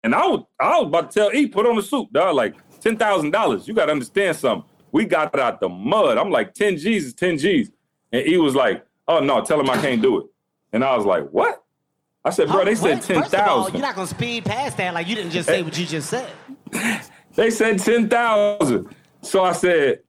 And 0.03 0.13
I 0.13 0.27
was, 0.27 0.45
I 0.59 0.81
was 0.81 0.89
about 0.89 1.13
to 1.13 1.21
tell 1.21 1.33
E, 1.33 1.47
put 1.47 1.67
on 1.67 1.77
the 1.77 1.83
suit, 1.83 2.13
dog. 2.13 2.35
Like 2.35 2.57
$10,000. 2.81 3.69
You 3.69 3.73
got 3.75 3.87
to 3.87 3.93
understand 3.93 4.37
something. 4.37 4.69
We 4.91 5.05
got 5.05 5.39
out 5.39 5.61
the 5.61 5.69
mud. 5.69 6.19
I'm 6.19 6.33
like, 6.33 6.55
10 6.55 6.79
G's 6.79 7.05
is 7.07 7.15
10 7.15 7.39
G's. 7.39 7.71
And 8.11 8.27
E 8.27 8.39
was 8.39 8.57
like, 8.57 8.85
oh, 9.07 9.21
no, 9.21 9.41
tell 9.45 9.61
him 9.61 9.71
I 9.71 9.81
can't 9.81 10.03
do 10.03 10.19
it. 10.19 10.27
And 10.73 10.83
I 10.83 10.97
was 10.97 11.07
like, 11.07 11.29
what? 11.31 11.63
I 12.25 12.31
said, 12.31 12.49
bro, 12.49 12.65
they 12.65 12.75
said? 12.75 13.03
First 13.03 13.31
10,000. 13.31 13.75
you're 13.75 13.83
not 13.83 13.95
gonna 13.95 14.07
speed 14.07 14.45
past 14.45 14.77
that. 14.77 14.93
Like 14.95 15.09
you 15.09 15.15
didn't 15.15 15.33
just 15.33 15.49
say 15.49 15.63
what 15.63 15.79
you 15.79 15.87
just 15.87 16.11
said. 16.11 16.31
They 17.37 17.51
said 17.51 17.79
10,000. 17.79 18.89
So 19.23 19.45
I 19.45 19.53
said, 19.53 20.01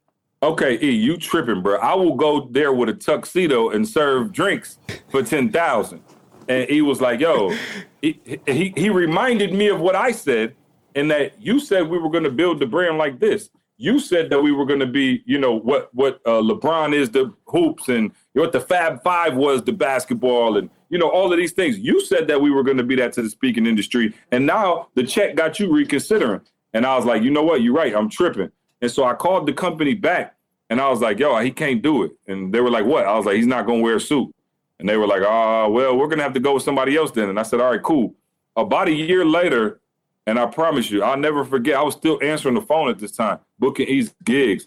okay, 0.42 0.80
E, 0.82 0.90
you 0.90 1.18
tripping, 1.18 1.62
bro. 1.62 1.78
I 1.78 1.94
will 1.94 2.16
go 2.16 2.48
there 2.50 2.74
with 2.74 2.90
a 2.90 2.94
tuxedo 2.94 3.70
and 3.70 3.88
serve 3.88 4.32
drinks 4.32 4.80
for 5.10 5.22
10,000. 5.22 6.02
And 6.50 6.70
he 6.70 6.82
was 6.82 7.00
like, 7.00 7.20
yo, 7.20 7.56
he, 8.02 8.20
he, 8.48 8.74
he 8.76 8.90
reminded 8.90 9.54
me 9.54 9.68
of 9.70 9.80
what 9.80 9.96
I 9.96 10.12
said 10.12 10.56
and 10.96 11.10
that 11.12 11.40
you 11.40 11.60
said 11.60 11.88
we 11.88 12.00
were 12.00 12.10
going 12.10 12.24
to 12.24 12.32
build 12.32 12.60
the 12.60 12.66
brand 12.66 12.98
like 12.98 13.20
this. 13.20 13.50
You 13.78 14.00
said 14.00 14.30
that 14.30 14.42
we 14.42 14.52
were 14.52 14.66
going 14.66 14.80
to 14.80 14.88
be, 14.88 15.24
you 15.26 15.40
know, 15.40 15.58
what 15.58 15.94
what 15.94 16.22
uh, 16.26 16.42
LeBron 16.42 16.94
is 16.94 17.10
the 17.10 17.34
hoops 17.48 17.90
and 17.90 18.12
what 18.34 18.52
the 18.52 18.60
Fab 18.60 19.02
Five 19.04 19.36
was 19.36 19.64
the 19.64 19.72
basketball 19.72 20.58
and 20.58 20.70
you 20.92 21.00
know 21.00 21.10
all 21.10 21.32
of 21.32 21.40
these 21.40 21.54
things. 21.54 21.80
You 21.80 22.02
said 22.06 22.28
that 22.28 22.40
we 22.40 22.52
were 22.52 22.64
going 22.64 22.78
to 22.78 22.84
be 22.84 22.96
that 22.98 23.14
to 23.14 23.24
the 23.24 23.30
speaking 23.30 23.66
industry, 23.66 24.14
and 24.32 24.46
now 24.46 24.90
the 24.94 25.04
check 25.04 25.36
got 25.36 25.60
you 25.60 25.74
reconsidering. 25.74 26.42
And 26.74 26.86
I 26.86 26.96
was 26.96 27.06
like, 27.06 27.24
you 27.24 27.32
know 27.32 27.44
what, 27.44 27.62
you're 27.62 27.74
right, 27.74 27.96
I'm 27.96 28.10
tripping. 28.10 28.52
And 28.82 28.92
so 28.92 29.04
I 29.04 29.14
called 29.14 29.48
the 29.48 29.54
company 29.54 29.94
back, 29.94 30.36
and 30.70 30.80
I 30.80 30.90
was 30.90 31.02
like, 31.02 31.18
yo, 31.18 31.38
he 31.40 31.52
can't 31.52 31.82
do 31.82 32.04
it. 32.04 32.12
And 32.28 32.54
they 32.54 32.62
were 32.62 32.70
like, 32.70 32.86
what? 32.86 33.06
I 33.06 33.16
was 33.16 33.26
like, 33.26 33.38
he's 33.38 33.48
not 33.48 33.66
going 33.66 33.80
to 33.80 33.84
wear 33.84 33.96
a 33.96 34.02
suit. 34.02 34.34
And 34.80 34.90
they 34.90 34.98
were 34.98 35.08
like, 35.08 35.22
ah, 35.22 35.68
well, 35.68 35.98
we're 35.98 36.08
going 36.08 36.18
to 36.18 36.24
have 36.24 36.34
to 36.34 36.40
go 36.40 36.56
with 36.56 36.64
somebody 36.64 36.96
else 36.96 37.12
then. 37.12 37.30
And 37.30 37.40
I 37.40 37.44
said, 37.44 37.62
all 37.62 37.72
right, 37.72 37.82
cool. 37.82 38.16
About 38.56 38.88
a 38.88 38.92
year 38.92 39.26
later, 39.26 39.80
and 40.28 40.40
I 40.40 40.46
promise 40.46 40.92
you, 40.92 41.04
I'll 41.04 41.18
never 41.18 41.46
forget. 41.46 41.78
I 41.78 41.84
was 41.84 41.96
still 41.96 42.20
answering 42.22 42.56
the 42.56 42.62
phone 42.62 42.90
at 42.90 43.00
this 43.00 43.12
time, 43.12 43.40
booking 43.60 43.88
these 43.88 44.14
gigs. 44.24 44.66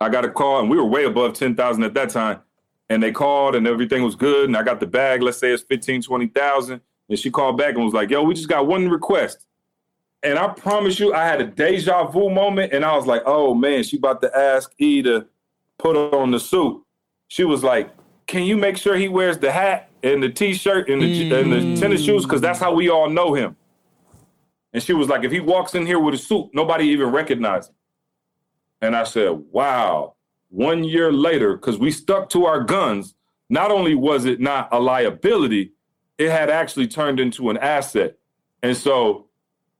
I 0.00 0.08
got 0.08 0.24
a 0.24 0.30
call, 0.30 0.60
and 0.60 0.70
we 0.70 0.76
were 0.76 0.84
way 0.86 1.04
above 1.04 1.34
10,000 1.34 1.84
at 1.84 1.94
that 1.94 2.10
time. 2.10 2.40
And 2.88 3.02
they 3.02 3.12
called, 3.12 3.54
and 3.54 3.66
everything 3.66 4.02
was 4.02 4.14
good. 4.14 4.46
And 4.48 4.56
I 4.56 4.62
got 4.62 4.80
the 4.80 4.86
bag, 4.86 5.22
let's 5.22 5.38
say 5.38 5.50
it's 5.50 5.62
15, 5.62 6.02
20,000. 6.02 6.80
And 7.08 7.18
she 7.18 7.30
called 7.30 7.56
back 7.56 7.74
and 7.74 7.84
was 7.84 7.94
like, 7.94 8.10
yo, 8.10 8.22
we 8.22 8.34
just 8.34 8.48
got 8.48 8.66
one 8.66 8.88
request. 8.88 9.46
And 10.22 10.38
I 10.38 10.48
promise 10.48 11.00
you, 11.00 11.14
I 11.14 11.24
had 11.24 11.40
a 11.40 11.46
deja 11.46 12.04
vu 12.04 12.30
moment. 12.30 12.72
And 12.72 12.84
I 12.84 12.94
was 12.96 13.06
like, 13.06 13.22
oh, 13.26 13.54
man, 13.54 13.82
she 13.82 13.96
about 13.96 14.20
to 14.22 14.36
ask 14.36 14.72
E 14.78 15.02
to 15.02 15.26
put 15.78 15.96
on 15.96 16.30
the 16.30 16.40
suit. 16.40 16.82
She 17.28 17.44
was 17.44 17.64
like, 17.64 17.90
can 18.26 18.44
you 18.44 18.56
make 18.56 18.76
sure 18.76 18.96
he 18.96 19.08
wears 19.08 19.38
the 19.38 19.50
hat 19.50 19.90
and 20.02 20.22
the 20.22 20.28
t-shirt 20.28 20.88
and 20.88 21.02
the, 21.02 21.34
and 21.34 21.52
the 21.52 21.80
tennis 21.80 22.04
shoes? 22.04 22.24
Because 22.24 22.40
that's 22.40 22.58
how 22.58 22.72
we 22.72 22.88
all 22.88 23.08
know 23.08 23.34
him. 23.34 23.56
And 24.72 24.82
she 24.82 24.92
was 24.92 25.08
like, 25.08 25.24
if 25.24 25.32
he 25.32 25.40
walks 25.40 25.74
in 25.74 25.86
here 25.86 25.98
with 25.98 26.14
a 26.14 26.18
suit, 26.18 26.50
nobody 26.54 26.84
even 26.86 27.10
recognizes 27.10 27.70
him. 27.70 27.74
And 28.80 28.96
I 28.96 29.04
said, 29.04 29.30
wow. 29.50 30.14
One 30.52 30.84
year 30.84 31.10
later, 31.10 31.56
because 31.56 31.78
we 31.78 31.90
stuck 31.90 32.28
to 32.30 32.44
our 32.44 32.62
guns, 32.62 33.14
not 33.48 33.70
only 33.70 33.94
was 33.94 34.26
it 34.26 34.38
not 34.38 34.68
a 34.70 34.78
liability, 34.78 35.72
it 36.18 36.30
had 36.30 36.50
actually 36.50 36.88
turned 36.88 37.18
into 37.18 37.48
an 37.48 37.56
asset. 37.56 38.18
And 38.62 38.76
so 38.76 39.28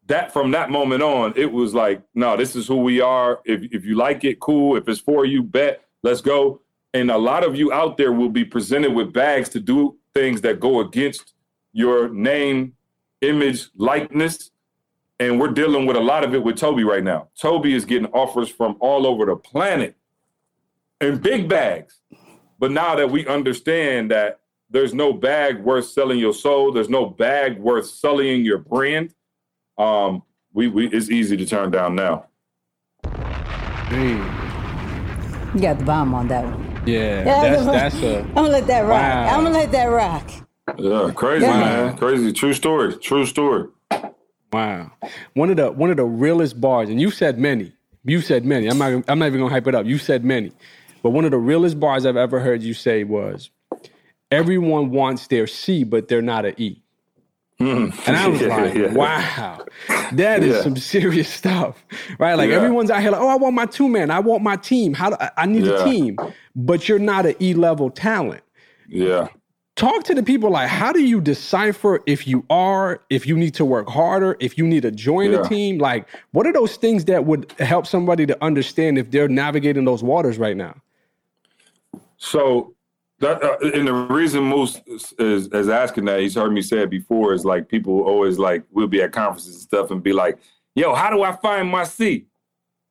that 0.06 0.32
from 0.32 0.50
that 0.52 0.70
moment 0.70 1.02
on, 1.02 1.35
it 1.37 1.52
was 1.52 1.74
like, 1.74 2.00
no, 2.14 2.38
this 2.38 2.56
is 2.56 2.66
who 2.66 2.76
we 2.76 3.02
are. 3.02 3.40
If 3.44 3.64
if 3.70 3.85
you 3.85 3.96
like 3.96 4.24
it, 4.24 4.40
cool. 4.40 4.78
If 4.78 4.88
it's 4.88 4.98
for 4.98 5.26
you, 5.26 5.42
bet, 5.42 5.85
let's 6.02 6.22
go. 6.22 6.62
And 6.94 7.11
a 7.11 7.18
lot 7.18 7.44
of 7.44 7.54
you 7.54 7.70
out 7.70 7.98
there 7.98 8.12
will 8.12 8.30
be 8.30 8.44
presented 8.44 8.94
with 8.94 9.12
bags 9.12 9.50
to 9.50 9.61
do 9.61 9.98
things 10.14 10.40
that 10.40 10.58
go 10.58 10.80
against 10.80 11.35
your 11.74 12.08
name, 12.08 12.72
image, 13.20 13.68
likeness. 13.76 14.50
And 15.20 15.38
we're 15.38 15.48
dealing 15.48 15.85
with 15.85 15.98
a 15.98 16.00
lot 16.00 16.24
of 16.24 16.35
it 16.35 16.42
with 16.42 16.56
Tobe 16.56 16.80
right 16.80 17.04
now. 17.04 17.28
Tobe 17.38 17.66
is 17.66 17.85
getting 17.85 18.08
offers 18.08 18.48
from 18.48 18.78
all 18.80 19.06
over 19.06 19.26
the 19.26 19.37
planet 19.37 19.96
in 21.03 21.19
big 21.19 21.49
bags. 21.49 21.99
But 22.59 22.71
now 22.71 22.95
that 22.97 23.11
we 23.11 23.27
understand 23.27 24.11
that 24.12 24.41
there's 24.71 24.95
no 24.95 25.12
bag 25.12 25.61
worth 25.62 25.87
selling 25.87 26.19
your 26.19 26.33
soul, 26.33 26.73
there's 26.73 26.88
no 26.88 27.07
bag 27.07 27.59
worth 27.59 27.87
sullying 27.87 28.45
your 28.45 28.59
brand, 28.59 29.15
um, 29.79 30.23
we, 30.55 30.69
we 30.69 30.87
it's 30.88 31.11
easy 31.11 31.37
to 31.37 31.45
turn 31.47 31.71
down 31.71 31.95
now. 31.95 32.27
Damn. 33.91 35.55
You 35.55 35.61
got 35.61 35.79
the 35.79 35.85
bomb 35.85 36.15
on 36.15 36.29
that 36.29 36.45
one. 36.45 36.83
Yeah, 36.87 37.25
Yeah, 37.25 37.25
that's 37.25 37.65
the- 37.65 37.73
that's 37.73 38.03
a 38.03 38.19
I'm 38.29 38.35
gonna 38.35 38.49
let 38.49 38.67
that 38.69 38.81
rock. 38.83 38.91
Wow. 39.03 39.27
I'm 39.37 39.45
gonna 39.45 39.55
let 39.59 39.73
that 39.73 39.85
rock. 39.87 40.31
Yeah, 40.79 41.11
crazy, 41.15 41.45
Yeah. 41.45 41.61
man. 41.61 41.97
Crazy. 41.97 42.33
True 42.33 42.53
story. 42.55 42.97
True 42.97 43.27
story. 43.27 43.69
wow. 44.53 44.91
One 45.35 45.51
of 45.51 45.57
the 45.57 45.71
one 45.73 45.91
of 45.91 45.97
the 45.97 46.05
realest 46.05 46.61
bars, 46.61 46.88
and 46.88 47.01
you 47.01 47.11
said 47.11 47.38
many. 47.38 47.73
You 48.05 48.21
said 48.21 48.45
many. 48.45 48.69
I'm 48.69 48.79
not 48.79 49.05
I'm 49.09 49.19
not 49.19 49.27
even 49.27 49.41
gonna 49.41 49.53
hype 49.53 49.67
it 49.67 49.75
up. 49.75 49.85
You 49.87 49.99
said 49.99 50.25
many, 50.25 50.53
but 51.03 51.11
one 51.11 51.25
of 51.25 51.31
the 51.31 51.38
realest 51.38 51.79
bars 51.81 52.07
I've 52.07 52.17
ever 52.17 52.41
heard 52.41 52.62
you 52.62 52.75
say 52.75 53.05
was, 53.05 53.51
"Everyone 54.31 54.91
wants 54.91 55.27
their 55.29 55.47
C, 55.47 55.85
but 55.85 56.09
they're 56.09 56.23
not 56.23 56.45
a 56.45 56.61
E." 56.61 56.83
Mm. 57.61 58.09
And 58.09 58.17
I 58.17 58.27
was 58.29 58.41
Yeah, 58.43 58.57
like, 58.57 58.75
yeah. 58.75 58.93
wow, 58.93 59.65
that 60.12 60.43
is 60.43 60.57
Yeah. 60.57 60.62
some 60.62 60.77
serious 60.77 61.29
stuff, 61.29 61.85
right? 62.19 62.35
Like 62.35 62.51
everyone's 62.51 62.91
out 62.91 63.01
here 63.03 63.11
like, 63.12 63.21
oh, 63.21 63.29
I 63.29 63.37
want 63.37 63.55
my 63.55 63.67
two 63.67 63.88
man, 63.88 64.11
I 64.11 64.19
want 64.21 64.43
my 64.43 64.57
team. 64.57 64.95
How 64.95 65.11
do 65.11 65.17
I, 65.21 65.31
I 65.38 65.47
need 65.47 65.67
a 65.69 65.85
team, 65.85 66.17
but 66.57 66.88
you're 66.88 66.99
not 66.99 67.27
an 67.27 67.35
E 67.41 67.55
level 67.55 67.91
talent. 67.91 68.43
Yeah. 68.88 69.29
Talk 69.77 70.05
to 70.05 70.15
the 70.15 70.23
people 70.23 70.51
like, 70.51 70.69
how 70.69 70.93
do 70.93 71.01
you 71.03 71.21
decipher 71.21 72.01
if 72.07 72.27
you 72.27 72.45
are, 72.51 73.01
if 73.11 73.27
you 73.27 73.37
need 73.38 73.55
to 73.55 73.65
work 73.65 73.88
harder, 73.88 74.37
if 74.38 74.59
you 74.59 74.67
need 74.67 74.83
to 74.83 74.91
join 74.91 75.33
a 75.33 75.43
team? 75.49 75.79
Like, 75.79 76.07
what 76.33 76.47
are 76.47 76.53
those 76.53 76.77
things 76.77 77.07
that 77.07 77.25
would 77.25 77.51
help 77.59 77.87
somebody 77.87 78.27
to 78.27 78.45
understand 78.45 78.99
if 78.99 79.11
they're 79.11 79.29
navigating 79.29 79.85
those 79.87 80.03
waters 80.03 80.37
right 80.37 80.57
now? 80.57 80.75
So 82.23 82.75
that 83.18 83.42
uh, 83.42 83.56
and 83.75 83.87
the 83.88 83.92
reason 83.92 84.44
Moose 84.44 84.81
is, 84.87 85.12
is, 85.18 85.48
is 85.48 85.68
asking 85.68 86.04
that 86.04 86.20
he's 86.20 86.37
heard 86.37 86.52
me 86.52 86.62
say 86.62 86.79
it 86.83 86.90
before 86.90 87.35
is 87.35 87.44
like 87.44 87.68
people 87.68 88.02
always 88.02 88.38
like 88.38 88.62
we'll 88.70 88.87
be 88.87 89.02
at 89.02 89.10
conferences 89.12 89.54
and 89.54 89.62
stuff 89.62 89.90
and 89.90 90.02
be 90.04 90.12
like, 90.12 90.38
"Yo, 90.77 90.94
how 90.94 91.10
do 91.10 91.23
I 91.25 91.33
find 91.33 91.68
my 91.68 91.83
C?" 91.83 92.27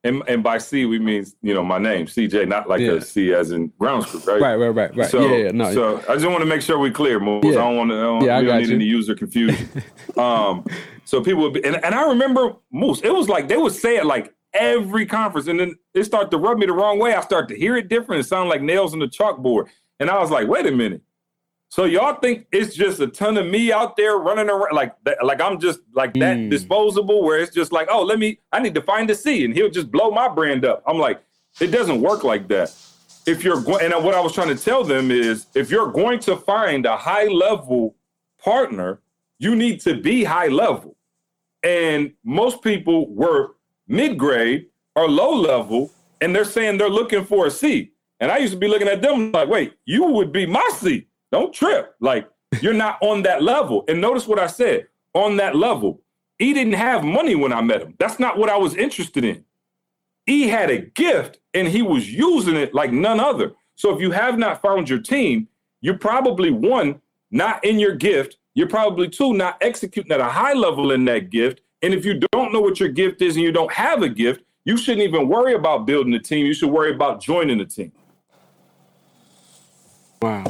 And 0.04 0.22
and 0.28 0.44
by 0.44 0.58
C 0.58 0.86
we 0.86 1.00
mean 1.00 1.26
you 1.42 1.54
know 1.54 1.64
my 1.64 1.78
name 1.78 2.08
CJ, 2.08 2.46
not 2.50 2.68
like 2.68 2.82
Yeah. 2.82 2.94
a 2.94 3.02
C 3.02 3.34
as 3.34 3.52
in 3.52 3.72
ground 3.80 4.06
script, 4.06 4.28
right? 4.28 4.42
Right, 4.42 4.56
right, 4.56 4.70
right, 4.70 4.96
right. 4.98 5.10
So, 5.10 5.22
yeah, 5.22 5.46
yeah, 5.46 5.52
no. 5.52 5.74
so 5.74 5.98
I 6.10 6.16
just 6.16 6.26
want 6.26 6.40
to 6.42 6.46
make 6.46 6.62
sure 6.62 6.78
we're 6.78 6.92
clear, 6.92 7.18
Moose. 7.20 7.46
Yeah. 7.46 7.52
I 7.52 7.54
don't 7.56 7.78
want 7.78 7.92
to. 7.92 8.02
Don't, 8.02 8.24
Yeah, 8.26 8.38
I 8.38 8.44
don't 8.44 8.60
need 8.60 8.68
you. 8.70 8.76
any 8.76 8.86
user 8.86 9.16
confusion. 9.16 9.70
um, 10.18 10.66
so 11.06 11.22
people 11.24 11.42
would 11.44 11.54
be, 11.54 11.64
and, 11.64 11.82
and 11.86 11.96
I 11.96 12.04
remember 12.10 12.54
Moose. 12.72 13.00
It 13.02 13.14
was 13.14 13.30
like 13.30 13.48
they 13.48 13.58
would 13.58 13.74
say 13.74 13.96
it 13.96 14.06
like 14.06 14.34
every 14.54 15.06
conference. 15.06 15.48
And 15.48 15.60
then 15.60 15.76
it 15.94 16.04
started 16.04 16.32
to 16.32 16.38
rub 16.38 16.58
me 16.58 16.66
the 16.66 16.74
wrong 16.74 17.00
way. 17.00 17.14
I 17.14 17.22
start 17.22 17.48
to 17.50 17.58
hear 17.58 17.78
it 17.78 17.88
different. 17.90 18.22
It 18.22 18.28
sounded 18.28 18.50
like 18.50 18.62
nails 18.62 18.94
on 18.94 19.00
the 19.00 19.08
chalkboard. 19.08 19.68
And 20.00 20.10
I 20.10 20.20
was 20.20 20.32
like, 20.32 20.48
wait 20.48 20.66
a 20.66 20.72
minute. 20.72 21.02
So 21.70 21.86
y'all 21.86 22.16
think 22.20 22.48
it's 22.52 22.76
just 22.76 23.00
a 23.00 23.08
ton 23.08 23.38
of 23.38 23.46
me 23.48 23.72
out 23.72 23.96
there 23.96 24.18
running 24.18 24.50
around 24.50 24.76
like 24.76 24.94
that, 25.06 25.24
like 25.24 25.40
I'm 25.40 25.58
just 25.58 25.80
like 25.94 26.14
that 26.16 26.36
Mm. 26.38 26.50
disposable 26.50 27.24
where 27.24 27.40
it's 27.40 27.54
just 27.56 27.72
like, 27.72 27.88
oh, 27.90 28.04
let 28.04 28.20
me, 28.20 28.40
I 28.52 28.60
need 28.60 28.76
to 28.76 28.82
find 28.82 29.10
a 29.10 29.16
C 29.16 29.46
and 29.46 29.54
he'll 29.56 29.70
just 29.70 29.90
blow 29.90 30.12
my 30.12 30.28
brand 30.28 30.66
up. 30.66 30.84
I'm 30.86 30.98
like, 30.98 31.24
it 31.62 31.68
doesn't 31.68 32.02
work 32.02 32.26
like 32.26 32.50
that. 32.50 32.74
If 33.26 33.44
you're 33.46 33.62
going, 33.62 33.86
and 33.86 34.04
what 34.04 34.16
I 34.16 34.20
was 34.20 34.34
trying 34.34 34.54
to 34.56 34.62
tell 34.62 34.84
them 34.84 35.12
is 35.12 35.46
if 35.56 35.70
you're 35.72 35.92
going 35.92 36.20
to 36.22 36.36
find 36.36 36.86
a 36.86 36.98
high 36.98 37.28
level 37.28 37.96
partner, 38.44 39.00
you 39.40 39.56
need 39.56 39.80
to 39.82 39.96
be 39.96 40.26
high 40.26 40.48
level. 40.48 40.98
And 41.64 42.14
most 42.26 42.62
people 42.64 43.14
were 43.14 43.56
mid 43.92 44.18
grade 44.18 44.68
or 44.96 45.10
low 45.10 45.34
level, 45.34 45.92
and 46.22 46.36
they're 46.36 46.46
saying 46.46 46.78
they're 46.78 46.90
looking 46.90 47.26
for 47.26 47.46
a 47.48 47.52
C. 47.52 47.92
And 48.20 48.32
I 48.32 48.38
used 48.38 48.54
to 48.54 48.60
be 48.60 48.68
looking 48.68 48.88
at 48.88 49.02
them 49.02 49.32
like, 49.32 49.50
wait, 49.50 49.74
you 49.86 50.06
would 50.06 50.32
be 50.32 50.46
my 50.46 50.68
C. 50.76 51.08
Don't 51.32 51.54
trip. 51.54 51.96
Like, 52.00 52.30
you're 52.62 52.74
not 52.74 52.98
on 53.02 53.24
that 53.24 53.42
level. 53.42 53.84
And 53.88 54.00
notice 54.00 54.28
what 54.28 54.40
I 54.40 54.48
said 54.48 54.88
on 55.14 55.38
that 55.38 55.56
level. 55.56 56.02
He 56.38 56.54
didn't 56.54 56.74
have 56.74 57.04
money 57.04 57.36
when 57.36 57.54
I 57.54 57.62
met 57.62 57.82
him. 57.82 57.96
That's 58.00 58.20
not 58.20 58.38
what 58.38 58.50
I 58.50 58.58
was 58.58 58.76
interested 58.76 59.24
in. 59.24 59.46
He 60.26 60.48
had 60.48 60.70
a 60.70 60.80
gift 60.80 61.40
and 61.54 61.68
he 61.68 61.82
was 61.82 62.12
using 62.12 62.56
it 62.56 62.74
like 62.74 62.92
none 62.92 63.20
other. 63.20 63.54
So 63.76 63.94
if 63.94 64.02
you 64.02 64.12
have 64.12 64.38
not 64.38 64.62
found 64.62 64.90
your 64.90 65.00
team, 65.00 65.48
you're 65.82 65.98
probably 65.98 66.52
one, 66.52 67.02
not 67.32 67.64
in 67.64 67.80
your 67.80 67.96
gift. 67.96 68.38
You're 68.54 68.68
probably 68.68 69.08
two, 69.08 69.34
not 69.34 69.58
executing 69.62 70.12
at 70.12 70.20
a 70.20 70.26
high 70.26 70.54
level 70.54 70.92
in 70.92 71.06
that 71.06 71.30
gift. 71.30 71.62
And 71.84 71.94
if 71.94 72.06
you 72.06 72.20
don't 72.32 72.54
know 72.54 72.62
what 72.62 72.80
your 72.80 72.90
gift 72.90 73.22
is 73.22 73.36
and 73.36 73.44
you 73.44 73.52
don't 73.52 73.72
have 73.74 74.04
a 74.04 74.10
gift, 74.10 74.44
you 74.66 74.78
shouldn't 74.78 75.04
even 75.08 75.28
worry 75.28 75.56
about 75.56 75.86
building 75.88 76.14
a 76.14 76.20
team. 76.20 76.46
You 76.46 76.54
should 76.54 76.70
worry 76.70 76.94
about 76.94 77.20
joining 77.22 77.60
a 77.60 77.66
team. 77.66 77.92
Wow. 80.22 80.44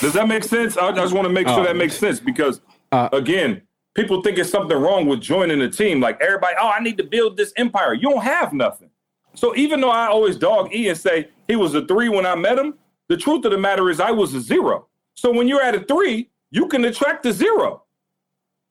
Does 0.00 0.12
that 0.12 0.28
make 0.28 0.44
sense? 0.44 0.76
I 0.76 0.92
just 0.92 1.14
want 1.14 1.26
to 1.26 1.32
make 1.32 1.48
sure 1.48 1.60
Oh. 1.60 1.64
that 1.64 1.76
makes 1.76 1.96
sense 1.96 2.20
because, 2.20 2.60
Uh, 2.92 3.08
again, 3.12 3.62
people 3.94 4.22
think 4.22 4.38
it's 4.38 4.50
something 4.50 4.76
wrong 4.76 5.06
with 5.06 5.20
joining 5.20 5.60
a 5.62 5.68
team. 5.68 6.00
Like 6.00 6.20
everybody, 6.20 6.54
oh, 6.60 6.68
I 6.68 6.80
need 6.80 6.96
to 6.98 7.04
build 7.04 7.36
this 7.36 7.52
empire. 7.56 7.94
You 7.94 8.10
don't 8.10 8.22
have 8.22 8.52
nothing. 8.52 8.90
So 9.34 9.54
even 9.56 9.80
though 9.80 9.90
I 9.90 10.06
always 10.08 10.36
dog 10.36 10.74
E 10.74 10.88
and 10.88 10.96
say 10.98 11.28
he 11.46 11.56
was 11.56 11.74
a 11.74 11.84
three 11.86 12.08
when 12.08 12.26
I 12.26 12.34
met 12.34 12.58
him, 12.58 12.74
the 13.08 13.16
truth 13.16 13.44
of 13.44 13.52
the 13.52 13.58
matter 13.58 13.88
is 13.90 14.00
I 14.00 14.10
was 14.10 14.34
a 14.34 14.40
zero. 14.40 14.86
So 15.14 15.30
when 15.32 15.48
you're 15.48 15.62
at 15.62 15.74
a 15.74 15.80
three, 15.80 16.28
you 16.50 16.66
can 16.68 16.84
attract 16.84 17.26
a 17.26 17.32
zero. 17.32 17.84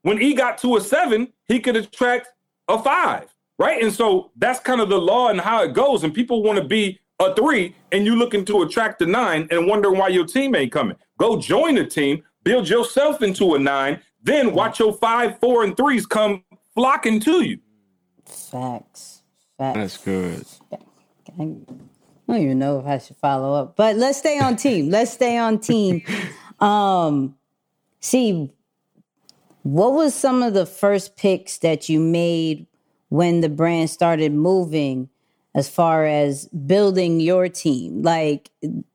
When 0.03 0.21
E 0.21 0.34
got 0.34 0.57
to 0.59 0.78
a 0.78 0.82
seven, 0.82 1.34
he 1.45 1.59
could 1.59 1.75
attract 1.75 2.30
a 2.67 2.82
five, 2.82 3.34
right? 3.59 3.82
And 3.82 3.91
so 3.91 4.32
that's 4.38 4.59
kind 4.59 4.82
of 4.82 4.89
the 4.89 4.99
law 4.99 5.30
and 5.30 5.39
how 5.39 5.63
it 5.63 5.73
goes. 5.73 6.03
And 6.03 6.13
people 6.13 6.43
want 6.43 6.57
to 6.59 6.63
be 6.63 6.99
a 7.19 7.34
three, 7.36 7.75
and 7.91 8.05
you 8.05 8.15
looking 8.15 8.45
to 8.45 8.61
attract 8.61 9.01
a 9.01 9.05
nine 9.05 9.47
and 9.51 9.67
wondering 9.67 9.97
why 9.97 10.09
your 10.09 10.25
team 10.25 10.55
ain't 10.55 10.71
coming. 10.71 10.95
Go 11.17 11.39
join 11.39 11.78
a 11.78 11.86
team, 11.86 12.23
build 12.43 12.69
yourself 12.69 13.21
into 13.21 13.55
a 13.55 13.59
nine, 13.59 13.99
then 14.21 14.53
watch 14.53 14.80
your 14.80 14.93
five, 14.93 15.39
four, 15.39 15.63
and 15.63 15.75
threes 15.75 16.05
come 16.05 16.43
flocking 16.75 17.19
to 17.21 17.43
you. 17.43 17.59
Facts. 18.25 19.23
Facts. 19.57 19.78
That's 19.78 19.97
good. 19.97 20.45
I 21.39 22.34
don't 22.34 22.41
even 22.41 22.59
know 22.59 22.80
if 22.80 22.86
I 22.86 22.97
should 22.99 23.17
follow 23.17 23.53
up, 23.53 23.75
but 23.75 23.95
let's 23.95 24.19
stay 24.19 24.38
on 24.39 24.55
team. 24.55 24.89
let's 24.89 25.11
stay 25.11 25.38
on 25.38 25.59
team. 25.59 26.03
Um, 26.59 27.36
see, 28.00 28.52
what 29.64 29.93
was 29.93 30.14
some 30.14 30.43
of 30.43 30.54
the 30.54 30.66
first 30.66 31.18
picks 31.18 31.58
that 31.60 31.89
you 31.89 32.00
made 32.00 32.68
when 33.10 33.41
the 33.41 33.50
brand 33.50 33.89
started 33.89 34.34
moving 34.34 35.10
as 35.56 35.68
far 35.68 36.06
as 36.06 36.45
building 36.45 37.20
your 37.20 37.50
team? 37.50 38.02
Like 38.02 38.50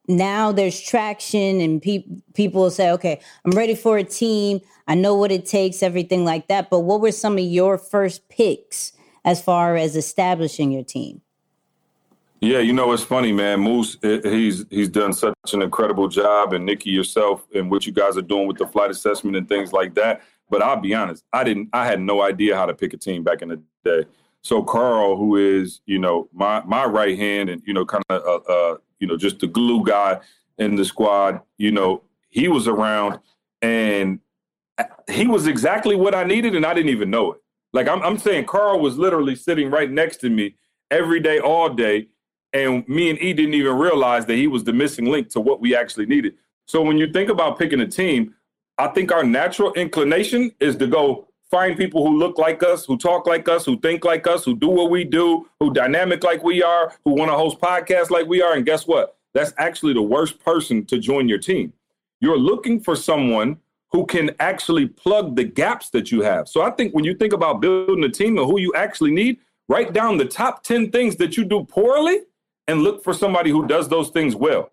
now 0.08 0.52
there's 0.52 0.80
traction 0.80 1.60
and 1.60 1.82
pe- 1.82 2.06
people 2.34 2.70
say, 2.70 2.90
okay, 2.92 3.20
I'm 3.44 3.52
ready 3.52 3.74
for 3.74 3.98
a 3.98 4.04
team. 4.04 4.60
I 4.86 4.94
know 4.94 5.14
what 5.14 5.32
it 5.32 5.46
takes, 5.46 5.82
everything 5.82 6.24
like 6.24 6.48
that. 6.48 6.70
But 6.70 6.80
what 6.80 7.00
were 7.00 7.12
some 7.12 7.38
of 7.38 7.44
your 7.44 7.78
first 7.78 8.28
picks 8.28 8.92
as 9.24 9.42
far 9.42 9.76
as 9.76 9.94
establishing 9.94 10.72
your 10.72 10.84
team? 10.84 11.20
Yeah, 12.42 12.58
you 12.58 12.72
know 12.72 12.90
it's 12.90 13.04
funny, 13.04 13.30
man. 13.30 13.60
Moose, 13.60 13.96
he's 14.02 14.66
he's 14.68 14.88
done 14.88 15.12
such 15.12 15.32
an 15.52 15.62
incredible 15.62 16.08
job, 16.08 16.52
and 16.52 16.66
Nikki 16.66 16.90
yourself, 16.90 17.46
and 17.54 17.70
what 17.70 17.86
you 17.86 17.92
guys 17.92 18.16
are 18.16 18.22
doing 18.22 18.48
with 18.48 18.58
the 18.58 18.66
flight 18.66 18.90
assessment 18.90 19.36
and 19.36 19.48
things 19.48 19.72
like 19.72 19.94
that. 19.94 20.22
But 20.50 20.60
I'll 20.60 20.80
be 20.80 20.92
honest, 20.92 21.22
I 21.32 21.44
didn't, 21.44 21.68
I 21.72 21.86
had 21.86 22.00
no 22.00 22.20
idea 22.20 22.56
how 22.56 22.66
to 22.66 22.74
pick 22.74 22.94
a 22.94 22.96
team 22.96 23.22
back 23.22 23.42
in 23.42 23.48
the 23.50 23.62
day. 23.84 24.06
So 24.42 24.60
Carl, 24.60 25.16
who 25.16 25.36
is 25.36 25.82
you 25.86 26.00
know 26.00 26.28
my 26.32 26.64
my 26.64 26.84
right 26.84 27.16
hand, 27.16 27.48
and 27.48 27.62
you 27.64 27.72
know 27.72 27.86
kind 27.86 28.02
of 28.10 28.22
uh, 28.22 28.52
uh, 28.52 28.76
you 28.98 29.06
know 29.06 29.16
just 29.16 29.38
the 29.38 29.46
glue 29.46 29.84
guy 29.84 30.18
in 30.58 30.74
the 30.74 30.84
squad, 30.84 31.40
you 31.58 31.70
know 31.70 32.02
he 32.28 32.48
was 32.48 32.66
around, 32.66 33.20
and 33.62 34.18
he 35.08 35.28
was 35.28 35.46
exactly 35.46 35.94
what 35.94 36.12
I 36.12 36.24
needed, 36.24 36.56
and 36.56 36.66
I 36.66 36.74
didn't 36.74 36.90
even 36.90 37.08
know 37.08 37.34
it. 37.34 37.40
Like 37.72 37.86
I'm, 37.86 38.02
I'm 38.02 38.18
saying, 38.18 38.46
Carl 38.46 38.80
was 38.80 38.98
literally 38.98 39.36
sitting 39.36 39.70
right 39.70 39.88
next 39.88 40.16
to 40.22 40.28
me 40.28 40.56
every 40.90 41.20
day, 41.20 41.38
all 41.38 41.68
day, 41.68 42.08
and 42.52 42.86
me 42.88 43.10
and 43.10 43.20
E 43.20 43.32
didn't 43.32 43.54
even 43.54 43.76
realize 43.76 44.26
that 44.26 44.36
he 44.36 44.46
was 44.46 44.64
the 44.64 44.72
missing 44.72 45.06
link 45.06 45.28
to 45.30 45.40
what 45.40 45.60
we 45.60 45.74
actually 45.74 46.06
needed. 46.06 46.34
So 46.66 46.82
when 46.82 46.98
you 46.98 47.12
think 47.12 47.30
about 47.30 47.58
picking 47.58 47.80
a 47.80 47.86
team, 47.86 48.34
I 48.78 48.88
think 48.88 49.12
our 49.12 49.24
natural 49.24 49.72
inclination 49.74 50.52
is 50.60 50.76
to 50.76 50.86
go 50.86 51.28
find 51.50 51.76
people 51.76 52.06
who 52.06 52.18
look 52.18 52.38
like 52.38 52.62
us, 52.62 52.86
who 52.86 52.96
talk 52.96 53.26
like 53.26 53.48
us, 53.48 53.64
who 53.66 53.78
think 53.80 54.04
like 54.04 54.26
us, 54.26 54.44
who 54.44 54.56
do 54.56 54.68
what 54.68 54.90
we 54.90 55.04
do, 55.04 55.46
who 55.60 55.72
dynamic 55.72 56.24
like 56.24 56.42
we 56.42 56.62
are, 56.62 56.94
who 57.04 57.12
want 57.12 57.30
to 57.30 57.36
host 57.36 57.60
podcasts 57.60 58.10
like 58.10 58.26
we 58.26 58.40
are. 58.40 58.54
And 58.54 58.64
guess 58.64 58.86
what? 58.86 59.16
That's 59.34 59.52
actually 59.58 59.92
the 59.92 60.02
worst 60.02 60.38
person 60.42 60.84
to 60.86 60.98
join 60.98 61.28
your 61.28 61.38
team. 61.38 61.72
You're 62.20 62.38
looking 62.38 62.80
for 62.80 62.96
someone 62.96 63.58
who 63.90 64.06
can 64.06 64.30
actually 64.40 64.86
plug 64.86 65.36
the 65.36 65.44
gaps 65.44 65.90
that 65.90 66.10
you 66.10 66.22
have. 66.22 66.48
So 66.48 66.62
I 66.62 66.70
think 66.70 66.94
when 66.94 67.04
you 67.04 67.14
think 67.14 67.34
about 67.34 67.60
building 67.60 68.04
a 68.04 68.08
team 68.08 68.38
and 68.38 68.46
who 68.46 68.58
you 68.58 68.72
actually 68.74 69.10
need, 69.10 69.38
write 69.68 69.92
down 69.92 70.16
the 70.16 70.24
top 70.24 70.62
10 70.62 70.90
things 70.90 71.16
that 71.16 71.36
you 71.36 71.44
do 71.44 71.64
poorly 71.64 72.20
and 72.72 72.82
look 72.82 73.04
for 73.04 73.14
somebody 73.14 73.50
who 73.50 73.66
does 73.66 73.88
those 73.88 74.10
things 74.10 74.34
well. 74.34 74.70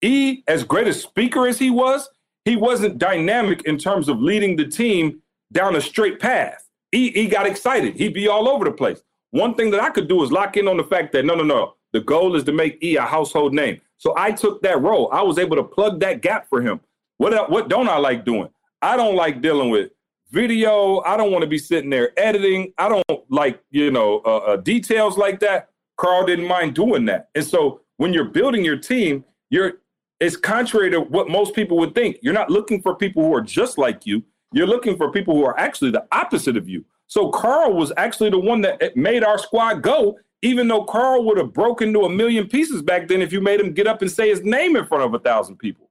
E, 0.00 0.42
as 0.48 0.64
great 0.64 0.88
a 0.88 0.94
speaker 0.94 1.46
as 1.46 1.58
he 1.58 1.68
was, 1.68 2.08
he 2.46 2.56
wasn't 2.56 2.96
dynamic 2.96 3.62
in 3.64 3.76
terms 3.76 4.08
of 4.08 4.18
leading 4.18 4.56
the 4.56 4.66
team 4.66 5.20
down 5.52 5.76
a 5.76 5.80
straight 5.80 6.18
path. 6.18 6.66
E, 6.92 7.12
he 7.12 7.26
got 7.26 7.46
excited. 7.46 7.96
He'd 7.96 8.14
be 8.14 8.28
all 8.28 8.48
over 8.48 8.64
the 8.64 8.72
place. 8.72 9.02
One 9.32 9.54
thing 9.54 9.70
that 9.72 9.80
I 9.80 9.90
could 9.90 10.08
do 10.08 10.22
is 10.22 10.32
lock 10.32 10.56
in 10.56 10.66
on 10.66 10.76
the 10.76 10.84
fact 10.84 11.12
that 11.12 11.24
no, 11.24 11.34
no, 11.34 11.44
no. 11.44 11.74
The 11.92 12.00
goal 12.00 12.36
is 12.36 12.44
to 12.44 12.52
make 12.52 12.82
E 12.82 12.96
a 12.96 13.02
household 13.02 13.52
name. 13.52 13.80
So 13.98 14.14
I 14.16 14.32
took 14.32 14.62
that 14.62 14.80
role. 14.80 15.10
I 15.12 15.22
was 15.22 15.38
able 15.38 15.56
to 15.56 15.64
plug 15.64 16.00
that 16.00 16.22
gap 16.22 16.48
for 16.48 16.62
him. 16.62 16.80
What 17.18 17.50
what 17.50 17.68
don't 17.68 17.88
I 17.88 17.98
like 17.98 18.24
doing? 18.24 18.48
I 18.80 18.96
don't 18.96 19.14
like 19.14 19.42
dealing 19.42 19.70
with 19.70 19.90
video. 20.30 21.00
I 21.00 21.16
don't 21.16 21.32
want 21.32 21.42
to 21.42 21.48
be 21.48 21.58
sitting 21.58 21.90
there 21.90 22.18
editing. 22.18 22.72
I 22.78 22.88
don't 22.88 23.04
like 23.28 23.60
you 23.70 23.90
know 23.90 24.22
uh, 24.24 24.38
uh, 24.38 24.56
details 24.56 25.18
like 25.18 25.40
that. 25.40 25.69
Carl 26.00 26.24
didn't 26.24 26.48
mind 26.48 26.74
doing 26.74 27.04
that. 27.04 27.28
And 27.34 27.44
so 27.44 27.82
when 27.98 28.14
you're 28.14 28.24
building 28.24 28.64
your 28.64 28.78
team, 28.78 29.22
you're 29.50 29.74
it's 30.18 30.36
contrary 30.36 30.90
to 30.90 31.00
what 31.00 31.28
most 31.28 31.54
people 31.54 31.78
would 31.78 31.94
think. 31.94 32.16
You're 32.22 32.34
not 32.34 32.50
looking 32.50 32.80
for 32.82 32.94
people 32.94 33.22
who 33.22 33.34
are 33.34 33.42
just 33.42 33.78
like 33.78 34.06
you. 34.06 34.22
You're 34.52 34.66
looking 34.66 34.96
for 34.96 35.10
people 35.10 35.34
who 35.34 35.44
are 35.44 35.58
actually 35.58 35.90
the 35.90 36.06
opposite 36.12 36.56
of 36.56 36.68
you. 36.68 36.84
So 37.06 37.30
Carl 37.30 37.74
was 37.74 37.92
actually 37.96 38.30
the 38.30 38.38
one 38.38 38.60
that 38.62 38.96
made 38.96 39.24
our 39.24 39.38
squad 39.38 39.82
go, 39.82 40.18
even 40.42 40.68
though 40.68 40.84
Carl 40.84 41.24
would 41.24 41.38
have 41.38 41.52
broken 41.52 41.88
into 41.88 42.02
a 42.02 42.10
million 42.10 42.48
pieces 42.48 42.82
back 42.82 43.08
then 43.08 43.22
if 43.22 43.32
you 43.32 43.40
made 43.40 43.60
him 43.60 43.72
get 43.72 43.86
up 43.86 44.02
and 44.02 44.10
say 44.10 44.28
his 44.28 44.42
name 44.42 44.76
in 44.76 44.86
front 44.86 45.04
of 45.04 45.14
a 45.14 45.18
thousand 45.18 45.56
people. 45.56 45.90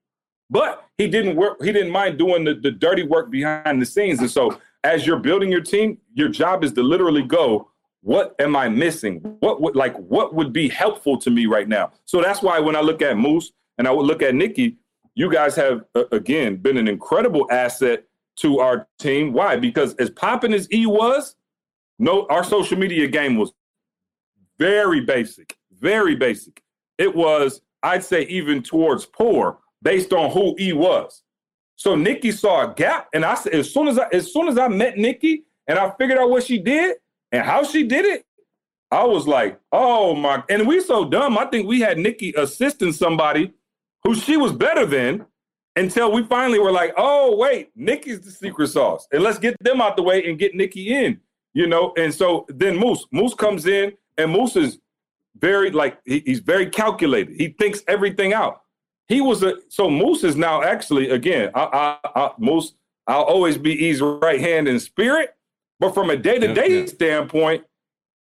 But 0.50 0.88
he 0.98 1.08
didn't 1.08 1.36
work, 1.36 1.64
he 1.64 1.72
didn't 1.72 1.92
mind 1.92 2.18
doing 2.18 2.44
the, 2.44 2.56
the 2.56 2.72
dirty 2.72 3.04
work 3.04 3.30
behind 3.30 3.82
the 3.82 3.86
scenes. 3.86 4.20
And 4.20 4.30
so 4.30 4.60
as 4.84 5.06
you're 5.06 5.20
building 5.20 5.52
your 5.52 5.62
team, 5.62 5.98
your 6.14 6.30
job 6.30 6.64
is 6.64 6.74
to 6.74 6.84
literally 6.84 7.24
go, 7.24 7.69
what 8.02 8.36
am 8.40 8.56
I 8.56 8.70
missing? 8.70 9.18
What 9.40 9.62
would 9.62 9.76
like 9.76 9.96
what 9.98 10.34
would 10.34 10.54
be 10.54 10.70
helpful 10.70 11.18
to 11.20 11.30
me 11.30 11.46
right 11.46 11.68
now? 11.68 11.92
So 12.06 12.22
that's 12.22 12.42
why 12.42 12.60
when 12.60 12.76
I 12.76 12.82
look 12.82 13.02
at 13.02 13.18
Moose 13.18 13.52
and 13.78 13.88
I 13.88 13.92
would 13.92 14.06
look 14.06 14.22
at 14.22 14.36
Nikki, 14.36 14.78
you 15.16 15.32
guys 15.32 15.56
have 15.56 15.84
uh, 15.96 16.06
again 16.12 16.56
been 16.58 16.78
an 16.78 16.88
incredible 16.88 17.46
asset 17.52 18.06
to 18.38 18.60
our 18.60 18.88
team. 19.00 19.34
Why? 19.34 19.58
Because 19.58 19.96
as 19.96 20.10
popping 20.10 20.54
as 20.54 20.72
E 20.72 20.86
was, 20.86 21.36
no, 21.98 22.26
our 22.30 22.44
social 22.44 22.78
media 22.78 23.08
game 23.08 23.38
was 23.38 23.52
very 24.58 25.02
basic, 25.02 25.58
very 25.80 26.16
basic. 26.16 26.64
It 26.98 27.14
was, 27.14 27.62
I'd 27.84 28.04
say, 28.04 28.24
even 28.24 28.64
towards 28.64 29.06
poor 29.06 29.60
based 29.82 30.14
on 30.14 30.32
who 30.32 30.56
E 30.58 30.74
was. 30.74 31.24
So 31.76 31.96
Nikki 31.96 32.32
saw 32.32 32.70
a 32.70 32.74
gap, 32.74 33.08
and 33.14 33.24
I 33.24 33.36
said, 33.36 33.54
as 33.54 33.74
soon 33.74 33.88
as 33.88 34.00
I 34.00 34.08
as 34.14 34.32
soon 34.32 34.48
as 34.48 34.58
I 34.58 34.70
met 34.70 34.98
Nikki 34.98 35.44
and 35.68 35.78
I 35.78 35.92
figured 35.98 36.18
out 36.18 36.30
what 36.30 36.44
she 36.44 36.60
did 36.60 36.98
and 37.32 37.44
how 37.44 37.64
she 37.64 37.84
did 37.84 38.06
it, 38.06 38.26
I 38.92 39.04
was 39.06 39.28
like, 39.28 39.60
oh 39.72 40.16
my! 40.16 40.44
And 40.50 40.68
we 40.68 40.82
so 40.82 41.06
dumb. 41.06 41.38
I 41.38 41.46
think 41.46 41.68
we 41.68 41.80
had 41.80 41.98
Nikki 41.98 42.34
assisting 42.38 42.92
somebody 42.94 43.54
who 44.04 44.16
she 44.16 44.38
was 44.38 44.52
better 44.52 44.86
than 44.86 45.26
until 45.76 46.12
we 46.12 46.24
finally 46.24 46.60
were 46.60 46.72
like, 46.72 46.94
oh 46.98 47.36
wait, 47.38 47.70
Nikki's 47.76 48.22
the 48.22 48.32
secret 48.32 48.68
sauce, 48.70 49.08
and 49.12 49.22
let's 49.24 49.40
get 49.40 49.56
them 49.62 49.80
out 49.82 49.96
the 49.96 50.04
way 50.04 50.28
and 50.28 50.40
get 50.40 50.56
Nikki 50.56 50.94
in. 50.94 51.20
you 51.54 51.68
know. 51.68 51.94
And 51.98 52.14
so 52.14 52.46
then 52.50 52.78
Moose, 52.78 53.06
Moose 53.12 53.34
comes 53.34 53.66
in, 53.68 53.94
and 54.18 54.32
Moose 54.32 54.56
is 54.56 54.80
very 55.40 55.72
like 55.72 56.00
he, 56.06 56.22
he's 56.26 56.40
very 56.40 56.66
calculated. 56.70 57.36
He 57.36 57.50
thinks 57.50 57.82
everything 57.88 58.34
out. 58.34 58.64
He 59.08 59.22
was 59.22 59.44
a 59.44 59.56
so 59.70 59.90
Moose 59.90 60.24
is 60.24 60.36
now 60.36 60.62
actually 60.64 61.10
again, 61.10 61.52
I, 61.54 61.98
I, 62.04 62.10
I 62.20 62.32
Moose. 62.38 62.74
I'll 63.08 63.24
always 63.24 63.58
be 63.58 63.72
E's 63.86 64.02
right 64.02 64.40
hand 64.40 64.68
in 64.68 64.80
spirit, 64.80 65.36
but 65.80 65.94
from 65.94 66.10
a 66.10 66.18
day 66.18 66.40
to 66.40 66.54
day 66.54 66.86
standpoint, 66.86 67.64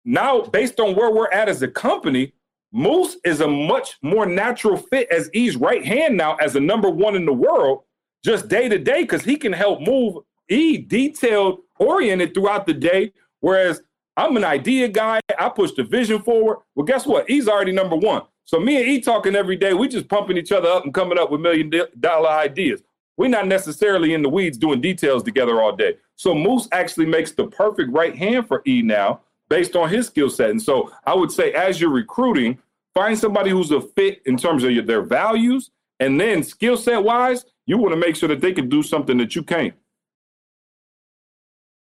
now 0.05 0.41
based 0.41 0.79
on 0.79 0.95
where 0.95 1.11
we're 1.11 1.31
at 1.31 1.49
as 1.49 1.61
a 1.61 1.67
company, 1.67 2.33
Moose 2.71 3.17
is 3.23 3.41
a 3.41 3.47
much 3.47 3.97
more 4.01 4.25
natural 4.25 4.77
fit 4.77 5.07
as 5.11 5.29
E's 5.33 5.55
right 5.55 5.85
hand 5.85 6.17
now 6.17 6.35
as 6.35 6.53
the 6.53 6.59
number 6.59 6.89
one 6.89 7.15
in 7.15 7.25
the 7.25 7.33
world, 7.33 7.83
just 8.25 8.47
day 8.47 8.67
to 8.67 8.79
day, 8.79 9.03
because 9.03 9.23
he 9.23 9.35
can 9.35 9.53
help 9.53 9.81
move 9.81 10.17
E 10.49 10.77
detailed, 10.77 11.59
oriented 11.79 12.33
throughout 12.33 12.65
the 12.65 12.73
day. 12.73 13.13
Whereas 13.41 13.81
I'm 14.17 14.35
an 14.37 14.43
idea 14.43 14.87
guy, 14.87 15.19
I 15.39 15.49
push 15.49 15.71
the 15.73 15.83
vision 15.83 16.21
forward. 16.21 16.57
Well, 16.75 16.85
guess 16.85 17.05
what? 17.05 17.29
E's 17.29 17.47
already 17.47 17.71
number 17.71 17.95
one. 17.95 18.23
So 18.45 18.59
me 18.59 18.77
and 18.77 18.87
E 18.87 19.01
talking 19.01 19.35
every 19.35 19.55
day, 19.55 19.73
we 19.73 19.87
just 19.87 20.07
pumping 20.09 20.37
each 20.37 20.51
other 20.51 20.67
up 20.67 20.83
and 20.83 20.93
coming 20.93 21.17
up 21.17 21.31
with 21.31 21.41
million 21.41 21.71
dollar 21.99 22.29
ideas. 22.29 22.81
We're 23.17 23.27
not 23.29 23.47
necessarily 23.47 24.13
in 24.13 24.23
the 24.23 24.29
weeds 24.29 24.57
doing 24.57 24.81
details 24.81 25.23
together 25.23 25.61
all 25.61 25.75
day. 25.75 25.97
So 26.15 26.33
Moose 26.33 26.67
actually 26.71 27.05
makes 27.05 27.31
the 27.31 27.47
perfect 27.47 27.91
right 27.91 28.15
hand 28.15 28.47
for 28.47 28.61
E 28.65 28.81
now 28.81 29.21
based 29.49 29.75
on 29.75 29.89
his 29.89 30.07
skill 30.07 30.29
set. 30.29 30.49
And 30.49 30.61
so 30.61 30.91
I 31.05 31.13
would 31.13 31.31
say, 31.31 31.51
as 31.53 31.79
you're 31.79 31.91
recruiting, 31.91 32.57
find 32.93 33.17
somebody 33.17 33.51
who's 33.51 33.71
a 33.71 33.81
fit 33.81 34.21
in 34.25 34.37
terms 34.37 34.63
of 34.63 34.71
your, 34.71 34.83
their 34.83 35.01
values. 35.01 35.69
And 35.99 36.19
then 36.19 36.43
skill 36.43 36.75
set 36.75 37.03
wise, 37.03 37.45
you 37.65 37.77
want 37.77 37.93
to 37.93 37.97
make 37.99 38.15
sure 38.15 38.29
that 38.29 38.41
they 38.41 38.51
can 38.51 38.67
do 38.67 38.81
something 38.81 39.17
that 39.19 39.35
you 39.35 39.43
can't. 39.43 39.73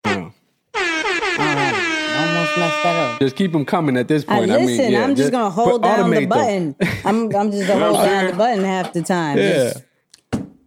Mm. 0.06 0.34
Mm. 0.74 1.94
Almost 2.20 2.56
that 2.56 3.14
up. 3.14 3.20
Just 3.22 3.36
keep 3.36 3.54
them 3.54 3.66
coming 3.66 3.98
at 3.98 4.08
this 4.08 4.24
I 4.28 4.40
point. 4.40 4.52
listen, 4.52 4.64
I 4.64 4.84
mean, 4.84 4.92
yeah, 4.92 5.04
I'm 5.04 5.16
just 5.16 5.32
gonna 5.32 5.50
hold 5.50 5.82
down 5.82 6.12
the 6.12 6.26
button. 6.26 6.76
I'm 7.06 7.34
I'm 7.36 7.52
just 7.52 7.68
gonna 7.68 7.86
hold 7.94 8.06
down 8.06 8.28
the 8.28 8.34
button 8.34 8.64
half 8.64 8.94
the 8.94 9.02
time. 9.02 9.38
Yeah. 9.38 9.54
Just- 9.54 9.84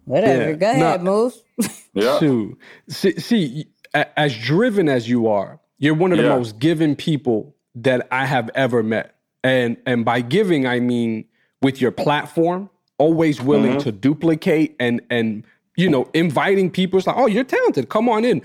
whatever. 0.06 0.50
Yeah. 0.50 0.56
Go 0.56 0.70
ahead, 0.70 1.02
No. 1.04 1.12
move. 1.12 1.34
Yeah. 1.94 2.18
Shoot. 2.18 2.58
See, 2.88 3.18
see, 3.18 3.66
as 3.94 4.36
driven 4.36 4.86
as 4.88 5.08
you 5.08 5.28
are, 5.28 5.58
you're 5.78 5.94
one 5.94 6.12
of 6.12 6.18
the 6.18 6.24
Yeah. 6.24 6.36
most 6.36 6.58
giving 6.58 6.94
people 6.96 7.54
that 7.76 8.06
I 8.10 8.26
have 8.26 8.50
ever 8.54 8.82
met. 8.82 9.14
And 9.44 9.76
and 9.86 10.04
by 10.04 10.20
giving, 10.20 10.66
I 10.66 10.80
mean 10.80 11.24
with 11.62 11.80
your 11.80 11.92
platform, 11.92 12.68
always 12.98 13.40
willing 13.40 13.72
Mm-hmm. 13.72 13.78
to 13.80 13.92
duplicate 13.92 14.76
and 14.80 15.00
and 15.10 15.44
you 15.78 15.88
know, 15.90 16.08
inviting 16.14 16.70
people. 16.70 16.98
It's 16.98 17.06
like, 17.06 17.16
oh, 17.18 17.26
you're 17.26 17.44
talented. 17.44 17.88
Come 17.90 18.08
on 18.08 18.24
in. 18.24 18.40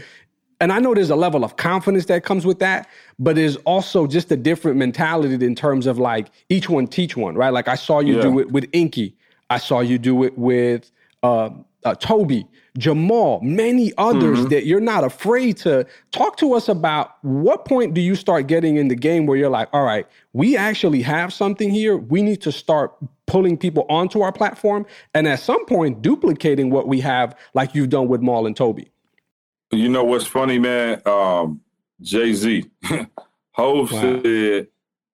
And 0.59 0.72
I 0.72 0.80
know 0.80 0.93
there's 0.93 1.09
a 1.09 1.16
level 1.16 1.43
of 1.43 1.55
confidence 1.57 2.05
that 2.05 2.24
comes 2.24 2.45
with 2.45 2.59
that, 2.59 2.88
but 3.20 3.36
there's 3.36 3.55
also 3.57 4.05
just 4.05 4.32
a 4.32 4.38
different 4.38 4.78
mentality 4.78 5.43
in 5.45 5.55
terms 5.55 5.88
of 5.88 5.97
like 5.97 6.28
each 6.49 6.70
one 6.70 6.88
teach 6.88 7.18
one, 7.18 7.36
right? 7.36 7.49
Like 7.51 7.68
I 7.68 7.76
saw 7.76 7.99
you 7.99 8.16
Yeah. 8.18 8.22
do 8.22 8.39
it 8.39 8.51
with 8.51 8.66
Inky. 8.74 9.16
I 9.49 9.57
saw 9.57 9.80
you 9.82 9.97
do 9.97 10.24
it 10.24 10.38
with 10.38 10.91
uh, 11.24 11.49
uh, 11.84 11.95
Tobe, 11.95 12.43
Jamal, 12.78 13.39
many 13.41 13.91
others 13.97 14.39
Mm-hmm. 14.41 14.49
that 14.49 14.65
you're 14.65 14.80
not 14.80 15.03
afraid 15.03 15.57
to 15.57 15.86
talk 16.11 16.38
to 16.38 16.53
us 16.53 16.69
about. 16.69 17.15
What 17.24 17.65
point 17.65 17.93
do 17.93 18.01
you 18.01 18.15
start 18.15 18.47
getting 18.47 18.78
in 18.78 18.88
the 18.88 18.95
game 18.95 19.26
where 19.26 19.38
you're 19.38 19.49
like, 19.49 19.67
all 19.74 19.84
right, 19.84 20.07
we 20.34 20.55
actually 20.55 21.01
have 21.01 21.34
something 21.34 21.69
here. 21.69 21.97
We 21.97 22.22
need 22.22 22.41
to 22.41 22.51
start 22.51 22.93
pulling 23.26 23.57
people 23.57 23.86
onto 23.89 24.22
our 24.22 24.32
platform, 24.32 24.86
and 25.13 25.28
at 25.28 25.39
some 25.39 25.65
point 25.65 26.01
duplicating 26.01 26.69
what 26.69 26.88
we 26.88 26.99
have, 26.99 27.36
like 27.53 27.74
you've 27.74 27.89
done 27.89 28.07
with 28.07 28.22
Maul 28.22 28.45
and 28.45 28.55
Tobe. 28.55 28.82
You 29.72 29.89
know 29.89 30.03
what's 30.03 30.26
funny, 30.28 30.59
man? 30.59 31.01
Um, 31.05 31.61
Jay 32.01 32.34
Z, 32.34 32.65
Hov 33.51 33.91
Wow. 33.91 34.01
said, 34.01 34.67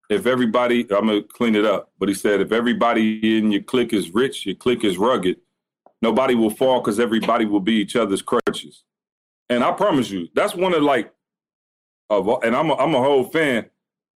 if 0.10 0.26
everybody, 0.26 0.82
I'm 0.92 1.08
gonna 1.08 1.22
clean 1.24 1.56
it 1.56 1.66
up, 1.66 1.92
but 2.00 2.08
he 2.10 2.16
said, 2.16 2.42
if 2.42 2.52
everybody 2.52 3.38
in 3.38 3.52
your 3.52 3.62
clique 3.62 3.94
is 3.94 4.10
rich, 4.14 4.46
your 4.46 4.56
clique 4.56 4.84
is 4.84 4.98
rugged, 4.98 5.38
nobody 6.02 6.36
will 6.36 6.50
fall 6.50 6.80
because 6.82 7.00
everybody 7.00 7.46
will 7.46 7.60
be 7.60 7.74
each 7.74 7.96
other's 7.96 8.22
crutches. 8.22 8.84
And 9.50 9.64
I 9.64 9.72
promise 9.72 10.10
you, 10.10 10.28
that's 10.34 10.56
one 10.56 10.74
of 10.74 10.84
like, 10.84 11.14
of 12.10 12.28
and 12.44 12.56
I'm 12.56 12.70
a, 12.70 12.76
I'm 12.76 12.96
a 12.96 13.02
whole 13.02 13.24
fan. 13.24 13.70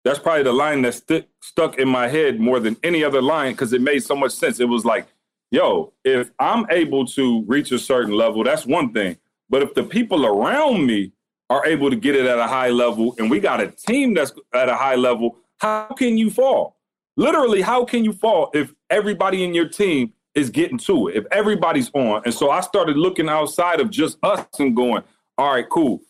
That's 0.03 0.19
probably 0.19 0.43
the 0.43 0.53
line 0.53 0.81
that 0.81 0.95
sti- 0.95 1.27
stuck 1.41 1.77
in 1.77 1.87
my 1.87 2.07
head 2.07 2.39
more 2.39 2.59
than 2.59 2.75
any 2.83 3.03
other 3.03 3.21
line 3.21 3.53
because 3.53 3.71
it 3.73 3.81
made 3.81 4.03
so 4.03 4.15
much 4.15 4.31
sense. 4.31 4.59
It 4.59 4.67
was 4.67 4.83
like, 4.85 5.07
yo, 5.51 5.93
if 6.03 6.31
I'm 6.39 6.65
able 6.71 7.05
to 7.07 7.43
reach 7.45 7.71
a 7.71 7.79
certain 7.79 8.13
level, 8.13 8.43
that's 8.43 8.65
one 8.65 8.93
thing. 8.93 9.17
But 9.49 9.61
if 9.61 9.73
the 9.73 9.83
people 9.83 10.25
around 10.25 10.85
me 10.85 11.11
are 11.49 11.65
able 11.65 11.89
to 11.89 11.95
get 11.95 12.15
it 12.15 12.25
at 12.25 12.39
a 12.39 12.47
high 12.47 12.69
level 12.69 13.13
and 13.19 13.29
we 13.29 13.39
got 13.39 13.59
a 13.59 13.67
team 13.67 14.13
that's 14.13 14.33
at 14.53 14.69
a 14.69 14.75
high 14.75 14.95
level, 14.95 15.37
how 15.57 15.87
can 15.97 16.17
you 16.17 16.31
fall? 16.31 16.77
Literally, 17.17 17.61
how 17.61 17.83
can 17.85 18.05
you 18.05 18.13
fall 18.13 18.49
if 18.53 18.73
everybody 18.89 19.43
in 19.43 19.53
your 19.53 19.67
team 19.67 20.13
is 20.35 20.49
getting 20.49 20.77
to 20.79 21.07
it, 21.07 21.17
if 21.17 21.25
everybody's 21.31 21.91
on? 21.93 22.21
And 22.25 22.33
so 22.33 22.49
I 22.49 22.61
started 22.61 22.97
looking 22.97 23.29
outside 23.29 23.79
of 23.79 23.89
just 23.89 24.17
us 24.23 24.45
and 24.59 24.75
going, 24.75 25.03
all 25.37 25.53
right, 25.53 25.67
cool. 25.69 26.01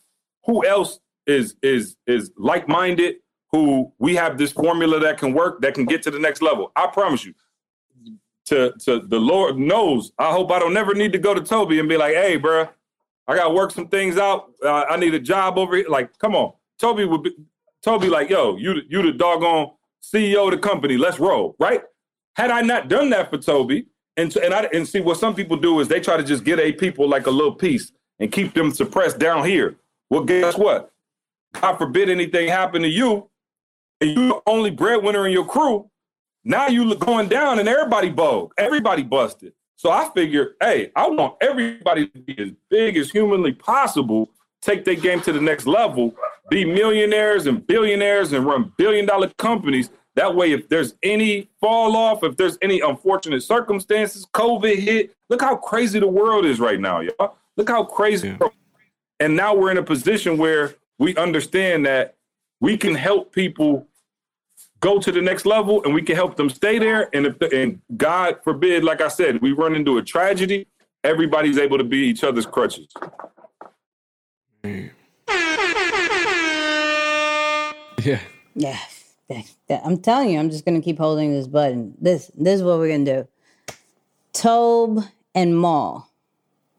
Who 0.45 0.65
else 0.65 0.99
is 1.27 1.55
is 1.61 1.95
is 2.07 2.31
like-minded? 2.37 3.15
Who 3.51 3.91
we 3.99 4.15
have 4.15 4.37
this 4.37 4.51
formula 4.51 4.99
that 4.99 5.17
can 5.17 5.33
work, 5.33 5.61
that 5.61 5.73
can 5.73 5.85
get 5.85 6.01
to 6.03 6.11
the 6.11 6.19
next 6.19 6.41
level. 6.41 6.71
I 6.75 6.87
promise 6.87 7.25
you. 7.25 7.33
To 8.45 8.73
to 8.85 8.99
the 8.99 9.19
Lord 9.19 9.57
knows. 9.57 10.11
I 10.17 10.31
hope 10.31 10.51
I 10.51 10.59
don't 10.59 10.73
never 10.73 10.93
need 10.93 11.13
to 11.13 11.19
go 11.19 11.33
to 11.33 11.41
Tobe 11.41 11.71
and 11.71 11.87
be 11.87 11.97
like, 11.97 12.15
hey, 12.15 12.39
bruh, 12.39 12.69
I 13.27 13.35
gotta 13.35 13.53
work 13.53 13.71
some 13.71 13.87
things 13.87 14.17
out. 14.17 14.51
Uh, 14.63 14.83
I 14.89 14.97
need 14.97 15.13
a 15.13 15.19
job 15.19 15.57
over 15.57 15.75
here. 15.75 15.85
Like, 15.87 16.17
come 16.17 16.35
on. 16.35 16.53
Tobe 16.79 17.07
would 17.09 17.23
be 17.23 17.35
Tobe, 17.81 18.03
like, 18.03 18.29
yo, 18.29 18.57
you 18.57 18.81
you 18.89 19.01
the 19.01 19.11
doggone 19.11 19.71
CEO 20.01 20.45
of 20.45 20.51
the 20.51 20.57
company. 20.57 20.97
Let's 20.97 21.19
roll, 21.19 21.55
right? 21.59 21.81
Had 22.35 22.51
I 22.51 22.61
not 22.61 22.87
done 22.89 23.09
that 23.11 23.29
for 23.29 23.37
Tobe, 23.37 23.83
and 24.17 24.35
and 24.37 24.53
I 24.53 24.69
and 24.73 24.87
see 24.87 24.99
what 25.01 25.17
some 25.17 25.35
people 25.35 25.57
do 25.57 25.79
is 25.79 25.87
they 25.87 25.99
try 25.99 26.17
to 26.17 26.23
just 26.23 26.43
get 26.43 26.59
a 26.59 26.71
people 26.71 27.07
like 27.07 27.27
a 27.27 27.31
little 27.31 27.55
piece 27.55 27.91
and 28.19 28.31
keep 28.31 28.53
them 28.53 28.71
suppressed 28.71 29.19
down 29.19 29.45
here. 29.45 29.75
Well, 30.09 30.23
guess 30.23 30.57
what? 30.57 30.91
God 31.53 31.77
forbid 31.77 32.09
anything 32.09 32.47
happen 32.47 32.81
to 32.81 32.87
you, 32.87 33.29
and 33.99 34.11
you 34.11 34.27
the 34.27 34.41
only 34.45 34.71
breadwinner 34.71 35.25
in 35.25 35.33
your 35.33 35.45
crew. 35.45 35.89
Now 36.43 36.67
you 36.67 36.85
look 36.85 36.99
going 36.99 37.29
down 37.29 37.59
and 37.59 37.69
everybody 37.69 38.09
bogue, 38.09 38.53
everybody 38.57 39.03
busted. 39.03 39.53
So 39.75 39.89
I 39.89 40.09
figure, 40.13 40.55
hey, 40.59 40.91
I 40.95 41.07
want 41.07 41.35
everybody 41.41 42.07
to 42.07 42.19
be 42.19 42.37
as 42.39 42.51
big 42.69 42.97
as 42.97 43.09
humanly 43.09 43.53
possible, 43.53 44.29
take 44.61 44.85
their 44.85 44.95
game 44.95 45.21
to 45.21 45.33
the 45.33 45.41
next 45.41 45.65
level, 45.67 46.13
be 46.49 46.65
millionaires 46.65 47.47
and 47.47 47.65
billionaires 47.65 48.33
and 48.33 48.45
run 48.45 48.73
billion 48.77 49.05
dollar 49.05 49.31
companies. 49.37 49.89
That 50.15 50.35
way, 50.35 50.51
if 50.51 50.67
there's 50.67 50.95
any 51.03 51.49
fall 51.61 51.95
off, 51.95 52.23
if 52.23 52.35
there's 52.35 52.57
any 52.61 52.81
unfortunate 52.81 53.41
circumstances, 53.43 54.25
COVID 54.33 54.77
hit, 54.77 55.15
look 55.29 55.41
how 55.41 55.55
crazy 55.55 55.99
the 55.99 56.07
world 56.07 56.45
is 56.45 56.59
right 56.59 56.79
now, 56.79 56.99
y'all. 56.99 57.37
Look 57.57 57.69
how 57.69 57.83
crazy. 57.83 58.35
And 59.19 59.35
now 59.35 59.53
we're 59.55 59.71
in 59.71 59.77
a 59.77 59.83
position 59.83 60.37
where 60.37 60.75
we 60.99 61.15
understand 61.15 61.85
that 61.85 62.15
we 62.59 62.75
can 62.77 62.93
help 62.95 63.31
people 63.33 63.87
go 64.81 64.99
to 64.99 65.11
the 65.11 65.21
next 65.21 65.45
level 65.45 65.83
and 65.83 65.93
we 65.93 66.01
can 66.01 66.15
help 66.15 66.35
them 66.35 66.49
stay 66.49 66.77
there. 66.79 67.09
And 67.15 67.27
if 67.27 67.41
and 67.53 67.79
God 67.97 68.37
forbid, 68.43 68.83
like 68.83 68.99
I 68.99 69.07
said, 69.07 69.41
we 69.41 69.51
run 69.53 69.75
into 69.75 69.97
a 69.97 70.01
tragedy, 70.03 70.67
everybody's 71.03 71.57
able 71.57 71.77
to 71.77 71.83
be 71.83 71.97
each 71.99 72.23
other's 72.23 72.45
crutches. 72.45 72.87
Yeah. 74.63 74.89
Yeah. 78.03 78.19
That- 78.55 78.75
that- 78.79 79.00
I'm 79.69 79.97
telling 79.97 80.31
you, 80.31 80.39
I'm 80.39 80.49
just 80.49 80.65
gonna 80.65 80.81
keep 80.81 80.97
holding 80.97 81.31
this 81.31 81.47
button. 81.47 81.95
This 81.99 82.31
this 82.35 82.55
is 82.57 82.63
what 82.63 82.77
we're 82.77 82.91
gonna 82.91 83.23
do. 83.23 83.27
Tobe 84.33 85.03
and 85.35 85.57
Maul, 85.57 86.09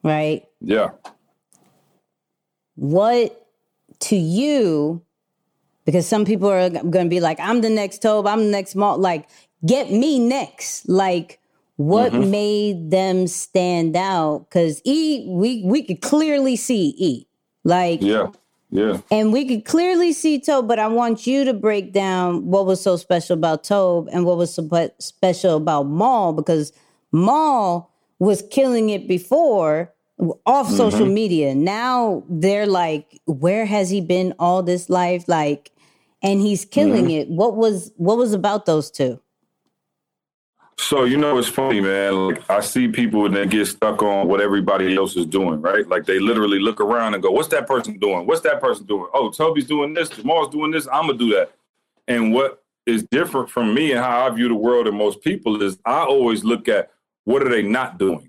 right? 0.03 0.45
Yeah. 0.61 0.91
What 2.77 3.47
to 4.01 4.17
you? 4.17 5.03
Because 5.85 6.07
some 6.07 6.25
people 6.25 6.49
are 6.49 6.71
gonna 6.71 7.09
be 7.09 7.21
like, 7.21 7.41
I'm 7.41 7.61
the 7.61 7.71
next 7.71 8.03
Tobe, 8.03 8.27
I'm 8.27 8.45
the 8.45 8.51
next 8.51 8.75
Maul. 8.75 8.99
Like, 8.99 9.29
get 9.67 9.91
me 9.91 10.19
next. 10.19 10.89
Like, 10.89 11.41
what 11.77 12.13
mm-hmm. 12.13 12.31
made 12.31 12.91
them 12.91 13.27
stand 13.27 13.97
out? 13.97 14.47
Because 14.49 14.81
E, 14.85 15.27
we 15.29 15.63
we 15.65 15.83
could 15.83 16.01
clearly 16.01 16.57
see 16.57 16.95
E. 16.97 17.27
Like, 17.65 18.03
Yeah. 18.03 18.29
Yeah. 18.73 19.01
And 19.11 19.35
we 19.35 19.47
could 19.47 19.67
clearly 19.67 20.15
see 20.15 20.41
Tobe, 20.41 20.67
but 20.67 20.79
I 20.79 20.89
want 20.89 21.27
you 21.27 21.45
to 21.45 21.53
break 21.53 21.93
down 21.93 22.47
what 22.47 22.65
was 22.65 22.81
so 22.81 22.97
special 22.97 23.35
about 23.35 23.65
Tobe 23.65 24.09
and 24.11 24.25
what 24.25 24.39
was 24.39 24.55
so 24.55 24.67
special 24.99 25.59
about 25.59 25.85
Maul 25.85 26.33
because 26.33 26.73
Maul 27.13 27.93
was 28.19 28.43
killing 28.51 28.89
it 28.89 29.07
before 29.07 29.93
off 30.47 30.69
mm-hmm. 30.69 30.77
social 30.77 31.05
media. 31.05 31.55
Now 31.55 32.25
they're 32.31 32.67
like, 32.67 33.21
where 33.27 33.67
has 33.67 33.91
he 33.91 34.01
been 34.01 34.33
all 34.39 34.63
this 34.63 34.89
life? 34.89 35.29
Like, 35.29 35.71
and 36.23 36.41
he's 36.41 36.65
killing 36.65 37.07
mm-hmm. 37.07 37.11
it. 37.11 37.29
What 37.29 37.57
was 37.57 37.93
what 37.97 38.17
was 38.17 38.33
about 38.33 38.65
those 38.65 38.91
two? 38.91 39.21
So 40.79 41.05
you 41.05 41.17
know 41.17 41.39
it's 41.39 41.49
funny, 41.49 41.81
man. 41.81 42.29
Like 42.29 42.51
I 42.51 42.61
see 42.61 42.89
people 42.89 43.27
and 43.27 43.35
they 43.35 43.47
get 43.47 43.67
stuck 43.67 44.03
on 44.03 44.29
what 44.29 44.41
everybody 44.41 44.97
else 44.97 45.17
is 45.17 45.27
doing, 45.27 45.61
right? 45.61 45.87
Like 45.89 46.05
they 46.07 46.19
literally 46.19 46.59
look 46.59 46.81
around 46.81 47.15
and 47.15 47.23
go, 47.23 47.31
"What's 47.31 47.49
that 47.49 47.67
person 47.67 47.99
doing? 47.99 48.27
What's 48.27 48.41
that 48.43 48.61
person 48.61 48.87
doing? 48.87 49.09
Oh, 49.15 49.31
Tobe's 49.31 49.67
doing 49.67 49.95
this. 49.95 50.11
Jamal's 50.11 50.49
doing 50.51 50.71
this. 50.71 50.89
I'm 50.93 51.07
gonna 51.07 51.19
do 51.19 51.33
that." 51.35 51.53
And 52.09 52.35
what 52.35 52.63
is 52.87 53.05
different 53.05 53.49
from 53.49 53.73
me 53.75 53.93
and 53.93 54.01
how 54.01 54.27
I 54.27 54.31
view 54.31 54.49
the 54.49 54.55
world 54.55 54.89
and 54.89 54.97
most 54.97 55.23
people 55.23 55.63
is 55.63 55.79
I 55.85 56.01
always 56.05 56.43
look 56.45 56.69
at 56.69 56.91
what 57.25 57.43
are 57.43 57.49
they 57.49 57.63
not 57.63 57.99
doing, 57.99 58.29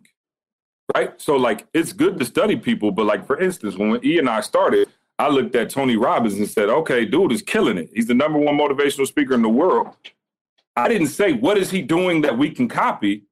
right? 0.96 1.20
So 1.20 1.36
like 1.38 1.66
it's 1.74 1.94
good 1.94 2.20
to 2.20 2.26
study 2.26 2.56
people, 2.56 2.92
but 2.92 3.06
like 3.06 3.26
for 3.26 3.40
instance, 3.40 3.78
when 3.78 4.00
E 4.06 4.20
and 4.20 4.30
I 4.30 4.42
started, 4.42 4.90
I 5.18 5.30
looked 5.30 5.56
at 5.56 5.70
Tony 5.70 5.98
Robbins 5.98 6.36
and 6.36 6.48
said, 6.50 6.70
"Okay, 6.70 7.06
dude 7.06 7.32
is 7.32 7.42
killing 7.42 7.78
it. 7.78 7.90
He's 7.94 8.08
the 8.08 8.14
number 8.14 8.38
one 8.38 8.58
motivational 8.58 9.08
speaker 9.08 9.34
in 9.34 9.42
the 9.42 9.50
world." 9.50 9.96
I 10.76 10.88
didn't 10.88 11.08
say, 11.08 11.34
what 11.34 11.58
is 11.58 11.70
he 11.70 11.82
doing 11.82 12.22
that 12.22 12.38
we 12.38 12.50
can 12.50 12.68
copy? 12.68 13.26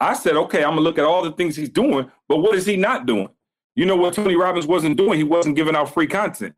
I 0.00 0.14
said, 0.14 0.36
okay, 0.36 0.64
I'm 0.64 0.70
gonna 0.70 0.80
look 0.82 0.98
at 0.98 1.04
all 1.04 1.22
the 1.22 1.32
things 1.32 1.56
he's 1.56 1.68
doing, 1.68 2.10
but 2.28 2.38
what 2.38 2.54
is 2.54 2.66
he 2.66 2.76
not 2.76 3.06
doing? 3.06 3.28
You 3.74 3.86
know 3.86 3.96
what 3.96 4.14
Tony 4.14 4.36
Robbins 4.36 4.66
wasn't 4.66 4.96
doing? 4.96 5.18
He 5.18 5.24
wasn't 5.24 5.56
giving 5.56 5.76
out 5.76 5.92
free 5.92 6.06
content. 6.06 6.54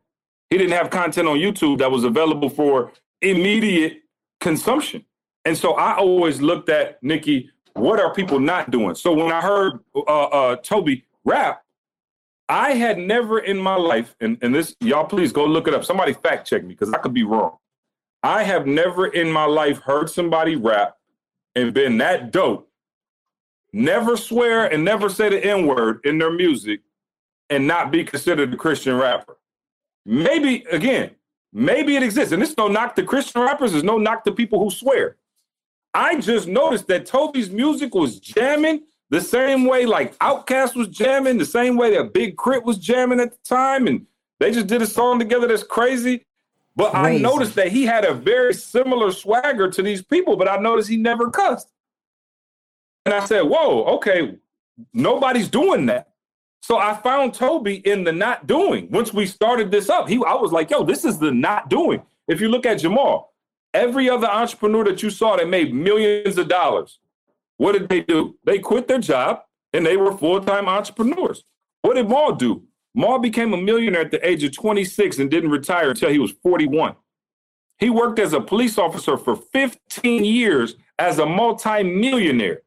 He 0.49 0.57
didn't 0.57 0.73
have 0.73 0.89
content 0.89 1.27
on 1.27 1.37
YouTube 1.37 1.79
that 1.79 1.91
was 1.91 2.03
available 2.03 2.49
for 2.49 2.91
immediate 3.21 4.01
consumption. 4.39 5.05
And 5.45 5.57
so 5.57 5.73
I 5.73 5.97
always 5.97 6.41
looked 6.41 6.69
at 6.69 7.01
Nikki, 7.01 7.49
what 7.73 7.99
are 7.99 8.13
people 8.13 8.39
not 8.39 8.69
doing? 8.69 8.95
So 8.95 9.13
when 9.13 9.31
I 9.31 9.41
heard 9.41 9.79
uh, 9.95 9.99
uh, 9.99 10.55
Tobe 10.57 10.89
rap, 11.23 11.63
I 12.49 12.71
had 12.71 12.97
never 12.97 13.39
in 13.39 13.57
my 13.57 13.75
life, 13.75 14.15
and, 14.19 14.37
and 14.41 14.53
this, 14.53 14.75
y'all 14.81 15.05
please 15.05 15.31
go 15.31 15.45
look 15.45 15.67
it 15.67 15.73
up. 15.73 15.85
Somebody 15.85 16.13
fact 16.13 16.47
check 16.47 16.63
me 16.63 16.69
because 16.69 16.91
I 16.93 16.97
could 16.97 17.13
be 17.13 17.23
wrong. 17.23 17.57
I 18.23 18.43
have 18.43 18.67
never 18.67 19.07
in 19.07 19.31
my 19.31 19.45
life 19.45 19.79
heard 19.79 20.09
somebody 20.09 20.55
rap 20.55 20.97
and 21.55 21.73
been 21.73 21.97
that 21.97 22.31
dope, 22.31 22.69
never 23.73 24.15
swear 24.15 24.71
and 24.71 24.85
never 24.85 25.09
say 25.09 25.29
the 25.29 25.43
N 25.43 25.65
word 25.65 26.01
in 26.03 26.17
their 26.17 26.31
music 26.31 26.81
and 27.49 27.67
not 27.67 27.91
be 27.91 28.03
considered 28.03 28.53
a 28.53 28.57
Christian 28.57 28.95
rapper. 28.97 29.37
Maybe, 30.05 30.65
again, 30.71 31.11
maybe 31.51 31.95
it 31.95 32.03
exists. 32.03 32.31
And 32.31 32.41
it's 32.41 32.57
no 32.57 32.67
knock 32.67 32.95
to 32.95 33.03
Christian 33.03 33.41
rappers, 33.41 33.71
there's 33.71 33.83
no 33.83 33.97
knock 33.97 34.23
to 34.25 34.31
people 34.31 34.63
who 34.63 34.69
swear. 34.69 35.17
I 35.93 36.19
just 36.19 36.47
noticed 36.47 36.87
that 36.87 37.05
Tobe's 37.05 37.49
music 37.49 37.93
was 37.93 38.19
jamming 38.19 38.83
the 39.09 39.19
same 39.19 39.65
way 39.65 39.85
like 39.85 40.17
Outkast 40.19 40.73
was 40.75 40.87
jamming, 40.87 41.37
the 41.37 41.45
same 41.45 41.75
way 41.75 41.95
that 41.97 42.13
Big 42.13 42.37
K.R.I.T. 42.37 42.63
was 42.63 42.77
jamming 42.77 43.19
at 43.19 43.31
the 43.31 43.37
time. 43.43 43.87
And 43.87 44.05
they 44.39 44.51
just 44.51 44.67
did 44.67 44.81
a 44.81 44.87
song 44.87 45.19
together 45.19 45.47
that's 45.47 45.63
crazy. 45.63 46.25
But 46.75 46.91
Crazy. 46.91 47.23
I 47.25 47.29
noticed 47.29 47.55
that 47.55 47.67
he 47.69 47.83
had 47.85 48.05
a 48.05 48.13
very 48.13 48.53
similar 48.53 49.11
swagger 49.11 49.69
to 49.69 49.81
these 49.81 50.01
people, 50.01 50.37
but 50.37 50.47
I 50.47 50.57
noticed 50.57 50.89
he 50.89 50.97
never 50.97 51.29
cussed. 51.29 51.69
And 53.05 53.13
I 53.13 53.25
said, 53.25 53.41
whoa, 53.41 53.83
okay, 53.95 54.37
nobody's 54.93 55.49
doing 55.49 55.87
that. 55.87 56.09
So 56.61 56.77
I 56.77 56.93
found 56.93 57.33
Tobe 57.33 57.67
in 57.67 58.03
the 58.03 58.11
not 58.11 58.45
doing. 58.45 58.89
Once 58.91 59.11
we 59.11 59.25
started 59.25 59.71
this 59.71 59.89
up, 59.89 60.07
he 60.07 60.15
I 60.25 60.35
was 60.35 60.51
like, 60.51 60.69
yo, 60.69 60.83
this 60.83 61.03
is 61.03 61.17
the 61.17 61.31
not 61.31 61.69
doing. 61.69 62.03
If 62.27 62.39
you 62.39 62.49
look 62.49 62.65
at 62.65 62.79
Jamal, 62.79 63.33
every 63.73 64.09
other 64.09 64.27
entrepreneur 64.27 64.83
that 64.85 65.01
you 65.01 65.09
saw 65.09 65.35
that 65.35 65.49
made 65.49 65.73
millions 65.73 66.37
of 66.37 66.47
dollars, 66.47 66.99
what 67.57 67.73
did 67.73 67.89
they 67.89 68.01
do? 68.01 68.37
They 68.45 68.59
quit 68.59 68.87
their 68.87 68.99
job 68.99 69.41
and 69.73 69.85
they 69.85 69.97
were 69.97 70.15
full-time 70.15 70.67
entrepreneurs. 70.67 71.43
What 71.81 71.95
did 71.95 72.07
Maul 72.07 72.33
do? 72.33 72.63
Mal 72.93 73.19
became 73.19 73.53
a 73.53 73.57
millionaire 73.57 74.01
at 74.01 74.11
the 74.11 74.27
age 74.27 74.43
of 74.43 74.51
26 74.51 75.19
and 75.19 75.31
didn't 75.31 75.51
retire 75.51 75.89
until 75.91 76.09
he 76.09 76.19
was 76.19 76.31
41. 76.43 76.95
He 77.79 77.89
worked 77.89 78.19
as 78.19 78.33
a 78.33 78.41
police 78.41 78.77
officer 78.77 79.17
for 79.17 79.35
15 79.35 80.23
years 80.23 80.75
as 80.99 81.19
a 81.19 81.25
multi-millionaire. 81.25 82.61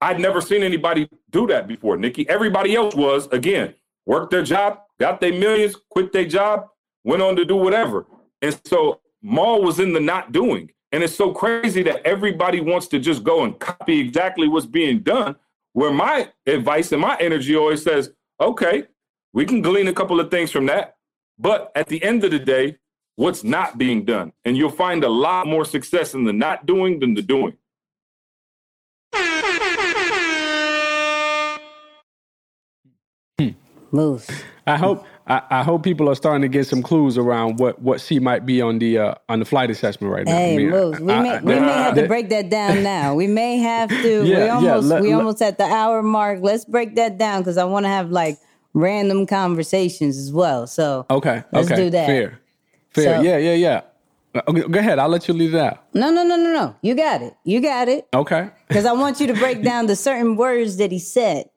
I'd 0.00 0.20
never 0.20 0.40
seen 0.40 0.62
anybody 0.62 1.08
do 1.30 1.46
that 1.46 1.68
before, 1.68 1.96
Nikki. 1.96 2.28
Everybody 2.28 2.74
else 2.74 2.94
was, 2.94 3.28
again, 3.28 3.74
worked 4.04 4.32
their 4.32 4.42
job, 4.42 4.80
got 4.98 5.20
their 5.20 5.32
millions, 5.32 5.76
quit 5.90 6.12
their 6.12 6.26
job, 6.26 6.66
went 7.04 7.22
on 7.22 7.36
to 7.36 7.44
do 7.44 7.56
whatever. 7.56 8.06
And 8.42 8.60
so 8.66 9.00
Mal 9.22 9.62
was 9.62 9.78
in 9.78 9.92
the 9.92 10.00
not 10.00 10.32
doing. 10.32 10.70
And 10.90 11.02
it's 11.02 11.14
so 11.14 11.32
crazy 11.32 11.82
that 11.84 12.04
everybody 12.04 12.60
wants 12.60 12.88
to 12.88 12.98
just 12.98 13.24
go 13.24 13.44
and 13.44 13.58
copy 13.58 14.00
exactly 14.00 14.48
what's 14.48 14.66
being 14.66 14.98
done. 15.00 15.36
Where 15.72 15.92
my 15.92 16.28
advice 16.46 16.92
and 16.92 17.00
my 17.00 17.16
energy 17.18 17.56
always 17.56 17.82
says, 17.82 18.10
Okay, 18.40 18.84
we 19.32 19.44
can 19.44 19.62
glean 19.62 19.88
a 19.88 19.92
couple 19.92 20.20
of 20.20 20.30
things 20.30 20.50
from 20.50 20.66
that. 20.66 20.96
But 21.38 21.72
at 21.74 21.88
the 21.88 22.02
end 22.02 22.24
of 22.24 22.30
the 22.30 22.38
day, 22.38 22.78
what's 23.16 23.44
not 23.44 23.78
being 23.78 24.04
done? 24.04 24.32
And 24.44 24.56
you'll 24.56 24.70
find 24.70 25.04
a 25.04 25.08
lot 25.08 25.46
more 25.46 25.64
success 25.64 26.14
in 26.14 26.24
the 26.24 26.32
not 26.32 26.66
doing 26.66 27.00
than 27.00 27.14
the 27.14 27.22
doing. 27.22 27.56
Hmm. 33.38 33.48
Moose. 33.90 34.28
I 34.66 34.76
hope 34.76 35.04
I, 35.26 35.42
I, 35.50 35.62
hope 35.62 35.82
people 35.82 36.10
are 36.10 36.14
starting 36.14 36.42
to 36.42 36.48
get 36.48 36.66
some 36.66 36.82
clues 36.82 37.16
around 37.16 37.58
what 37.58 37.80
what 37.80 38.00
C 38.00 38.18
might 38.18 38.44
be 38.44 38.60
on 38.60 38.78
the 38.78 38.98
uh, 38.98 39.14
on 39.28 39.38
the 39.38 39.44
flight 39.44 39.70
assessment 39.70 40.12
right 40.12 40.26
now. 40.26 40.32
Hey, 40.32 40.54
I 40.54 40.56
mean, 40.56 40.70
Moose, 40.70 41.00
we 41.00 41.12
I, 41.12 41.22
may 41.22 41.40
we 41.40 41.60
may 41.60 41.72
have 41.72 41.94
to 41.94 42.06
break 42.08 42.28
that 42.30 42.50
down 42.50 42.82
now. 42.94 43.14
We 43.14 43.26
may 43.26 43.58
have 43.58 43.88
to. 43.88 44.24
Yeah, 44.24 44.44
we 44.44 44.48
almost 44.48 44.64
yeah, 44.64 44.94
let, 44.94 45.02
we 45.02 45.12
almost 45.12 45.40
at 45.42 45.58
the 45.58 45.64
hour 45.64 46.02
mark. 46.02 46.40
Let's 46.42 46.64
break 46.64 46.96
that 46.96 47.18
down 47.18 47.42
because 47.42 47.56
I 47.56 47.64
want 47.64 47.84
to 47.84 47.88
have 47.88 48.10
like 48.10 48.38
random 48.74 49.26
conversations 49.26 50.18
as 50.18 50.32
well. 50.32 50.66
So 50.66 51.06
okay, 51.08 51.44
let's 51.52 51.70
okay, 51.70 51.76
do 51.84 51.90
that. 51.90 52.06
Fair, 52.06 52.40
fair. 52.90 53.18
So, 53.18 53.22
yeah, 53.22 53.38
yeah, 53.38 53.54
yeah. 53.54 53.80
Uh, 54.34 54.40
okay, 54.48 54.62
go 54.62 54.78
ahead. 54.78 54.98
I'll 54.98 55.08
let 55.08 55.28
you 55.28 55.34
leave 55.34 55.52
that. 55.52 55.84
No, 55.92 56.10
no, 56.10 56.24
no, 56.24 56.36
no, 56.36 56.52
no. 56.52 56.76
You 56.82 56.94
got 56.94 57.22
it. 57.22 57.36
You 57.44 57.60
got 57.60 57.88
it. 57.88 58.08
Okay. 58.14 58.50
Because 58.72 58.86
I 58.86 58.92
want 58.92 59.20
you 59.20 59.26
to 59.26 59.34
break 59.34 59.62
down 59.62 59.84
the 59.84 59.94
certain 59.94 60.34
words 60.34 60.78
that 60.78 60.90
he 60.90 60.98
said. 60.98 61.50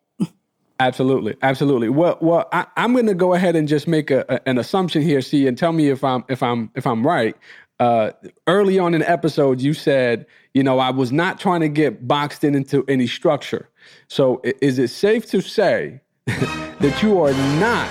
Absolutely, 0.79 1.37
absolutely. 1.41 1.87
Well, 1.87 2.17
well, 2.19 2.49
I, 2.51 2.65
am 2.75 2.93
going 2.93 3.05
to 3.05 3.13
go 3.13 3.33
ahead 3.33 3.55
and 3.55 3.65
just 3.67 3.87
make 3.87 4.11
a, 4.11 4.25
a, 4.27 4.49
an 4.49 4.57
assumption 4.57 5.01
here, 5.01 5.21
see, 5.21 5.47
and 5.47 5.57
tell 5.57 5.71
me 5.71 5.89
if 5.89 6.03
I'm 6.03 6.25
if 6.27 6.43
I'm 6.43 6.69
if 6.75 6.85
I'm 6.85 7.05
right. 7.05 7.35
Uh, 7.79 8.11
early 8.47 8.79
on 8.79 8.93
in 8.93 9.01
the 9.01 9.09
episode, 9.09 9.61
you 9.61 9.73
said, 9.73 10.25
you 10.53 10.63
know, 10.63 10.79
I 10.79 10.89
was 10.91 11.11
not 11.11 11.39
trying 11.39 11.61
to 11.61 11.69
get 11.69 12.07
boxed 12.07 12.43
in 12.43 12.55
into 12.55 12.85
any 12.87 13.07
structure. 13.07 13.69
So, 14.07 14.41
is 14.61 14.79
it 14.79 14.89
safe 14.89 15.25
to 15.27 15.41
say 15.41 16.01
that 16.25 16.99
you 17.01 17.21
are 17.21 17.33
not, 17.59 17.89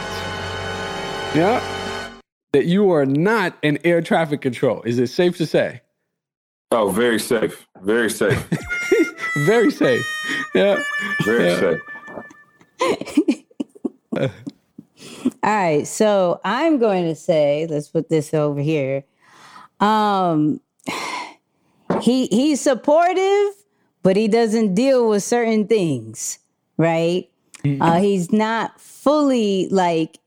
yeah, 1.35 2.11
that 2.53 2.67
you 2.67 2.91
are 2.93 3.07
not 3.07 3.57
in 3.63 3.79
air 3.85 4.03
traffic 4.03 4.43
control? 4.43 4.83
Is 4.83 4.99
it 4.99 5.09
safe 5.09 5.39
to 5.39 5.47
say? 5.47 5.81
Oh, 6.71 6.91
very 6.91 7.21
safe, 7.21 7.67
very 7.83 8.11
safe, 8.11 8.47
very 9.37 9.71
safe. 9.71 10.05
Yeah, 10.55 10.83
very 11.25 11.49
yeah. 11.49 11.61
safe. 11.61 11.81
All 12.81 14.31
right, 15.43 15.87
so 15.87 16.41
I'm 16.45 16.79
going 16.79 17.05
to 17.05 17.15
say, 17.15 17.67
let's 17.69 17.89
put 17.89 18.09
this 18.09 18.33
over 18.35 18.61
here. 18.61 19.05
Um, 19.81 20.61
he 22.01 22.27
he's 22.27 22.61
supportive, 22.61 23.55
but 24.03 24.17
he 24.17 24.29
doesn't 24.29 24.75
deal 24.75 25.09
with 25.09 25.23
certain 25.23 25.67
things, 25.67 26.39
right? 26.77 27.29
Mm-hmm. 27.65 27.83
Uh, 27.83 27.99
he's 27.99 28.33
not 28.33 28.81
fully 28.81 29.69
like 29.71 30.19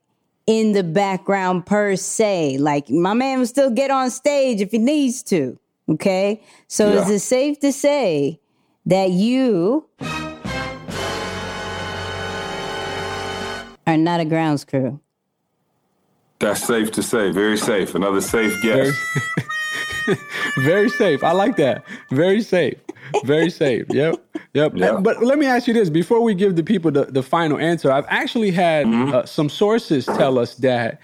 in 0.46 0.74
the 0.74 0.84
background 0.84 1.66
per 1.66 1.96
se. 1.96 2.58
Like 2.58 2.90
my 2.90 3.14
man 3.14 3.40
will 3.40 3.48
still 3.48 3.70
get 3.70 3.92
on 3.92 4.10
stage 4.12 4.62
if 4.62 4.72
he 4.72 4.78
needs 4.78 5.24
to. 5.24 5.58
Okay, 5.90 6.42
so 6.68 6.92
yeah. 6.94 7.02
is 7.02 7.10
it 7.10 7.20
safe 7.20 7.60
to 7.62 7.72
say 7.72 8.40
that 8.86 9.12
you 9.12 9.88
are 13.88 13.98
not 13.98 14.20
a 14.20 14.26
grounds 14.26 14.64
crew. 14.64 15.00
That's 16.40 16.64
safe 16.64 16.92
to 16.92 17.02
say. 17.02 17.32
Very 17.32 17.58
safe. 17.58 17.96
Another 17.96 18.22
safe 18.22 18.54
guess. 18.62 18.96
Very, 20.06 20.20
very 20.58 20.90
safe. 20.90 21.24
I 21.24 21.32
like 21.32 21.56
that. 21.56 21.84
Very 22.12 22.42
safe. 22.42 22.78
Very 23.24 23.50
safe. 23.50 23.86
Yep. 23.90 24.24
Yep. 24.54 24.74
yep. 24.76 25.02
But 25.02 25.24
let 25.24 25.40
me 25.40 25.48
ask 25.48 25.68
you 25.68 25.74
this 25.74 25.90
before 25.90 26.22
we 26.22 26.36
give 26.36 26.56
the 26.56 26.64
people 26.64 26.92
the, 26.92 27.06
the 27.06 27.24
final 27.24 27.58
answer. 27.58 27.92
I've 27.92 28.06
actually 28.08 28.52
had 28.52 28.86
mm-hmm. 28.86 29.16
uh, 29.16 29.26
some 29.26 29.50
sources 29.50 30.06
tell 30.06 30.38
us 30.38 30.56
that 30.56 31.00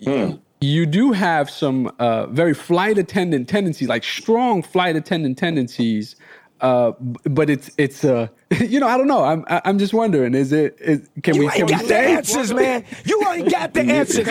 mm. 0.00 0.38
you 0.60 0.86
do 0.86 1.12
have 1.12 1.50
some 1.50 1.92
uh, 1.98 2.26
very 2.28 2.54
flight 2.54 2.96
attendant 2.96 3.48
tendencies, 3.48 3.88
like 3.88 4.04
strong 4.04 4.62
flight 4.62 4.96
attendant 4.96 5.36
tendencies 5.36 6.16
uh, 6.60 6.92
but 7.24 7.50
it's 7.50 7.70
it's 7.78 8.04
uh 8.04 8.28
you 8.60 8.80
know 8.80 8.88
I 8.88 8.96
don't 8.96 9.06
know. 9.06 9.24
I'm 9.24 9.44
I'm 9.48 9.78
just 9.78 9.94
wondering 9.94 10.34
is 10.34 10.52
it 10.52 10.76
is 10.80 11.08
can 11.22 11.34
you 11.34 11.40
we 11.40 11.46
ain't 11.46 11.54
can 11.54 11.66
got 11.66 11.82
we 11.82 11.88
the 11.88 11.98
answers 11.98 12.52
man. 12.52 12.84
You 13.04 13.22
ain't 13.32 13.50
got 13.50 13.74
the 13.74 13.80
answers. 13.98 14.26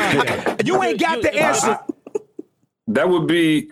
you 0.65 0.82
ain't 0.84 0.99
got 0.99 1.21
the 1.21 1.34
answers. 1.34 1.78
That 2.88 3.09
would 3.09 3.28
be 3.28 3.71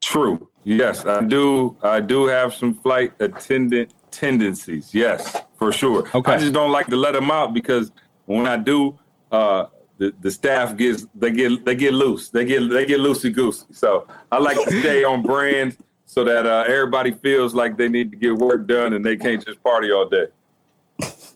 true. 0.00 0.48
Yes 0.64 1.04
I 1.04 1.22
do 1.22 1.76
I 1.82 2.00
do 2.00 2.26
have 2.26 2.54
some 2.54 2.74
flight 2.74 3.12
attendant 3.20 3.92
tendencies. 4.10 4.94
Yes 4.94 5.36
for 5.58 5.72
sure. 5.72 6.08
Okay. 6.14 6.32
I 6.32 6.38
just 6.38 6.52
don't 6.52 6.70
like 6.72 6.86
to 6.88 6.96
let 6.96 7.12
them 7.12 7.30
out 7.30 7.54
because 7.54 7.90
when 8.26 8.46
I 8.46 8.56
do 8.56 8.98
uh 9.32 9.66
the, 9.98 10.14
the 10.20 10.30
staff 10.30 10.76
gets 10.76 11.06
they 11.14 11.32
get 11.32 11.64
they 11.64 11.74
get 11.74 11.92
loose. 11.92 12.30
They 12.30 12.44
get 12.44 12.68
they 12.68 12.86
get 12.86 13.00
loosey 13.00 13.34
goosey 13.34 13.66
so 13.72 14.06
I 14.30 14.38
like 14.38 14.56
to 14.62 14.80
stay 14.80 15.02
on 15.02 15.22
brand 15.22 15.76
so 16.08 16.24
that 16.24 16.46
uh, 16.46 16.64
everybody 16.66 17.12
feels 17.12 17.54
like 17.54 17.76
they 17.76 17.86
need 17.88 18.10
to 18.10 18.16
get 18.16 18.34
work 18.34 18.66
done 18.66 18.94
and 18.94 19.04
they 19.04 19.14
can't 19.14 19.44
just 19.44 19.62
party 19.62 19.92
all 19.92 20.08
day. 20.08 20.26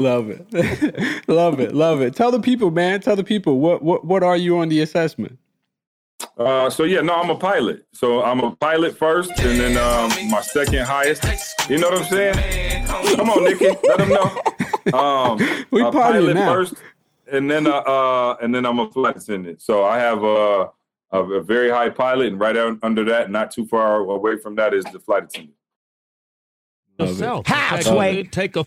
Love 0.01 0.31
it, 0.31 1.29
love 1.29 1.61
it, 1.61 1.75
love 1.75 2.01
it. 2.01 2.17
Tell 2.17 2.31
the 2.33 2.41
people, 2.41 2.71
man. 2.71 3.01
Tell 3.03 3.15
the 3.15 3.23
people 3.23 3.61
what 3.61 3.83
what 3.83 4.05
what 4.05 4.23
are 4.25 4.37
you 4.37 4.59
on 4.59 4.69
the 4.71 4.81
assessment? 4.81 5.39
Uh, 6.39 6.71
so 6.71 6.85
yeah, 6.85 7.03
no, 7.03 7.15
I'm 7.15 7.31
a 7.31 7.37
pilot. 7.37 7.85
So 7.93 8.23
I'm 8.23 8.41
a 8.41 8.57
pilot 8.57 8.97
first, 8.97 9.31
and 9.39 9.61
then 9.61 9.77
um, 9.77 10.11
my 10.31 10.41
second 10.41 10.85
highest. 10.87 11.23
You 11.69 11.79
know 11.79 11.91
what 11.91 11.99
I'm 11.99 12.05
saying? 12.07 12.87
Come 13.17 13.31
on, 13.31 13.45
Nikki, 13.45 13.69
let 13.85 13.99
them 13.99 14.09
know. 14.09 14.41
Um, 14.99 15.39
We 15.71 15.81
a 15.81 15.93
pilot 15.93 16.35
now. 16.35 16.53
first, 16.53 16.75
and 17.31 17.49
then 17.49 17.69
uh, 17.69 17.71
uh, 17.87 18.37
and 18.43 18.53
then 18.53 18.67
I'm 18.67 18.81
a 18.81 18.91
flight 18.91 19.17
attendant. 19.17 19.63
So 19.63 19.85
I 19.85 19.99
have 19.99 20.25
uh, 20.25 20.69
a, 21.13 21.23
a 21.23 21.43
very 21.43 21.71
high 21.71 21.91
pilot, 21.91 22.29
and 22.29 22.41
right 22.41 22.57
out 22.57 22.79
under 22.83 23.05
that, 23.05 23.31
not 23.31 23.51
too 23.51 23.67
far 23.67 23.97
away 24.01 24.39
from 24.39 24.57
that, 24.57 24.75
is 24.75 24.85
the 24.87 24.99
flight 24.99 25.25
attendant. 25.25 25.55
Yourself. 26.99 27.47
How, 27.47 27.77
Take- 27.77 27.85
Sway? 27.87 28.23
Take 28.25 28.57
a 28.57 28.65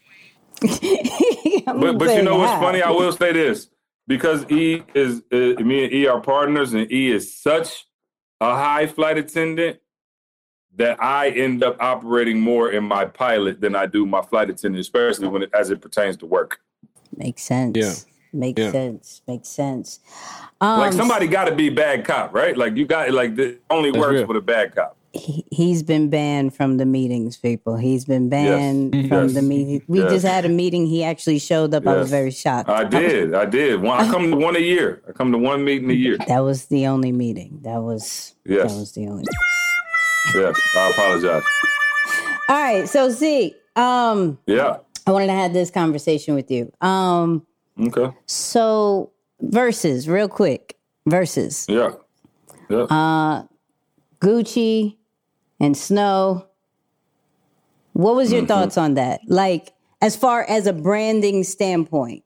I'm 1.67 1.79
But 1.79 1.97
but 1.97 2.15
you 2.15 2.21
know 2.23 2.37
what's 2.37 2.51
hi. 2.53 2.59
funny? 2.59 2.81
I 2.81 2.89
will 2.91 3.11
say 3.11 3.33
this 3.33 3.69
because 4.07 4.49
E 4.49 4.83
is 4.93 5.21
uh, 5.31 5.61
me 5.63 5.83
and 5.85 5.93
E 5.93 6.07
are 6.07 6.21
partners, 6.21 6.73
and 6.73 6.91
E 6.91 7.11
is 7.11 7.33
such 7.35 7.85
a 8.41 8.53
high 8.55 8.87
flight 8.87 9.17
attendant 9.17 9.79
that 10.77 11.01
I 11.01 11.29
end 11.29 11.63
up 11.63 11.77
operating 11.79 12.39
more 12.39 12.71
in 12.71 12.83
my 12.83 13.05
pilot 13.05 13.61
than 13.61 13.75
I 13.75 13.85
do 13.85 14.05
my 14.05 14.21
flight 14.21 14.49
attendant, 14.49 14.81
especially 14.81 15.27
when 15.27 15.43
it, 15.43 15.49
as 15.53 15.69
it 15.69 15.81
pertains 15.81 16.17
to 16.17 16.25
work. 16.25 16.59
Makes 17.15 17.43
sense. 17.43 17.77
Yeah. 17.77 17.93
Makes 18.35 18.61
Yeah. 18.61 18.71
sense. 18.71 19.21
Makes 19.27 19.47
sense. 19.49 19.99
Um, 20.61 20.79
Like 20.79 20.93
somebody 20.93 21.27
got 21.27 21.45
to 21.45 21.55
be 21.55 21.69
bad 21.69 22.05
cop, 22.05 22.33
right? 22.33 22.55
Like 22.57 22.75
you 22.75 22.85
got 22.85 23.11
like 23.11 23.37
it 23.39 23.61
only 23.69 23.91
That's 23.91 24.01
works 24.01 24.13
real. 24.13 24.27
with 24.27 24.37
a 24.37 24.41
bad 24.41 24.75
cop. 24.75 24.97
he, 25.13 25.45
he's 25.49 25.81
been 25.81 26.09
banned 26.09 26.53
from 26.53 26.75
the 26.75 26.85
meetings, 26.85 27.37
people. 27.37 27.77
He's 27.77 28.03
been 28.03 28.27
banned 28.27 28.91
from 29.07 29.23
Yes. 29.27 29.33
the 29.33 29.41
meeting. 29.41 29.81
We 29.87 29.99
Yes. 30.01 30.11
just 30.11 30.25
had 30.25 30.43
a 30.43 30.49
meeting. 30.49 30.85
He 30.87 31.05
actually 31.05 31.39
showed 31.39 31.73
up. 31.73 31.87
I 31.87 31.95
was 31.95 32.09
very 32.09 32.31
shocked. 32.31 32.67
I 32.69 32.83
did, 32.83 33.33
I 33.33 33.45
did. 33.45 33.81
One, 33.81 33.97
I 33.97 34.11
come 34.11 34.29
to 34.31 34.35
one 34.37 34.57
a 34.57 34.59
year. 34.59 35.01
I 35.07 35.13
come 35.13 35.31
to 35.31 35.37
one 35.37 35.63
meeting 35.63 35.89
a 35.89 35.93
year. 35.93 36.17
That 36.27 36.39
was 36.43 36.65
the 36.65 36.87
only 36.87 37.13
meeting. 37.13 37.59
That 37.63 37.81
was 37.81 38.33
Yes. 38.45 38.73
that 38.73 38.77
was 38.79 38.91
the 38.91 39.07
only. 39.07 39.23
Yes, 40.35 40.59
I 40.75 40.89
apologize. 40.89 41.43
All 42.49 42.55
right, 42.61 42.89
so 42.89 43.09
see, 43.11 43.55
um, 43.77 44.37
Yeah. 44.47 44.77
I 45.07 45.11
wanted 45.11 45.27
to 45.27 45.33
have 45.33 45.53
this 45.53 45.69
conversation 45.71 46.33
with 46.35 46.49
you. 46.51 46.71
Um, 46.81 47.45
Okay. 47.79 48.15
so 48.25 49.11
verses, 49.41 50.07
real 50.07 50.29
quick, 50.29 50.77
verses. 51.05 51.65
Yeah. 51.67 51.91
Yeah. 52.69 52.83
Uh, 52.83 53.43
Gucci 54.21 54.95
and 55.59 55.75
Snow. 55.77 56.47
What 57.93 58.15
was 58.15 58.31
your 58.31 58.41
Mm-hmm. 58.41 58.47
thoughts 58.47 58.77
on 58.77 58.93
that? 58.95 59.21
Like, 59.27 59.73
as 60.01 60.15
far 60.15 60.43
as 60.49 60.67
a 60.67 60.73
branding 60.73 61.43
standpoint. 61.43 62.23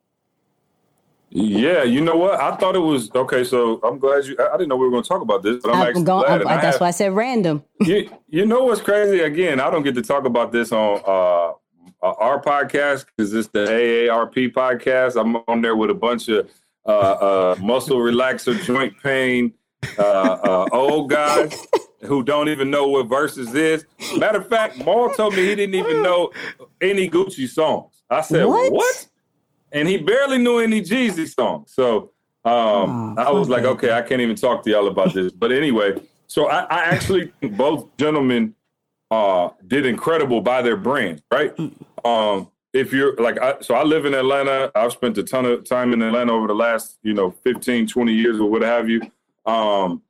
Yeah, 1.32 1.84
you 1.84 2.02
know 2.02 2.16
what? 2.16 2.40
I 2.40 2.56
thought 2.56 2.76
it 2.76 2.80
was 2.80 3.12
okay. 3.14 3.44
So 3.44 3.80
I'm 3.84 4.00
glad 4.00 4.26
you. 4.26 4.36
I 4.40 4.48
I 4.48 4.58
didn't 4.58 4.70
know 4.70 4.78
we 4.78 4.86
were 4.86 4.92
going 4.92 5.04
to 5.04 5.10
talk 5.10 5.22
about 5.22 5.44
this, 5.44 5.62
but 5.62 5.70
I'm, 5.76 5.82
I'm 5.82 5.88
actually 5.88 6.04
going, 6.04 6.26
glad. 6.26 6.42
I'm- 6.42 6.62
that's 6.62 6.64
have- 6.78 6.82
why 6.82 6.88
I 6.88 6.92
said 6.92 7.12
random. 7.14 7.64
you, 7.82 8.10
you 8.30 8.46
know 8.48 8.64
what's 8.64 8.82
crazy? 8.82 9.20
Again, 9.20 9.60
I 9.60 9.70
don't 9.70 9.84
get 9.84 9.94
to 9.96 10.02
talk 10.02 10.26
about 10.26 10.52
this 10.52 10.72
on 10.72 11.02
uh, 11.06 11.54
our 12.02 12.42
podcast 12.42 13.06
because 13.06 13.34
it's 13.34 13.48
the 13.50 13.60
AARP 13.66 14.54
podcast. 14.54 15.20
I'm 15.20 15.36
on 15.48 15.62
there 15.62 15.76
with 15.76 15.90
a 15.90 15.94
bunch 15.96 16.28
of 16.30 16.50
uh, 16.86 16.90
uh, 16.90 17.56
muscle 17.60 17.98
relaxer, 17.98 18.62
joint 18.64 18.94
pain, 19.04 19.54
uh, 19.98 20.02
uh, 20.02 20.68
old 20.72 21.10
guys 21.10 21.68
who 22.02 22.24
don't 22.24 22.50
even 22.50 22.72
know 22.72 22.88
what 22.88 23.08
verses 23.08 23.54
is. 23.54 23.86
Matter 24.18 24.40
of 24.40 24.48
fact, 24.48 24.84
Maul 24.84 25.10
told 25.12 25.36
me 25.36 25.46
he 25.46 25.56
didn't 25.56 25.76
even 25.76 26.02
know 26.02 26.32
any 26.82 27.10
Gucci 27.10 27.48
songs. 27.48 28.02
I 28.10 28.22
said, 28.22 28.46
What? 28.46 28.72
what? 28.72 29.08
And 29.72 29.88
he 29.88 29.98
barely 29.98 30.38
knew 30.40 30.60
any 30.60 30.82
Jeezy 30.82 31.28
songs. 31.28 31.72
So 31.74 32.12
um, 32.46 33.16
Oh, 33.18 33.24
I 33.24 33.32
was 33.32 33.50
like, 33.50 33.64
okay. 33.64 33.88
okay, 33.88 33.98
I 33.98 34.02
can't 34.02 34.22
even 34.22 34.36
talk 34.36 34.64
to 34.64 34.70
y'all 34.72 34.88
about 34.88 35.14
this. 35.14 35.32
But 35.32 35.52
anyway, 35.52 36.02
so 36.28 36.48
I, 36.48 36.62
I 36.64 36.84
actually 36.86 37.32
both 37.42 37.86
gentlemen 37.98 38.56
uh, 39.12 39.50
did 39.68 39.86
incredible 39.86 40.42
by 40.42 40.62
their 40.62 40.78
brand, 40.78 41.22
right? 41.32 41.54
Um, 42.06 42.50
if 42.74 42.94
you're 42.94 43.16
like, 43.16 43.40
I, 43.40 43.60
so 43.62 43.74
I 43.74 43.84
live 43.84 44.06
in 44.06 44.14
Atlanta. 44.14 44.72
I've 44.76 44.92
spent 44.92 45.18
a 45.18 45.24
ton 45.24 45.46
of 45.46 45.68
time 45.68 45.94
in 45.94 46.02
Atlanta 46.02 46.34
over 46.34 46.48
the 46.48 46.54
last, 46.54 47.00
you 47.02 47.14
know, 47.14 47.32
15, 47.32 47.88
20 47.88 48.14
years 48.14 48.40
or 48.40 48.50
what 48.50 48.62
have 48.62 48.90
you. 48.90 49.02
Um, 49.46 50.04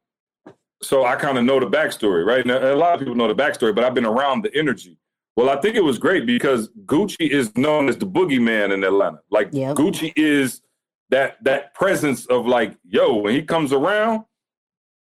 so 0.81 1.05
I 1.05 1.15
kind 1.15 1.37
of 1.37 1.43
know 1.43 1.59
the 1.59 1.67
backstory, 1.67 2.25
right? 2.25 2.45
Now, 2.45 2.57
a 2.57 2.75
lot 2.75 2.93
of 2.93 2.99
people 2.99 3.15
know 3.15 3.27
the 3.27 3.35
backstory, 3.35 3.73
but 3.73 3.83
I've 3.83 3.93
been 3.93 4.05
around 4.05 4.43
the 4.43 4.55
energy. 4.55 4.97
Well, 5.35 5.49
I 5.49 5.61
think 5.61 5.75
it 5.75 5.83
was 5.83 5.97
great 5.97 6.25
because 6.25 6.69
Gucci 6.85 7.29
is 7.29 7.55
known 7.55 7.87
as 7.87 7.97
the 7.97 8.05
boogeyman 8.05 8.73
in 8.73 8.83
Atlanta. 8.83 9.19
Like 9.29 9.49
Yep. 9.53 9.77
Gucci 9.77 10.11
is 10.15 10.61
that 11.09 11.41
that 11.43 11.73
presence 11.73 12.25
of 12.25 12.45
like, 12.45 12.75
yo, 12.83 13.15
when 13.15 13.33
he 13.33 13.41
comes 13.41 13.71
around, 13.71 14.25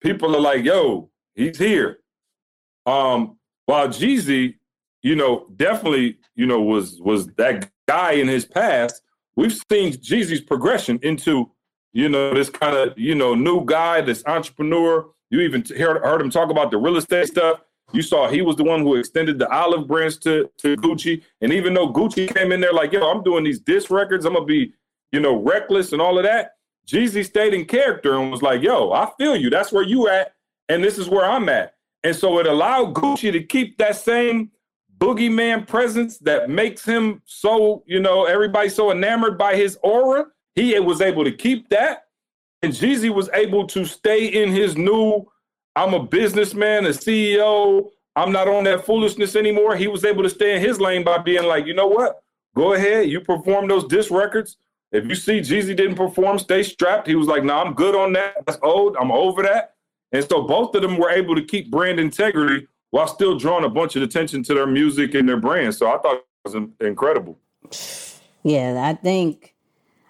people 0.00 0.34
are 0.36 0.40
like, 0.40 0.64
yo, 0.64 1.10
he's 1.34 1.58
here. 1.58 1.98
Um, 2.86 3.38
while 3.66 3.88
Jeezy, 3.88 4.56
you 5.02 5.16
know, 5.16 5.46
definitely, 5.56 6.18
you 6.34 6.46
know, 6.46 6.60
was 6.60 7.00
was 7.00 7.26
that 7.36 7.70
guy 7.88 8.12
in 8.12 8.28
his 8.28 8.44
past. 8.44 9.02
We've 9.36 9.52
seen 9.70 9.94
Jeezy's 9.94 10.40
progression 10.40 10.98
into, 11.02 11.50
you 11.92 12.08
know, 12.08 12.34
this 12.34 12.50
kind 12.50 12.76
of, 12.76 12.98
you 12.98 13.14
know, 13.14 13.34
new 13.34 13.64
guy, 13.64 14.00
this 14.00 14.22
entrepreneur. 14.26 15.06
You 15.30 15.40
even 15.40 15.64
heard, 15.78 16.02
heard 16.02 16.20
him 16.20 16.30
talk 16.30 16.50
about 16.50 16.70
the 16.70 16.76
real 16.76 16.96
estate 16.96 17.28
stuff. 17.28 17.60
You 17.92 18.02
saw 18.02 18.28
he 18.28 18.42
was 18.42 18.56
the 18.56 18.64
one 18.64 18.82
who 18.82 18.96
extended 18.96 19.38
the 19.38 19.48
olive 19.48 19.88
branch 19.88 20.20
to, 20.20 20.50
to 20.58 20.76
Gucci. 20.76 21.22
And 21.40 21.52
even 21.52 21.74
though 21.74 21.92
Gucci 21.92 22.32
came 22.32 22.52
in 22.52 22.60
there 22.60 22.72
like, 22.72 22.92
yo, 22.92 23.10
I'm 23.10 23.22
doing 23.22 23.44
these 23.44 23.60
diss 23.60 23.90
records, 23.90 24.24
I'm 24.24 24.34
gonna 24.34 24.44
be, 24.44 24.72
you 25.12 25.20
know, 25.20 25.36
reckless 25.42 25.92
and 25.92 26.00
all 26.00 26.18
of 26.18 26.24
that. 26.24 26.52
Jeezy 26.86 27.24
stayed 27.24 27.54
in 27.54 27.64
character 27.64 28.18
and 28.18 28.30
was 28.30 28.42
like, 28.42 28.62
yo, 28.62 28.92
I 28.92 29.10
feel 29.18 29.36
you. 29.36 29.50
That's 29.50 29.72
where 29.72 29.84
you 29.84 30.08
at, 30.08 30.34
and 30.68 30.82
this 30.82 30.98
is 30.98 31.08
where 31.08 31.24
I'm 31.24 31.48
at. 31.48 31.74
And 32.02 32.16
so 32.16 32.38
it 32.38 32.46
allowed 32.46 32.94
Gucci 32.94 33.30
to 33.32 33.42
keep 33.42 33.78
that 33.78 33.96
same 33.96 34.50
boogeyman 35.00 35.66
presence 35.66 36.18
that 36.18 36.50
makes 36.50 36.84
him 36.84 37.22
so, 37.24 37.82
you 37.86 38.00
know, 38.00 38.26
everybody 38.26 38.68
so 38.68 38.92
enamored 38.92 39.38
by 39.38 39.56
his 39.56 39.78
aura. 39.82 40.26
He 40.54 40.78
was 40.78 41.00
able 41.00 41.24
to 41.24 41.32
keep 41.32 41.68
that. 41.70 42.04
And 42.62 42.72
Jeezy 42.72 43.12
was 43.12 43.30
able 43.32 43.66
to 43.68 43.86
stay 43.86 44.26
in 44.26 44.50
his 44.50 44.76
new, 44.76 45.26
I'm 45.74 45.94
a 45.94 46.02
businessman, 46.02 46.84
a 46.84 46.90
CEO. 46.90 47.88
I'm 48.14 48.32
not 48.32 48.48
on 48.48 48.64
that 48.64 48.84
foolishness 48.84 49.36
anymore. 49.36 49.76
He 49.76 49.88
was 49.88 50.04
able 50.04 50.22
to 50.22 50.28
stay 50.30 50.56
in 50.56 50.60
his 50.60 50.78
lane 50.78 51.02
by 51.02 51.18
being 51.18 51.44
like, 51.44 51.64
you 51.64 51.72
know 51.72 51.86
what? 51.86 52.22
Go 52.54 52.74
ahead. 52.74 53.08
You 53.08 53.20
perform 53.20 53.68
those 53.68 53.86
disc 53.86 54.10
records. 54.10 54.58
If 54.92 55.06
you 55.06 55.14
see 55.14 55.40
Jeezy 55.40 55.74
didn't 55.74 55.94
perform, 55.94 56.38
stay 56.38 56.62
strapped. 56.62 57.06
He 57.06 57.14
was 57.14 57.28
like, 57.28 57.44
no, 57.44 57.56
I'm 57.58 57.72
good 57.74 57.94
on 57.94 58.12
that. 58.14 58.34
That's 58.44 58.58
old. 58.62 58.96
I'm 59.00 59.12
over 59.12 59.42
that. 59.44 59.74
And 60.12 60.28
so 60.28 60.42
both 60.42 60.74
of 60.74 60.82
them 60.82 60.98
were 60.98 61.10
able 61.10 61.36
to 61.36 61.44
keep 61.44 61.70
brand 61.70 62.00
integrity 62.00 62.66
while 62.90 63.06
still 63.06 63.38
drawing 63.38 63.64
a 63.64 63.68
bunch 63.68 63.96
of 63.96 64.02
attention 64.02 64.42
to 64.44 64.54
their 64.54 64.66
music 64.66 65.14
and 65.14 65.28
their 65.28 65.36
brand. 65.36 65.74
So 65.74 65.90
I 65.90 65.98
thought 65.98 66.16
it 66.16 66.24
was 66.44 66.54
incredible. 66.80 67.38
Yeah, 68.42 68.82
I 68.84 68.94
think 68.94 69.54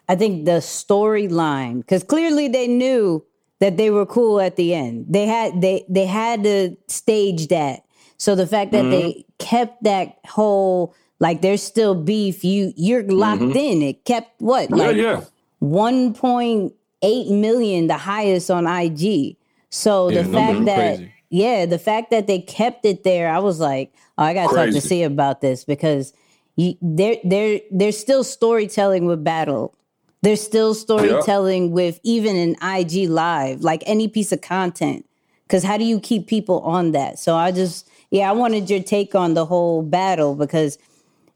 I 0.08 0.16
think 0.16 0.44
the 0.44 0.58
storyline 0.58 1.78
because 1.78 2.02
clearly 2.02 2.48
they 2.48 2.66
knew 2.66 3.24
that 3.60 3.76
they 3.76 3.90
were 3.90 4.06
cool 4.06 4.40
at 4.40 4.56
the 4.56 4.74
end. 4.74 5.06
They 5.08 5.26
had 5.26 5.60
they 5.60 5.84
they 5.88 6.06
had 6.06 6.44
to 6.44 6.76
stage 6.88 7.48
that. 7.48 7.84
So 8.16 8.34
the 8.34 8.46
fact 8.46 8.72
that 8.72 8.90
they 8.90 9.10
mm-hmm. 9.10 9.20
kept 9.38 9.82
that 9.84 10.18
whole 10.26 10.94
like 11.20 11.42
there's 11.42 11.62
still 11.62 11.94
beef, 11.94 12.44
you 12.44 12.72
you're 12.76 13.04
locked 13.04 13.42
mm-hmm. 13.42 13.56
in. 13.56 13.82
It 13.82 14.04
kept 14.04 14.40
what 14.40 14.70
like 14.70 14.96
yeah, 14.96 15.02
yeah. 15.02 15.24
1.8 15.62 17.40
million, 17.40 17.86
the 17.86 17.96
highest 17.96 18.50
on 18.50 18.66
IG. 18.66 19.36
So 19.68 20.08
Yeah, 20.08 20.22
the 20.22 20.32
fact 20.32 20.64
that 20.64 20.96
crazy. 20.96 21.12
Yeah, 21.30 21.64
the 21.64 21.78
fact 21.78 22.10
that 22.10 22.26
they 22.26 22.40
kept 22.40 22.84
it 22.84 23.04
there, 23.04 23.30
I 23.30 23.38
was 23.38 23.60
like, 23.60 23.94
oh, 24.18 24.24
I 24.24 24.34
got 24.34 24.50
to 24.50 24.54
talk 24.56 24.70
to 24.70 24.80
see 24.80 25.04
about 25.04 25.40
this 25.40 25.64
because 25.64 26.12
you, 26.56 26.74
there, 26.82 27.16
there, 27.24 27.60
there's 27.70 27.96
still 27.96 28.24
storytelling 28.24 29.06
with 29.06 29.22
battle. 29.22 29.74
There's 30.22 30.42
still 30.42 30.74
storytelling 30.74 31.70
with 31.70 32.00
even 32.02 32.36
an 32.36 32.56
IG 32.62 33.08
live, 33.08 33.62
like 33.62 33.82
any 33.86 34.08
piece 34.08 34.32
of 34.32 34.40
content. 34.42 35.06
Because 35.46 35.64
how 35.64 35.78
do 35.78 35.84
you 35.84 35.98
keep 35.98 36.26
people 36.26 36.60
on 36.60 36.92
that? 36.92 37.18
So 37.18 37.36
I 37.36 37.52
just, 37.52 37.88
yeah, 38.10 38.28
I 38.28 38.32
wanted 38.32 38.68
your 38.68 38.82
take 38.82 39.14
on 39.14 39.34
the 39.34 39.46
whole 39.46 39.82
battle 39.82 40.34
because 40.34 40.78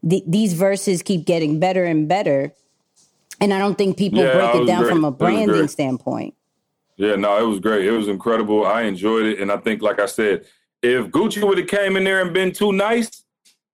the, 0.03 0.23
these 0.27 0.53
verses 0.53 1.01
keep 1.01 1.25
getting 1.25 1.59
better 1.59 1.83
and 1.85 2.07
better. 2.07 2.53
And 3.41 3.53
I 3.53 3.59
don't 3.59 3.77
think 3.77 3.97
people 3.97 4.19
Yeah, 4.19 4.33
break 4.33 4.55
it 4.55 4.61
it 4.63 4.67
down 4.67 4.83
great. 4.83 4.91
from 4.91 5.03
a 5.05 5.11
branding 5.11 5.67
standpoint. 5.67 6.35
Yeah, 6.97 7.15
no, 7.15 7.37
it 7.37 7.47
was 7.47 7.59
great. 7.59 7.85
It 7.85 7.91
was 7.91 8.07
incredible. 8.07 8.65
I 8.65 8.83
enjoyed 8.83 9.25
it. 9.25 9.39
And 9.39 9.51
I 9.51 9.57
think, 9.57 9.81
like 9.81 9.99
I 9.99 10.05
said, 10.05 10.45
if 10.81 11.07
Gucci 11.07 11.45
would 11.45 11.57
have 11.57 11.67
came 11.67 11.97
in 11.97 12.03
there 12.03 12.21
and 12.21 12.33
been 12.33 12.51
too 12.51 12.71
nice, 12.71 13.23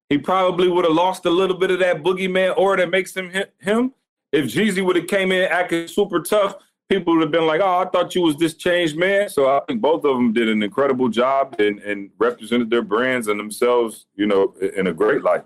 he 0.09 0.17
probably 0.17 0.67
would 0.67 0.85
have 0.85 0.93
lost 0.93 1.25
a 1.25 1.29
little 1.29 1.57
bit 1.57 1.71
of 1.71 1.79
that 1.79 2.03
boogeyman 2.03 2.57
aura 2.57 2.77
that 2.77 2.89
makes 2.89 3.15
him 3.15 3.31
hi- 3.31 3.45
him. 3.59 3.93
If 4.31 4.45
Jeezy 4.45 4.83
would 4.83 4.95
have 4.95 5.07
came 5.07 5.31
in 5.31 5.43
acting 5.43 5.87
super 5.87 6.21
tough, 6.21 6.55
people 6.89 7.13
would 7.13 7.21
have 7.21 7.31
been 7.31 7.45
like, 7.45 7.61
"Oh, 7.61 7.79
I 7.79 7.85
thought 7.85 8.15
you 8.15 8.21
was 8.21 8.37
this 8.37 8.55
changed 8.55 8.97
man." 8.97 9.29
So 9.29 9.49
I 9.49 9.61
think 9.67 9.81
both 9.81 10.03
of 10.03 10.15
them 10.15 10.33
did 10.33 10.49
an 10.49 10.63
incredible 10.63 11.09
job 11.09 11.55
and, 11.59 11.79
and 11.79 12.09
represented 12.17 12.69
their 12.69 12.81
brands 12.81 13.27
and 13.27 13.39
themselves, 13.39 14.07
you 14.15 14.25
know, 14.25 14.53
in 14.75 14.87
a 14.87 14.93
great 14.93 15.21
light. 15.21 15.45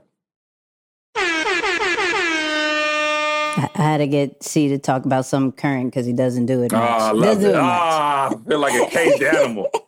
I 3.76 3.82
I 3.82 3.84
had 3.84 3.98
to 3.98 4.08
get 4.08 4.44
C 4.44 4.68
to 4.70 4.78
talk 4.78 5.06
about 5.06 5.26
some 5.26 5.52
current 5.52 5.88
because 5.92 6.06
he 6.06 6.14
doesn't 6.14 6.46
do 6.46 6.64
it. 6.64 6.72
Much. 6.72 6.82
Ah, 6.82 7.10
I 7.10 7.14
doesn't 7.14 7.20
love 7.22 7.42
it. 7.44 7.48
it 7.50 7.54
much. 7.54 7.62
Ah, 7.62 8.30
I 8.30 8.50
feel 8.50 8.60
like 8.60 8.74
a 8.88 8.90
caged 8.92 9.24
animal. 9.24 9.70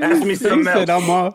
Ask 0.00 0.22
me 0.22 0.30
He 0.30 0.34
something 0.36 0.64
said 0.64 0.88
else. 0.88 1.02
I'm 1.04 1.10
on. 1.10 1.34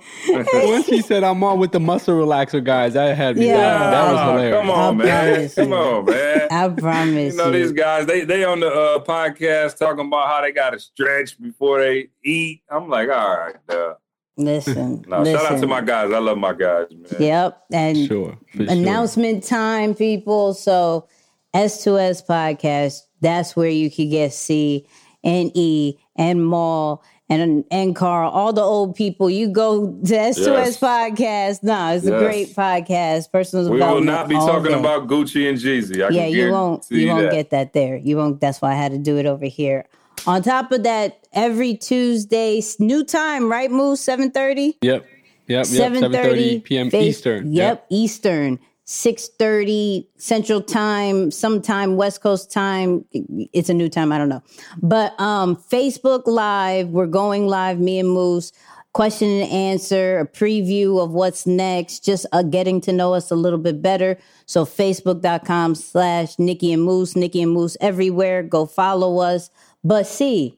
Once 0.68 0.88
he 0.88 1.02
said 1.02 1.24
I'm 1.24 1.44
on 1.44 1.60
with 1.60 1.72
the 1.72 1.80
muscle 1.80 2.16
relaxer 2.16 2.64
guys, 2.64 2.94
that 2.94 3.16
had 3.16 3.38
me 3.38 3.48
Yeah. 3.48 3.58
laughing. 3.58 3.92
That 3.92 4.12
was 4.12 4.20
Ah, 4.20 4.32
hilarious. 4.32 4.56
Come 4.58 4.70
on, 4.72 5.02
I 5.02 5.06
man. 5.06 5.50
Come 5.50 5.70
you. 5.70 5.76
on, 5.76 6.06
man. 6.06 6.48
I 6.52 6.70
promise 6.70 7.34
You 7.34 7.38
know 7.38 7.46
you. 7.52 7.52
these 7.64 7.72
guys, 7.74 8.06
they 8.08 8.22
they 8.26 8.44
on 8.44 8.60
the 8.62 8.68
uh, 8.72 9.04
podcast 9.04 9.78
talking 9.78 10.08
about 10.08 10.28
how 10.30 10.42
they 10.42 10.52
got 10.52 10.72
to 10.72 10.80
stretch 10.80 11.40
before 11.40 11.80
they 11.80 12.08
eat. 12.24 12.62
I'm 12.72 12.90
like, 12.90 13.10
all 13.10 13.38
right, 13.38 13.56
uh, 13.70 13.94
Listen, 14.38 15.04
no, 15.08 15.20
listen. 15.22 15.40
shout 15.40 15.52
out 15.54 15.60
to 15.62 15.68
my 15.68 15.82
guys. 15.82 16.12
I 16.12 16.18
love 16.18 16.38
my 16.38 16.54
guys, 16.54 16.88
man. 16.92 17.22
Yep, 17.22 17.64
and 17.72 18.08
Sure. 18.08 18.38
for 18.52 18.64
sure. 18.64 18.72
announcement 18.72 19.44
time, 19.44 19.94
people. 19.94 20.54
So 20.56 21.08
S2S 21.56 22.26
podcast, 22.28 23.02
that's 23.22 23.56
where 23.56 23.70
you 23.70 23.90
could 23.90 24.10
get 24.10 24.34
C 24.34 24.86
and 25.24 25.52
E 25.56 25.98
and 26.16 26.46
Maul 26.46 27.04
and 27.28 27.64
and 27.72 27.96
Carl, 27.96 28.30
all 28.30 28.54
the 28.54 28.62
old 28.62 28.94
people. 28.96 29.30
You 29.32 29.48
go 29.48 29.88
to 30.06 30.14
S2S 30.14 30.46
Yes. 30.46 30.80
podcast. 30.80 31.64
No, 31.64 31.96
it's 31.96 32.06
a 32.06 32.12
great 32.20 32.50
podcast. 32.56 33.32
Personal 33.32 33.72
We 33.72 33.80
will 33.80 34.02
not 34.02 34.28
be 34.30 34.36
talking 34.36 34.74
day. 34.74 34.80
about 34.80 35.08
Gucci 35.08 35.50
and 35.50 35.58
Jeezy. 35.58 36.06
I 36.06 36.10
yeah, 36.10 36.26
can 36.26 36.32
you 36.34 36.52
won't 36.52 36.86
you 36.92 37.08
won't 37.08 37.22
that. 37.24 37.32
get 37.32 37.50
that 37.50 37.74
there. 37.74 37.98
You 37.98 38.18
won't 38.18 38.40
that's 38.40 38.62
why 38.62 38.74
I 38.74 38.76
had 38.76 38.92
to 38.92 39.00
do 39.00 39.18
it 39.18 39.26
over 39.26 39.46
here. 39.46 39.86
On 40.28 40.42
top 40.44 40.72
of 40.72 40.84
that, 40.84 41.20
every 41.34 41.76
Tuesday, 41.76 42.62
new 42.80 43.04
time, 43.04 43.50
right? 43.52 43.70
Move 43.72 43.98
730? 44.00 44.78
Yep. 44.82 45.06
Yep. 45.48 45.66
Yep. 45.70 45.92
7:30 45.94 46.64
p.m. 46.64 46.90
face- 46.92 47.18
Eastern. 47.18 47.52
Yep, 47.52 47.86
Eastern. 47.90 48.60
6:30 48.86 50.08
Central 50.18 50.62
Time, 50.62 51.32
sometime 51.32 51.96
West 51.96 52.22
Coast 52.22 52.52
time. 52.52 53.06
It's 53.12 53.70
a 53.70 53.74
new 53.74 53.90
time, 53.90 54.12
I 54.12 54.18
don't 54.18 54.30
know. 54.30 54.44
But 54.82 55.20
um 55.20 55.56
Facebook 55.56 56.24
Live, 56.26 56.90
we're 56.90 57.08
going 57.08 57.48
live 57.48 57.80
me 57.80 58.00
and 58.00 58.10
Moose 58.10 58.52
question 58.96 59.30
and 59.30 59.52
answer, 59.52 60.20
a 60.20 60.26
preview 60.26 61.04
of 61.04 61.12
what's 61.12 61.46
next, 61.46 62.06
just 62.06 62.26
uh, 62.32 62.42
getting 62.42 62.80
to 62.80 62.94
know 62.94 63.14
us 63.14 63.30
a 63.30 63.36
little 63.36 63.60
bit 63.60 63.82
better. 63.82 64.18
So 64.46 64.64
facebook.com 64.64 65.76
slash 65.76 66.40
Nikki 66.40 66.72
and 66.72 66.82
Moose, 66.82 67.14
Nikki 67.14 67.42
and 67.42 67.52
Moose 67.52 67.76
everywhere. 67.82 68.42
Go 68.42 68.66
follow 68.66 69.20
us. 69.20 69.50
But 69.84 70.08
see, 70.08 70.58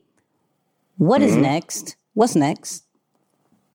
what 0.97 1.23
is 1.23 1.35
next? 1.35 1.95
What's 2.13 2.35
next? 2.35 2.86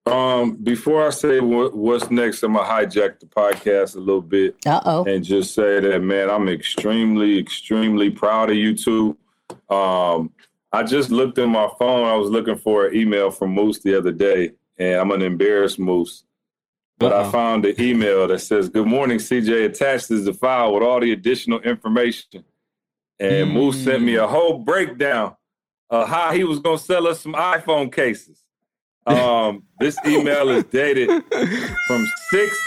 Um, 0.07 0.57
before 0.57 1.07
I 1.07 1.11
say 1.11 1.39
what, 1.41 1.77
what's 1.77 2.11
next, 2.11 2.43
I'm 2.43 2.55
gonna 2.55 2.69
hijack 2.69 3.21
the 3.21 3.27
podcast 3.27 3.95
a 3.95 4.01
little 4.01 4.21
bit. 4.21 4.57
Uh-oh. 4.67 5.05
and 5.05 5.25
just 5.25 5.55
say 5.55 5.79
that, 5.81 6.01
man, 6.01 6.29
I'm 6.29 6.49
extremely, 6.49 7.39
extremely 7.39 8.11
proud 8.11 8.51
of 8.51 8.57
you 8.57 8.77
two. 8.77 9.17
Um, 9.69 10.33
I 10.73 10.83
just 10.83 11.11
looked 11.11 11.39
in 11.39 11.51
my 11.51 11.69
phone. 11.79 12.09
I 12.09 12.17
was 12.17 12.31
looking 12.31 12.57
for 12.57 12.87
an 12.87 12.97
email 12.97 13.31
from 13.31 13.51
Moose 13.51 13.79
the 13.81 13.97
other 13.97 14.11
day, 14.11 14.53
and 14.77 15.01
I'm 15.01 15.09
gonna 15.09 15.25
embarrass 15.25 15.79
Moose. 15.79 16.25
But 16.99 17.13
I 17.13 17.23
Uh-oh. 17.23 17.31
found 17.31 17.65
the 17.65 17.81
email 17.81 18.27
that 18.27 18.41
says, 18.41 18.69
"Good 18.69 18.87
morning, 18.87 19.19
CJ. 19.19 19.67
Attached 19.67 20.11
is 20.11 20.25
the 20.25 20.35
file 20.35 20.75
with 20.75 20.83
all 20.83 20.99
the 21.01 21.13
additional 21.13 21.61
information." 21.61 22.45
And 23.21 23.53
Moose 23.53 23.85
sent 23.85 24.03
me 24.03 24.17
a 24.17 24.27
whole 24.27 24.59
breakdown 24.59 25.37
of 25.91 26.09
how 26.09 26.33
he 26.33 26.43
was 26.43 26.59
gonna 26.59 26.79
sell 26.79 27.07
us 27.07 27.21
some 27.21 27.35
iPhone 27.35 27.93
cases. 27.93 28.43
Um, 29.07 29.65
this 29.81 29.97
email 30.07 30.49
is 30.51 30.65
dated 30.65 31.09
from 31.09 32.07
6 32.31 32.59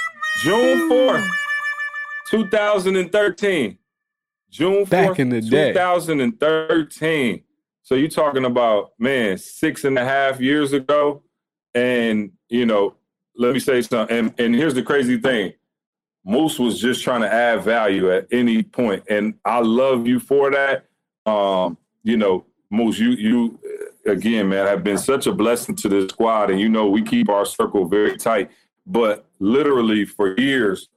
June 0.43 0.89
4th, 0.89 1.29
2013. 2.29 3.77
June 4.49 4.85
4th, 4.85 4.89
Back 4.89 5.19
in 5.19 5.29
the 5.29 5.41
day. 5.41 5.71
2013. 5.71 7.41
So 7.83 7.95
you're 7.95 8.07
talking 8.07 8.45
about, 8.45 8.91
man, 8.99 9.37
six 9.37 9.83
and 9.83 9.97
a 9.97 10.03
half 10.03 10.41
years 10.41 10.73
ago. 10.73 11.23
And, 11.73 12.31
you 12.49 12.65
know, 12.65 12.95
let 13.37 13.53
me 13.53 13.59
say 13.59 13.81
something. 13.81 14.17
And, 14.17 14.33
and 14.39 14.55
here's 14.55 14.73
the 14.73 14.83
crazy 14.83 15.17
thing. 15.17 15.53
Moose 16.25 16.57
was 16.57 16.79
just 16.79 17.03
trying 17.03 17.21
to 17.21 17.31
add 17.31 17.61
value 17.61 18.11
at 18.11 18.27
any 18.31 18.63
point, 18.63 19.03
and 19.09 19.35
I 19.45 19.59
love 19.59 20.07
you 20.07 20.19
for 20.19 20.49
that. 20.51 20.87
Um, 21.27 21.77
you 22.03 22.17
know, 22.17 22.45
Moose, 22.71 22.97
you 22.97 23.11
you 23.11 23.59
again, 24.05 24.49
man, 24.49 24.67
have 24.67 24.83
been 24.83 24.97
such 24.97 25.27
a 25.27 25.31
blessing 25.31 25.75
to 25.77 25.89
the 25.89 26.07
squad, 26.09 26.49
and 26.49 26.59
you 26.59 26.69
know 26.69 26.89
we 26.89 27.01
keep 27.01 27.29
our 27.29 27.45
circle 27.45 27.87
very 27.87 28.17
tight. 28.17 28.51
But 28.85 29.25
literally 29.39 30.05
for 30.05 30.37
years, 30.39 30.89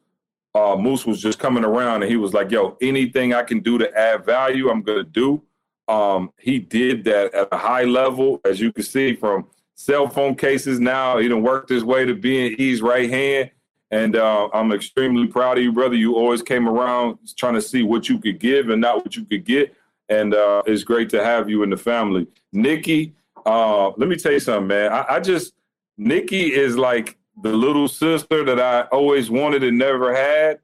uh, 0.54 0.76
Moose 0.76 1.06
was 1.06 1.20
just 1.20 1.38
coming 1.38 1.64
around, 1.64 2.02
and 2.02 2.10
he 2.10 2.16
was 2.16 2.34
like, 2.34 2.50
"Yo, 2.50 2.76
anything 2.80 3.34
I 3.34 3.42
can 3.42 3.60
do 3.60 3.78
to 3.78 3.98
add 3.98 4.24
value, 4.24 4.70
I'm 4.70 4.82
gonna 4.82 5.04
do." 5.04 5.42
Um, 5.88 6.32
he 6.38 6.58
did 6.58 7.04
that 7.04 7.34
at 7.34 7.48
a 7.50 7.56
high 7.56 7.84
level, 7.84 8.40
as 8.44 8.60
you 8.60 8.72
can 8.72 8.84
see 8.84 9.14
from 9.14 9.46
cell 9.74 10.08
phone 10.08 10.34
cases. 10.34 10.78
Now 10.80 11.18
he 11.18 11.28
done 11.28 11.42
worked 11.42 11.70
his 11.70 11.84
way 11.84 12.04
to 12.04 12.14
being 12.14 12.54
E's 12.58 12.82
right 12.82 13.08
hand. 13.08 13.50
And 13.90 14.16
uh, 14.16 14.48
I'm 14.52 14.72
extremely 14.72 15.26
proud 15.26 15.56
of 15.56 15.64
you, 15.64 15.72
brother. 15.72 15.94
You 15.94 16.14
always 16.14 16.42
came 16.42 16.68
around 16.68 17.18
trying 17.38 17.54
to 17.54 17.62
see 17.62 17.82
what 17.82 18.08
you 18.08 18.18
could 18.18 18.38
give 18.38 18.68
and 18.68 18.80
not 18.80 18.96
what 18.96 19.16
you 19.16 19.24
could 19.24 19.44
get. 19.44 19.74
And 20.08 20.34
uh, 20.34 20.62
it's 20.66 20.84
great 20.84 21.10
to 21.10 21.22
have 21.24 21.50
you 21.50 21.62
in 21.62 21.70
the 21.70 21.76
family. 21.76 22.26
Nikki, 22.52 23.14
uh, 23.44 23.90
let 23.90 24.08
me 24.08 24.16
tell 24.16 24.32
you 24.32 24.40
something, 24.40 24.66
man. 24.68 24.92
I, 24.92 25.04
I 25.16 25.20
just, 25.20 25.52
Nikki 25.96 26.54
is 26.54 26.76
like 26.76 27.18
the 27.42 27.52
little 27.52 27.88
sister 27.88 28.44
that 28.44 28.60
I 28.60 28.82
always 28.92 29.30
wanted 29.30 29.62
and 29.64 29.78
never 29.78 30.14
had. 30.14 30.60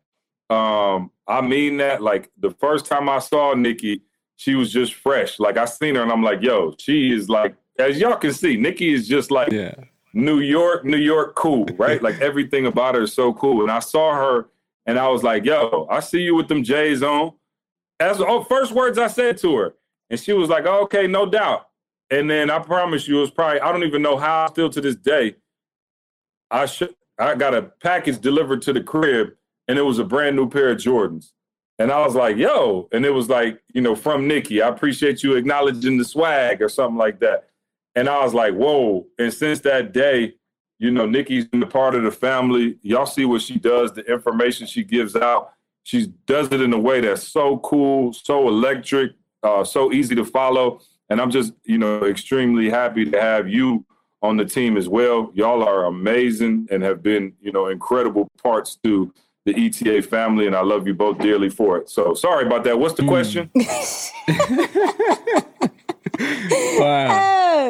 Um, 0.50 1.10
I 1.26 1.40
mean 1.40 1.76
that. 1.78 2.02
Like 2.02 2.30
the 2.38 2.50
first 2.50 2.86
time 2.86 3.08
I 3.08 3.18
saw 3.18 3.54
Nikki, 3.54 4.02
she 4.36 4.54
was 4.54 4.72
just 4.72 4.94
fresh. 4.94 5.38
Like 5.38 5.56
I 5.56 5.64
seen 5.64 5.94
her 5.94 6.02
and 6.02 6.12
I'm 6.12 6.22
like, 6.22 6.42
yo, 6.42 6.74
she 6.78 7.12
is 7.12 7.28
like, 7.28 7.54
as 7.78 7.98
y'all 7.98 8.16
can 8.16 8.32
see, 8.32 8.56
Nikki 8.56 8.92
is 8.92 9.06
just 9.06 9.30
like 9.30 9.50
Yeah. 9.52 9.74
New 10.12 10.38
York, 10.38 10.84
New 10.84 10.96
York, 10.98 11.34
cool, 11.34 11.64
right? 11.76 12.00
like 12.00 12.20
everything 12.20 12.66
about 12.66 12.94
her 12.94 13.02
is 13.02 13.12
so 13.12 13.32
cool. 13.34 13.62
And 13.62 13.70
I 13.70 13.80
saw 13.80 14.14
her 14.14 14.48
and 14.86 14.98
I 14.98 15.08
was 15.08 15.22
like, 15.22 15.44
yo, 15.44 15.86
I 15.90 16.00
see 16.00 16.20
you 16.22 16.34
with 16.34 16.48
them 16.48 16.62
J's 16.62 17.02
on. 17.02 17.32
As 18.00 18.20
oh, 18.20 18.42
first 18.44 18.72
words 18.72 18.98
I 18.98 19.06
said 19.06 19.38
to 19.38 19.56
her. 19.56 19.74
And 20.10 20.20
she 20.20 20.32
was 20.32 20.48
like, 20.48 20.66
oh, 20.66 20.82
okay, 20.82 21.06
no 21.06 21.26
doubt. 21.26 21.68
And 22.10 22.30
then 22.30 22.50
I 22.50 22.58
promise 22.58 23.08
you, 23.08 23.18
it 23.18 23.20
was 23.22 23.30
probably, 23.30 23.60
I 23.60 23.72
don't 23.72 23.84
even 23.84 24.02
know 24.02 24.16
how 24.16 24.46
still 24.48 24.68
to 24.70 24.80
this 24.80 24.96
day. 24.96 25.36
I 26.50 26.66
should 26.66 26.94
I 27.18 27.34
got 27.34 27.54
a 27.54 27.62
package 27.62 28.18
delivered 28.18 28.62
to 28.62 28.72
the 28.72 28.82
crib 28.82 29.34
and 29.68 29.78
it 29.78 29.82
was 29.82 29.98
a 29.98 30.04
brand 30.04 30.36
new 30.36 30.48
pair 30.48 30.70
of 30.70 30.78
Jordans. 30.78 31.30
And 31.78 31.90
I 31.90 32.04
was 32.04 32.14
like, 32.14 32.36
yo, 32.36 32.88
and 32.92 33.04
it 33.04 33.10
was 33.10 33.28
like, 33.28 33.62
you 33.72 33.80
know, 33.80 33.96
from 33.96 34.28
Nikki, 34.28 34.62
I 34.62 34.68
appreciate 34.68 35.22
you 35.22 35.34
acknowledging 35.34 35.96
the 35.96 36.04
swag 36.04 36.62
or 36.62 36.68
something 36.68 36.98
like 36.98 37.20
that. 37.20 37.48
And 37.96 38.08
I 38.08 38.22
was 38.22 38.34
like, 38.34 38.54
whoa. 38.54 39.06
And 39.18 39.32
since 39.32 39.60
that 39.60 39.92
day, 39.92 40.34
you 40.78 40.90
know, 40.90 41.06
Nikki's 41.06 41.46
been 41.46 41.62
a 41.62 41.66
part 41.66 41.94
of 41.94 42.02
the 42.02 42.10
family. 42.10 42.78
Y'all 42.82 43.06
see 43.06 43.24
what 43.24 43.42
she 43.42 43.58
does, 43.58 43.92
the 43.92 44.02
information 44.02 44.66
she 44.66 44.84
gives 44.84 45.16
out. 45.16 45.53
She 45.84 46.12
does 46.26 46.50
it 46.50 46.60
in 46.60 46.72
a 46.72 46.78
way 46.78 47.00
that's 47.00 47.28
so 47.28 47.58
cool, 47.58 48.12
so 48.12 48.48
electric, 48.48 49.12
uh, 49.42 49.64
so 49.64 49.92
easy 49.92 50.14
to 50.14 50.24
follow. 50.24 50.80
And 51.10 51.20
I'm 51.20 51.30
just, 51.30 51.52
you 51.64 51.78
know, 51.78 52.04
extremely 52.04 52.70
happy 52.70 53.08
to 53.10 53.20
have 53.20 53.48
you 53.48 53.84
on 54.22 54.38
the 54.38 54.44
team 54.44 54.76
as 54.76 54.88
well. 54.88 55.30
Y'all 55.34 55.62
are 55.62 55.84
amazing 55.84 56.66
and 56.70 56.82
have 56.82 57.02
been, 57.02 57.34
you 57.40 57.52
know, 57.52 57.68
incredible 57.68 58.28
parts 58.42 58.76
to 58.82 59.12
the 59.44 59.66
ETA 59.66 60.02
family, 60.02 60.46
and 60.46 60.56
I 60.56 60.62
love 60.62 60.86
you 60.86 60.94
both 60.94 61.18
dearly 61.18 61.50
for 61.50 61.76
it. 61.76 61.90
So 61.90 62.14
sorry 62.14 62.46
about 62.46 62.64
that. 62.64 62.78
What's 62.78 62.94
the 62.94 63.06
question? 63.06 63.50
Wow. 66.18 67.20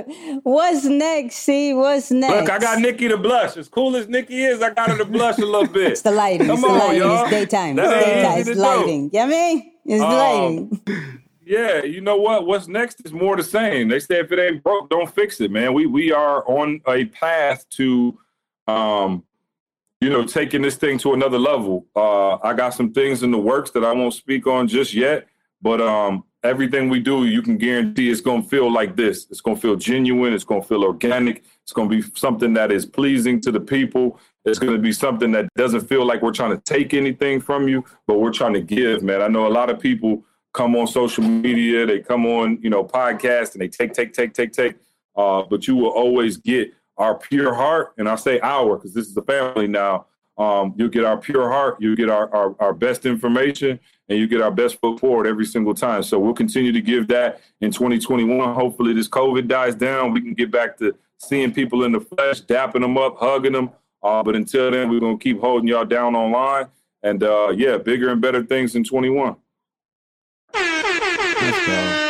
Oh, 0.06 0.40
what's 0.42 0.84
next? 0.84 1.36
See, 1.36 1.72
what's 1.74 2.10
next? 2.10 2.34
Look, 2.34 2.50
I 2.50 2.58
got 2.58 2.80
Nikki 2.80 3.08
to 3.08 3.16
blush. 3.16 3.56
As 3.56 3.68
cool 3.68 3.96
as 3.96 4.08
Nikki 4.08 4.42
is, 4.44 4.62
I 4.62 4.70
got 4.70 4.90
her 4.90 4.98
to 4.98 5.04
blush 5.04 5.38
a 5.38 5.44
little 5.46 5.66
bit. 5.66 5.92
It's 5.92 6.02
the 6.02 6.10
lighting. 6.10 6.46
Come 6.46 6.54
it's 6.58 6.62
the 6.62 6.68
on, 6.68 6.78
lighting. 6.78 6.98
y'all. 7.02 7.22
It's 7.22 7.30
daytime. 7.30 7.76
That 7.76 7.96
It's 7.96 8.06
daytime. 8.06 8.38
It's 8.38 8.48
do. 8.48 8.54
lighting. 8.54 9.10
You 9.12 9.20
know 9.20 9.26
what 9.26 9.34
I 9.34 9.54
mean? 9.54 9.72
It's 9.84 10.00
the 10.00 10.06
Um, 10.06 10.80
lighting. 10.86 11.20
Yeah, 11.46 11.82
you 11.84 12.00
know 12.00 12.16
what? 12.16 12.46
What's 12.46 12.68
next 12.68 13.02
is 13.04 13.12
more 13.12 13.36
the 13.36 13.42
same. 13.42 13.88
They 13.88 14.00
say 14.00 14.20
if 14.20 14.32
it 14.32 14.38
ain't 14.38 14.62
broke, 14.62 14.88
don't 14.88 15.14
fix 15.14 15.42
it, 15.42 15.50
man. 15.50 15.74
We 15.74 15.84
we 15.84 16.10
are 16.10 16.42
on 16.48 16.80
a 16.88 17.04
path 17.04 17.68
to, 17.76 18.18
um, 18.66 19.24
you 20.00 20.08
know, 20.08 20.24
taking 20.24 20.62
this 20.62 20.76
thing 20.76 20.96
to 21.00 21.12
another 21.12 21.38
level. 21.38 21.84
Uh, 21.94 22.36
I 22.36 22.54
got 22.54 22.72
some 22.72 22.94
things 22.94 23.22
in 23.22 23.30
the 23.30 23.36
works 23.38 23.72
that 23.72 23.84
I 23.84 23.92
won't 23.92 24.14
speak 24.14 24.46
on 24.46 24.68
just 24.68 24.94
yet, 24.94 25.26
but 25.60 25.82
um, 25.82 26.24
everything 26.44 26.88
we 26.88 27.00
do, 27.00 27.24
you 27.24 27.42
can 27.42 27.56
guarantee 27.56 28.10
it's 28.10 28.20
going 28.20 28.42
to 28.42 28.48
feel 28.48 28.70
like 28.70 28.94
this. 28.94 29.26
It's 29.30 29.40
going 29.40 29.56
to 29.56 29.60
feel 29.62 29.76
genuine. 29.76 30.32
It's 30.32 30.44
going 30.44 30.62
to 30.62 30.68
feel 30.68 30.84
organic. 30.84 31.44
It's 31.62 31.72
going 31.72 31.88
to 31.88 31.96
be 31.96 32.02
something 32.14 32.52
that 32.54 32.70
is 32.70 32.84
pleasing 32.86 33.40
to 33.40 33.50
the 33.50 33.60
people. 33.60 34.20
It's 34.44 34.58
going 34.58 34.74
to 34.74 34.78
be 34.78 34.92
something 34.92 35.32
that 35.32 35.48
doesn't 35.56 35.88
feel 35.88 36.04
like 36.04 36.20
we're 36.22 36.32
trying 36.32 36.50
to 36.50 36.62
take 36.62 36.92
anything 36.92 37.40
from 37.40 37.66
you, 37.66 37.84
but 38.06 38.20
we're 38.20 38.32
trying 38.32 38.52
to 38.52 38.60
give, 38.60 39.02
man. 39.02 39.22
I 39.22 39.28
know 39.28 39.46
a 39.46 39.48
lot 39.48 39.70
of 39.70 39.80
people 39.80 40.22
come 40.52 40.76
on 40.76 40.86
social 40.86 41.24
media, 41.24 41.84
they 41.86 42.00
come 42.00 42.26
on, 42.26 42.58
you 42.62 42.70
know, 42.70 42.84
podcast 42.84 43.54
and 43.54 43.62
they 43.62 43.68
take, 43.68 43.92
take, 43.92 44.12
take, 44.12 44.34
take, 44.34 44.52
take. 44.52 44.76
Uh, 45.16 45.42
but 45.42 45.66
you 45.66 45.74
will 45.76 45.90
always 45.90 46.36
get 46.36 46.72
our 46.96 47.16
pure 47.16 47.54
heart. 47.54 47.94
And 47.98 48.08
I 48.08 48.14
say 48.16 48.38
our 48.40 48.76
because 48.76 48.94
this 48.94 49.08
is 49.08 49.16
a 49.16 49.22
family 49.22 49.66
now. 49.66 50.06
Um, 50.36 50.74
you 50.76 50.88
get 50.88 51.04
our 51.04 51.16
pure 51.16 51.50
heart, 51.50 51.76
You'll 51.80 51.96
get 51.96 52.10
our, 52.10 52.32
our, 52.34 52.56
our 52.58 52.74
best 52.74 53.06
information, 53.06 53.78
and 54.08 54.18
you 54.18 54.26
get 54.26 54.40
our 54.42 54.50
best 54.50 54.80
foot 54.80 55.00
forward 55.00 55.26
every 55.26 55.46
single 55.46 55.74
time. 55.74 56.02
So 56.02 56.18
we'll 56.18 56.34
continue 56.34 56.72
to 56.72 56.80
give 56.80 57.08
that 57.08 57.40
in 57.60 57.70
2021. 57.70 58.54
Hopefully, 58.54 58.92
this 58.92 59.08
COVID 59.08 59.48
dies 59.48 59.74
down. 59.74 60.12
We 60.12 60.20
can 60.20 60.34
get 60.34 60.50
back 60.50 60.76
to 60.78 60.94
seeing 61.18 61.52
people 61.52 61.84
in 61.84 61.92
the 61.92 62.00
flesh, 62.00 62.42
dapping 62.42 62.80
them 62.82 62.98
up, 62.98 63.16
hugging 63.18 63.52
them. 63.52 63.70
Uh, 64.02 64.22
but 64.22 64.36
until 64.36 64.70
then, 64.70 64.90
we're 64.90 65.00
going 65.00 65.18
to 65.18 65.22
keep 65.22 65.40
holding 65.40 65.68
y'all 65.68 65.84
down 65.86 66.14
online. 66.14 66.66
And 67.02 67.22
uh, 67.22 67.48
yeah, 67.56 67.78
bigger 67.78 68.10
and 68.10 68.20
better 68.20 68.42
things 68.42 68.74
in 68.76 68.84
21. 68.84 69.36
Let's 70.54 71.66
go. 71.66 72.00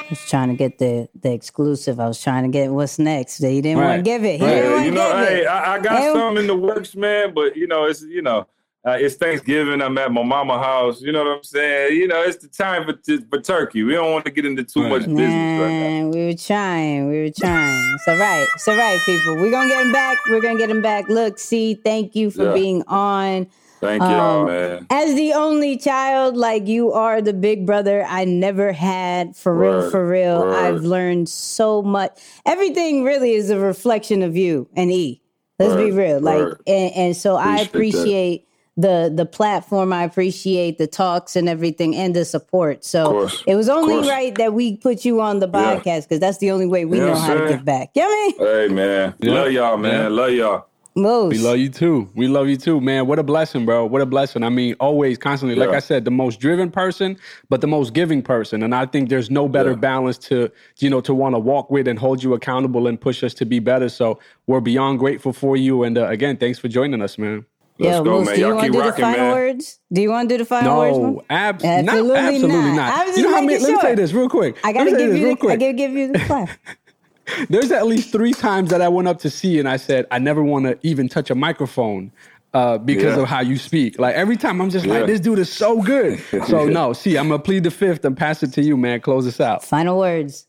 I 0.00 0.06
was 0.10 0.20
trying 0.30 0.48
to 0.48 0.54
get 0.54 0.78
the 0.78 1.08
the 1.20 1.32
exclusive. 1.32 2.00
I 2.00 2.08
was 2.08 2.20
trying 2.22 2.44
to 2.44 2.48
get 2.48 2.70
what's 2.72 2.98
next. 2.98 3.38
He 3.38 3.60
didn't 3.60 3.82
want 3.82 3.98
to 3.98 4.02
give 4.02 4.24
it. 4.24 4.40
He 4.40 4.44
Right. 4.46 4.54
didn't 4.54 4.72
want 4.72 4.84
you 4.86 4.90
to 4.92 4.96
know, 4.96 5.18
give 5.18 5.28
hey. 5.28 5.46
I, 5.46 5.74
I 5.74 5.78
got 5.80 5.98
Hey, 5.98 6.12
some 6.14 6.36
in 6.38 6.46
the 6.46 6.56
works, 6.56 6.94
man. 6.96 7.34
But 7.34 7.56
you 7.56 7.66
know, 7.66 7.84
it's 7.84 8.00
you 8.02 8.22
know, 8.22 8.46
uh, 8.86 8.96
it's 9.00 9.16
Thanksgiving. 9.16 9.82
I'm 9.82 9.98
at 9.98 10.12
my 10.12 10.22
mama 10.22 10.58
house. 10.58 11.00
You 11.02 11.12
know 11.12 11.24
what 11.24 11.36
I'm 11.38 11.42
saying? 11.44 11.96
You 11.96 12.08
know, 12.08 12.22
it's 12.22 12.38
the 12.38 12.48
time 12.48 12.84
for 12.84 12.98
for 13.30 13.40
turkey. 13.40 13.82
We 13.82 13.92
don't 13.92 14.12
want 14.12 14.24
to 14.26 14.30
get 14.30 14.46
into 14.46 14.64
too 14.64 14.82
Right. 14.82 14.90
much 14.90 15.14
business 15.14 15.58
right 15.58 15.72
now. 16.02 16.08
We 16.08 16.26
were 16.26 16.34
trying. 16.34 17.08
We 17.10 17.20
were 17.22 17.30
trying. 17.30 17.94
It's 17.94 18.06
all 18.08 18.16
right. 18.16 18.48
It's 18.54 18.68
all 18.68 18.76
right, 18.76 19.04
people. 19.04 19.36
We're 19.36 19.50
gonna 19.50 19.68
get 19.68 19.80
him 19.80 19.92
back. 19.92 20.18
We're 20.26 20.40
gonna 20.40 20.56
get 20.58 20.70
him 20.70 20.80
back. 20.82 21.08
Look, 21.08 21.38
see, 21.38 21.74
thank 21.74 22.14
you 22.14 22.30
for 22.30 22.44
Yeah. 22.44 22.52
being 22.54 22.82
on. 22.86 23.48
Thank 23.80 24.02
y'all, 24.02 24.40
Um, 24.40 24.46
man. 24.46 24.86
As 24.90 25.14
the 25.14 25.34
only 25.34 25.76
child, 25.76 26.36
like 26.36 26.66
you 26.66 26.92
are 26.92 27.20
the 27.22 27.32
big 27.32 27.64
brother 27.64 28.04
I 28.08 28.24
never 28.24 28.72
had. 28.72 29.36
For 29.36 29.54
real, 29.54 29.90
for 29.90 30.04
real. 30.08 30.40
word. 30.40 30.54
I've 30.54 30.82
learned 30.82 31.28
so 31.28 31.82
much. 31.82 32.18
Everything 32.44 33.04
really 33.04 33.34
is 33.34 33.50
a 33.50 33.58
reflection 33.58 34.22
of 34.22 34.36
you 34.36 34.68
and 34.74 34.90
E. 34.90 35.20
Let's 35.60 35.74
be 35.76 35.90
Word, 35.92 35.98
real. 35.98 36.20
Like 36.20 36.48
and, 36.66 36.92
and 36.94 37.16
so 37.16 37.36
I 37.36 37.58
Appreciate 37.60 38.42
that. 38.42 38.47
Appreciate 38.78 39.08
the 39.08 39.14
the 39.14 39.26
platform. 39.26 39.92
I 39.92 40.04
appreciate 40.04 40.78
the 40.78 40.86
talks 40.86 41.36
and 41.36 41.48
everything 41.48 41.94
and 41.96 42.14
the 42.14 42.24
support. 42.24 42.84
So 42.84 43.28
it 43.46 43.54
was 43.56 43.68
only 43.68 44.08
right 44.08 44.34
that 44.36 44.52
we 44.54 44.76
put 44.76 45.04
you 45.04 45.20
on 45.20 45.40
the 45.40 45.48
podcast 45.48 46.02
because 46.02 46.20
that's 46.20 46.38
the 46.38 46.50
only 46.50 46.66
way 46.66 46.84
we 46.84 46.98
Yeah, 46.98 47.06
know 47.06 47.14
how 47.16 47.34
to 47.34 47.40
sir. 47.40 47.48
give 47.48 47.64
back. 47.64 47.90
You 47.94 48.02
know 48.02 48.08
what 48.08 48.14
I 48.14 48.26
mean? 48.26 48.68
Hey, 48.68 48.74
man. 48.74 49.14
Yeah. 49.20 49.32
Love 49.32 49.52
y'all, 49.52 49.76
man. 49.76 49.92
Yeah. 50.02 50.08
Love 50.08 50.30
y'all. 50.32 50.64
Most. 50.96 51.30
We 51.30 51.38
love 51.38 51.58
you 51.58 51.68
too. 51.68 52.08
We 52.16 52.26
love 52.26 52.48
you 52.48 52.56
too, 52.56 52.80
man. 52.80 53.06
What 53.06 53.20
a 53.20 53.22
blessing, 53.22 53.64
bro. 53.64 53.86
What 53.86 54.00
a 54.02 54.06
blessing. 54.06 54.42
I 54.42 54.48
mean, 54.48 54.74
always, 54.80 55.16
constantly, 55.16 55.54
like 55.54 55.68
I 55.70 55.78
said, 55.78 56.04
the 56.04 56.10
most 56.10 56.40
driven 56.40 56.72
person, 56.72 57.16
but 57.48 57.60
the 57.60 57.68
most 57.68 57.94
giving 57.94 58.20
person. 58.20 58.64
And 58.64 58.74
I 58.74 58.84
think 58.86 59.08
there's 59.08 59.30
no 59.30 59.48
better 59.48 59.70
Yeah. 59.70 59.76
balance 59.76 60.18
to, 60.18 60.50
you 60.78 60.90
know, 60.90 61.00
to 61.02 61.14
want 61.14 61.36
to 61.36 61.38
walk 61.38 61.70
with 61.70 61.86
and 61.86 62.00
hold 62.00 62.24
you 62.24 62.34
accountable 62.34 62.88
and 62.88 63.00
push 63.00 63.22
us 63.22 63.32
to 63.34 63.44
be 63.44 63.60
better. 63.60 63.88
So 63.88 64.18
we're 64.48 64.60
beyond 64.60 64.98
grateful 64.98 65.32
for 65.32 65.56
you. 65.56 65.84
And 65.84 65.96
uh, 65.96 66.08
again, 66.08 66.36
thanks 66.36 66.58
for 66.58 66.66
joining 66.66 67.00
us, 67.00 67.16
man. 67.16 67.44
Let's 67.78 67.96
Yo, 67.98 68.04
go, 68.04 68.18
Moose, 68.18 68.26
man. 68.26 68.34
do 68.34 68.40
you 68.40 68.46
Y'all 68.48 68.54
want 68.56 68.60
to 68.64 68.66
keep 68.66 68.72
do 68.72 68.78
the 68.78 68.84
rocking, 68.88 69.02
final 69.04 69.18
man. 69.20 69.32
words? 69.32 69.78
Do 69.92 70.00
you 70.02 70.10
want 70.10 70.28
to 70.28 70.34
do 70.34 70.38
the 70.38 70.44
final 70.44 70.78
words? 70.78 70.98
Mo? 70.98 71.10
No, 71.10 71.22
ab- 71.30 71.62
Absolutely 71.64 72.08
not, 72.08 72.16
absolutely 72.18 72.48
not. 72.48 72.76
not. 73.06 73.16
You 73.16 73.22
know 73.22 73.28
how 73.30 73.34
many? 73.36 73.46
making 73.46 73.62
Let 73.62 73.68
me 73.68 73.74
sure. 73.74 73.82
say 73.82 73.94
this 73.94 74.12
real 74.12 74.28
quick. 74.28 74.58
I 74.64 74.68
Let 74.68 74.74
gotta 74.74 74.90
me 74.92 74.98
give 74.98 75.16
you. 75.16 75.24
The, 75.26 75.30
I 75.30 75.34
quick. 75.36 75.60
gotta 75.60 75.72
give 75.74 75.90
you 75.92 76.12
the 76.12 76.18
clap. 76.18 76.48
There's 77.50 77.70
at 77.70 77.86
least 77.86 78.10
three 78.10 78.32
times 78.32 78.70
that 78.70 78.82
I 78.82 78.88
went 78.88 79.06
up 79.06 79.18
to 79.20 79.30
see 79.30 79.58
and 79.60 79.68
I 79.68 79.76
said, 79.76 80.06
I 80.10 80.18
never 80.18 80.42
want 80.42 80.64
to 80.64 80.78
even 80.82 81.08
touch 81.08 81.30
a 81.30 81.34
microphone 81.36 82.10
uh, 82.54 82.78
because 82.78 83.16
Yeah. 83.16 83.22
of 83.22 83.28
how 83.28 83.40
you 83.42 83.58
speak. 83.58 83.98
Like 84.00 84.16
every 84.16 84.36
time 84.36 84.60
I'm 84.60 84.70
just 84.70 84.84
Yeah. 84.86 84.94
like, 84.94 85.06
this 85.06 85.20
dude 85.20 85.38
is 85.38 85.52
so 85.52 85.80
good. 85.80 86.20
So 86.48 86.64
no, 86.66 86.92
see, 86.94 87.16
I'm 87.16 87.28
gonna 87.28 87.40
plead 87.40 87.62
the 87.62 87.70
fifth 87.70 88.04
and 88.04 88.16
pass 88.16 88.42
it 88.42 88.52
to 88.54 88.62
you, 88.62 88.76
man. 88.76 89.00
Close 89.02 89.24
us 89.26 89.40
out. 89.40 89.62
Final 89.62 89.98
words. 89.98 90.47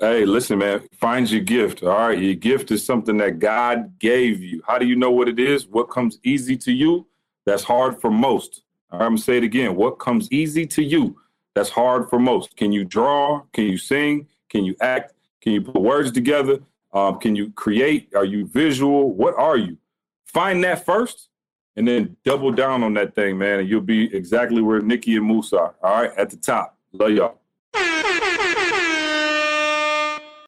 Hey, 0.00 0.24
listen, 0.24 0.60
man. 0.60 0.88
Find 0.98 1.30
your 1.30 1.42
gift. 1.42 1.82
All 1.82 2.08
right. 2.08 2.18
Your 2.18 2.34
gift 2.34 2.70
is 2.70 2.82
something 2.82 3.18
that 3.18 3.38
God 3.38 3.98
gave 3.98 4.42
you. 4.42 4.62
How 4.66 4.78
do 4.78 4.86
you 4.86 4.96
know 4.96 5.10
what 5.10 5.28
it 5.28 5.38
is? 5.38 5.66
What 5.66 5.90
comes 5.90 6.18
easy 6.24 6.56
to 6.56 6.72
you? 6.72 7.06
That's 7.44 7.62
hard 7.62 8.00
for 8.00 8.10
most. 8.10 8.62
All 8.90 8.98
right, 8.98 9.04
I'm 9.04 9.12
gonna 9.12 9.22
say 9.22 9.36
it 9.36 9.44
again. 9.44 9.76
What 9.76 9.98
comes 9.98 10.32
easy 10.32 10.66
to 10.68 10.82
you? 10.82 11.20
That's 11.54 11.68
hard 11.68 12.08
for 12.08 12.18
most. 12.18 12.56
Can 12.56 12.72
you 12.72 12.82
draw? 12.84 13.42
Can 13.52 13.64
you 13.64 13.76
sing? 13.76 14.26
Can 14.48 14.64
you 14.64 14.74
act? 14.80 15.12
Can 15.42 15.52
you 15.52 15.60
put 15.60 15.82
words 15.82 16.10
together? 16.12 16.60
Um, 16.94 17.18
can 17.18 17.36
you 17.36 17.52
create? 17.52 18.08
Are 18.14 18.24
you 18.24 18.46
visual? 18.46 19.12
What 19.12 19.34
are 19.36 19.58
you? 19.58 19.76
Find 20.24 20.64
that 20.64 20.86
first 20.86 21.28
and 21.76 21.86
then 21.86 22.16
double 22.24 22.52
down 22.52 22.82
on 22.82 22.94
that 22.94 23.14
thing, 23.14 23.36
man. 23.36 23.60
And 23.60 23.68
you'll 23.68 23.82
be 23.82 24.14
exactly 24.16 24.62
where 24.62 24.80
Nikki 24.80 25.16
and 25.16 25.26
Moose 25.26 25.52
are. 25.52 25.74
All 25.82 26.02
right, 26.02 26.12
at 26.16 26.30
the 26.30 26.36
top. 26.36 26.78
Love 26.92 27.10
y'all. 27.10 27.36